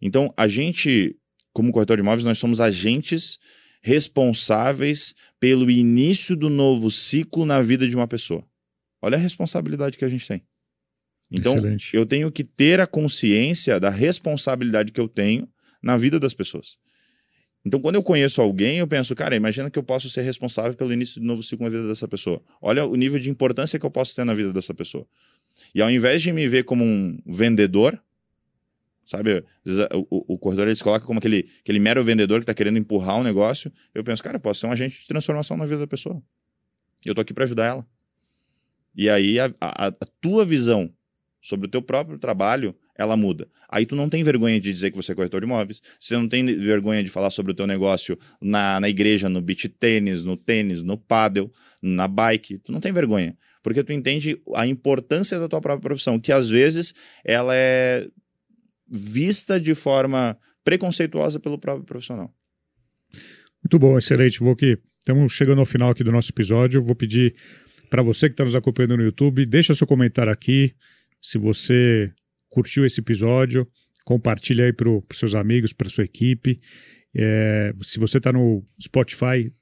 [0.00, 1.16] Então, a gente,
[1.52, 3.38] como corretor de imóveis, nós somos agentes
[3.80, 8.44] responsáveis pelo início do novo ciclo na vida de uma pessoa.
[9.02, 10.42] Olha a responsabilidade que a gente tem.
[11.30, 11.96] Então, Excelente.
[11.96, 15.48] eu tenho que ter a consciência da responsabilidade que eu tenho
[15.82, 16.76] na vida das pessoas.
[17.64, 20.92] Então, quando eu conheço alguém, eu penso, cara, imagina que eu posso ser responsável pelo
[20.92, 22.42] início do novo ciclo na vida dessa pessoa.
[22.60, 25.06] Olha o nível de importância que eu posso ter na vida dessa pessoa.
[25.74, 28.02] E ao invés de me ver como um vendedor,
[29.10, 29.44] sabe?
[30.08, 33.18] O, o, corredor ele se coloca como aquele, aquele mero vendedor que está querendo empurrar
[33.18, 33.72] um negócio.
[33.92, 36.22] Eu penso, cara, eu posso ser um agente de transformação na vida da pessoa.
[37.04, 37.86] Eu tô aqui para ajudar ela.
[38.94, 40.92] E aí a, a, a tua visão
[41.40, 43.48] sobre o teu próprio trabalho ela muda.
[43.68, 46.28] Aí tu não tem vergonha de dizer que você é corretor de imóveis, você não
[46.28, 50.36] tem vergonha de falar sobre o teu negócio na, na igreja, no beach tênis, no
[50.36, 51.50] tênis, no paddle,
[51.80, 56.20] na bike, tu não tem vergonha, porque tu entende a importância da tua própria profissão,
[56.20, 56.92] que às vezes
[57.24, 58.06] ela é
[58.90, 62.32] vista de forma preconceituosa pelo próprio profissional.
[63.62, 64.40] Muito bom, excelente.
[64.40, 67.34] Vou aqui, estamos chegando ao final aqui do nosso episódio, vou pedir
[67.88, 70.74] para você que está nos acompanhando no YouTube, deixa seu comentário aqui,
[71.20, 72.12] se você
[72.48, 73.66] curtiu esse episódio,
[74.04, 76.60] compartilha aí para os seus amigos, para sua equipe.
[77.14, 79.52] É, se você está no Spotify,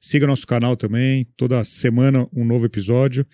[0.00, 1.26] siga nosso canal também.
[1.36, 3.26] Toda semana um novo episódio.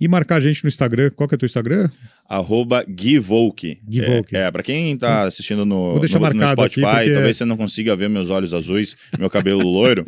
[0.00, 1.10] E marcar a gente no Instagram.
[1.10, 1.88] Qual que é o teu Instagram?
[2.28, 3.80] Arroba Gui Volk.
[3.84, 4.36] Gui Volk.
[4.36, 6.80] É, é para quem está assistindo no, no, no, Spotify, porque...
[6.80, 10.04] talvez você não consiga ver meus olhos azuis, meu cabelo loiro,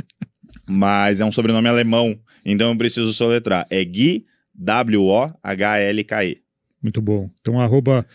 [0.69, 3.67] mas é um sobrenome alemão, então eu preciso soletrar.
[3.69, 6.39] É Gui W-O-H-L-K-E.
[6.83, 7.31] Muito bom.
[7.41, 8.07] Então, arroba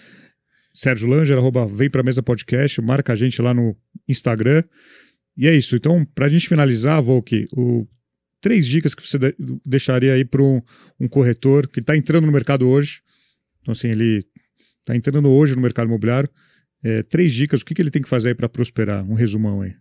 [0.73, 3.75] Sérgio Langer, arroba Vem Pra Mesa Podcast, marca a gente lá no
[4.07, 4.63] Instagram.
[5.37, 5.75] E é isso.
[5.75, 7.87] Então, para a gente finalizar, Volk, o,
[8.45, 9.35] três dicas que você de,
[9.65, 10.61] deixaria aí para um,
[10.99, 13.01] um, corretor que está entrando no mercado hoje.
[13.59, 14.23] Então, assim, ele
[14.81, 16.29] está entrando hoje no mercado imobiliário.
[16.83, 19.03] É, três dicas, o que, que ele tem que fazer aí para prosperar?
[19.03, 19.73] Um resumão aí.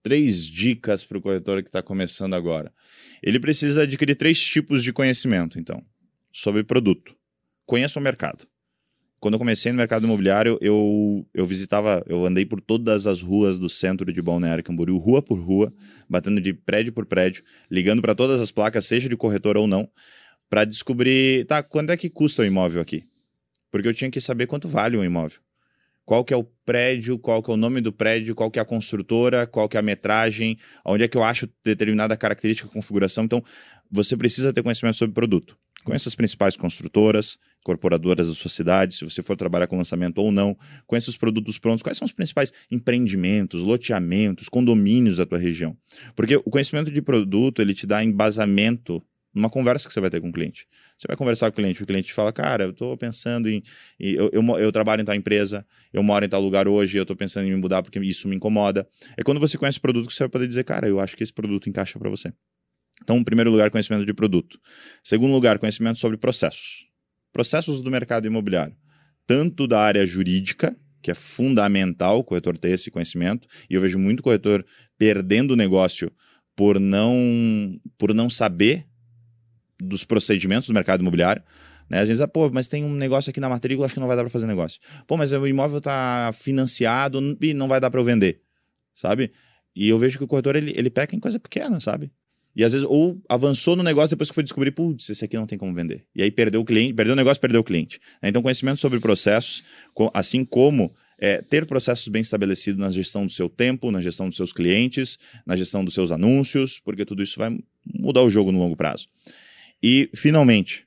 [0.00, 2.72] Três dicas para o corretor que está começando agora.
[3.20, 5.84] Ele precisa adquirir três tipos de conhecimento, então,
[6.32, 7.16] sobre produto.
[7.66, 8.46] Conheça o mercado
[9.24, 13.58] quando eu comecei no mercado imobiliário, eu, eu visitava, eu andei por todas as ruas
[13.58, 15.72] do centro de Balneário Camboriú, rua por rua,
[16.06, 19.88] batendo de prédio por prédio, ligando para todas as placas, seja de corretor ou não,
[20.50, 23.02] para descobrir, tá, quanto é que custa o imóvel aqui?
[23.70, 25.38] Porque eu tinha que saber quanto vale um imóvel.
[26.04, 28.62] Qual que é o prédio, qual que é o nome do prédio, qual que é
[28.62, 33.24] a construtora, qual que é a metragem, onde é que eu acho determinada característica, configuração.
[33.24, 33.42] Então,
[33.90, 35.56] você precisa ter conhecimento sobre produto.
[35.82, 40.30] Conheça as principais construtoras, incorporadoras da sua cidade, se você for trabalhar com lançamento ou
[40.30, 40.56] não.
[40.86, 41.82] Conheça os produtos prontos.
[41.82, 45.74] Quais são os principais empreendimentos, loteamentos, condomínios da tua região?
[46.14, 49.02] Porque o conhecimento de produto, ele te dá embasamento
[49.34, 50.68] numa conversa que você vai ter com o cliente.
[50.96, 53.62] Você vai conversar com o cliente, o cliente te fala, cara, eu estou pensando em.
[53.98, 57.16] Eu, eu, eu, trabalho em tal empresa, eu moro em tal lugar hoje, eu estou
[57.16, 58.86] pensando em me mudar porque isso me incomoda.
[59.16, 61.22] É quando você conhece o produto que você vai poder dizer, cara, eu acho que
[61.22, 62.32] esse produto encaixa para você.
[63.02, 64.60] Então, em primeiro lugar, conhecimento de produto.
[65.02, 66.86] Segundo lugar, conhecimento sobre processos.
[67.34, 68.76] Processos do mercado imobiliário.
[69.26, 73.98] Tanto da área jurídica, que é fundamental o corretor ter esse conhecimento, e eu vejo
[73.98, 74.64] muito corretor
[74.96, 76.12] perdendo o negócio
[76.54, 77.18] por não,
[77.98, 78.86] por não saber
[79.82, 81.42] dos procedimentos do mercado imobiliário.
[81.90, 81.98] Né?
[81.98, 84.16] Às vezes, ah, pô, mas tem um negócio aqui na matrícula, acho que não vai
[84.16, 84.80] dar para fazer negócio.
[85.04, 88.42] Pô, mas o imóvel está financiado e não vai dar para eu vender,
[88.94, 89.32] sabe?
[89.74, 92.12] E eu vejo que o corretor ele, ele peca em coisa pequena, sabe?
[92.56, 95.46] E às vezes, ou avançou no negócio depois que foi descobrir, putz, esse aqui não
[95.46, 96.04] tem como vender.
[96.14, 98.00] E aí perdeu o cliente, perdeu o negócio, perdeu o cliente.
[98.22, 98.28] Né?
[98.28, 99.64] Então, conhecimento sobre processos,
[100.12, 104.36] assim como é, ter processos bem estabelecidos na gestão do seu tempo, na gestão dos
[104.36, 108.58] seus clientes, na gestão dos seus anúncios, porque tudo isso vai mudar o jogo no
[108.58, 109.08] longo prazo.
[109.82, 110.86] E, finalmente,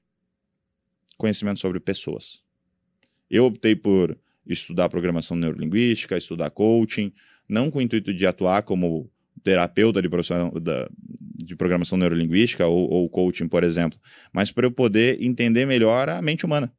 [1.18, 2.42] conhecimento sobre pessoas.
[3.30, 7.12] Eu optei por estudar programação neurolinguística, estudar coaching,
[7.48, 9.12] não com o intuito de atuar como
[9.44, 10.10] terapeuta de,
[10.62, 10.90] da,
[11.48, 13.98] de programação neurolinguística ou, ou coaching, por exemplo,
[14.34, 16.72] mas para eu poder entender melhor a mente humana.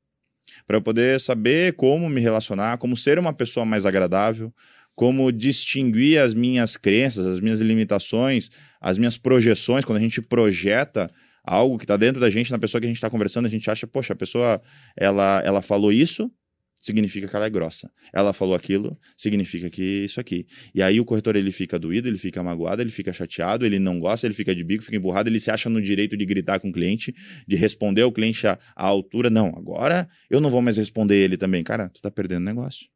[0.66, 4.52] Para eu poder saber como me relacionar, como ser uma pessoa mais agradável,
[4.94, 8.50] como distinguir as minhas crenças, as minhas limitações,
[8.80, 9.84] as minhas projeções.
[9.84, 11.10] Quando a gente projeta
[11.44, 13.70] algo que está dentro da gente, na pessoa que a gente está conversando, a gente
[13.70, 14.60] acha, poxa, a pessoa
[14.96, 16.30] ela, ela falou isso,
[16.80, 17.90] significa que ela é grossa.
[18.12, 20.46] Ela falou aquilo, significa que isso aqui.
[20.74, 23.98] E aí o corretor ele fica doído, ele fica magoado, ele fica chateado, ele não
[23.98, 26.70] gosta, ele fica de bico, fica emburrado, ele se acha no direito de gritar com
[26.70, 27.14] o cliente,
[27.46, 29.30] de responder ao cliente à, à altura.
[29.30, 31.62] Não, agora eu não vou mais responder ele também.
[31.62, 32.86] Cara, tu tá perdendo negócio.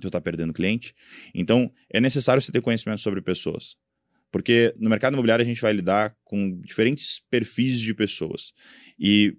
[0.00, 0.94] Tu tá perdendo cliente.
[1.34, 3.76] Então, é necessário você ter conhecimento sobre pessoas.
[4.30, 8.52] Porque no mercado imobiliário a gente vai lidar com diferentes perfis de pessoas.
[8.98, 9.36] E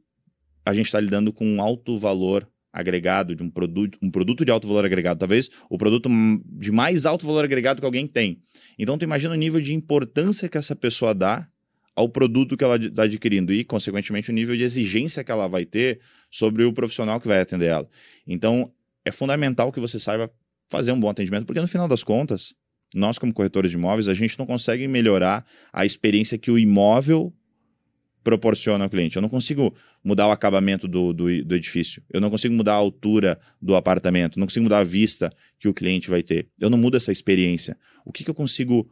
[0.66, 4.52] a gente está lidando com um alto valor agregado, de um produto, um produto de
[4.52, 6.10] alto valor agregado, talvez o produto
[6.46, 8.40] de mais alto valor agregado que alguém tem.
[8.80, 11.48] Então tu imagina o nível de importância que essa pessoa dá
[11.96, 15.66] ao produto que ela está adquirindo e, consequentemente, o nível de exigência que ela vai
[15.66, 16.00] ter
[16.30, 17.90] sobre o profissional que vai atender ela.
[18.26, 18.72] Então,
[19.04, 20.32] é fundamental que você saiba
[20.70, 22.54] fazer um bom atendimento, porque no final das contas,
[22.96, 27.34] nós como corretores de imóveis, a gente não consegue melhorar a experiência que o imóvel
[28.24, 29.16] proporciona ao cliente.
[29.16, 29.74] Eu não consigo
[30.04, 32.04] mudar o acabamento do, do, do, edifício.
[32.10, 34.40] Eu não consigo mudar a altura do apartamento.
[34.40, 36.48] Não consigo mudar a vista que o cliente vai ter.
[36.60, 37.78] Eu não mudo essa experiência.
[38.06, 38.90] O que, que eu consigo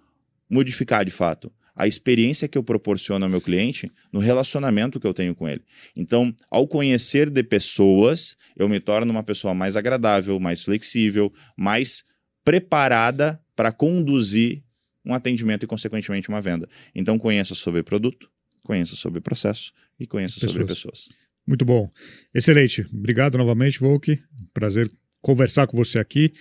[0.49, 1.51] modificar de fato?
[1.75, 5.61] A experiência que eu proporciono ao meu cliente no relacionamento que eu tenho com ele.
[5.95, 12.03] Então, ao conhecer de pessoas, eu me torno uma pessoa mais agradável, mais flexível, mais
[12.43, 14.63] preparada para conduzir
[15.05, 16.67] um atendimento e, consequentemente, uma venda.
[16.93, 18.29] Então, conheça sobre produto,
[18.69, 20.51] conheça sobre processo e conheça pessoas.
[20.51, 21.09] sobre pessoas.
[21.45, 21.91] Muito bom.
[22.31, 22.85] Excelente.
[22.93, 24.21] Obrigado novamente, Volk.
[24.53, 24.91] Prazer
[25.23, 26.31] conversar com você aqui.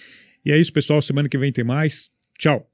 [0.44, 1.00] E é isso, pessoal.
[1.00, 2.10] Semana que vem tem mais.
[2.38, 2.70] Tchau.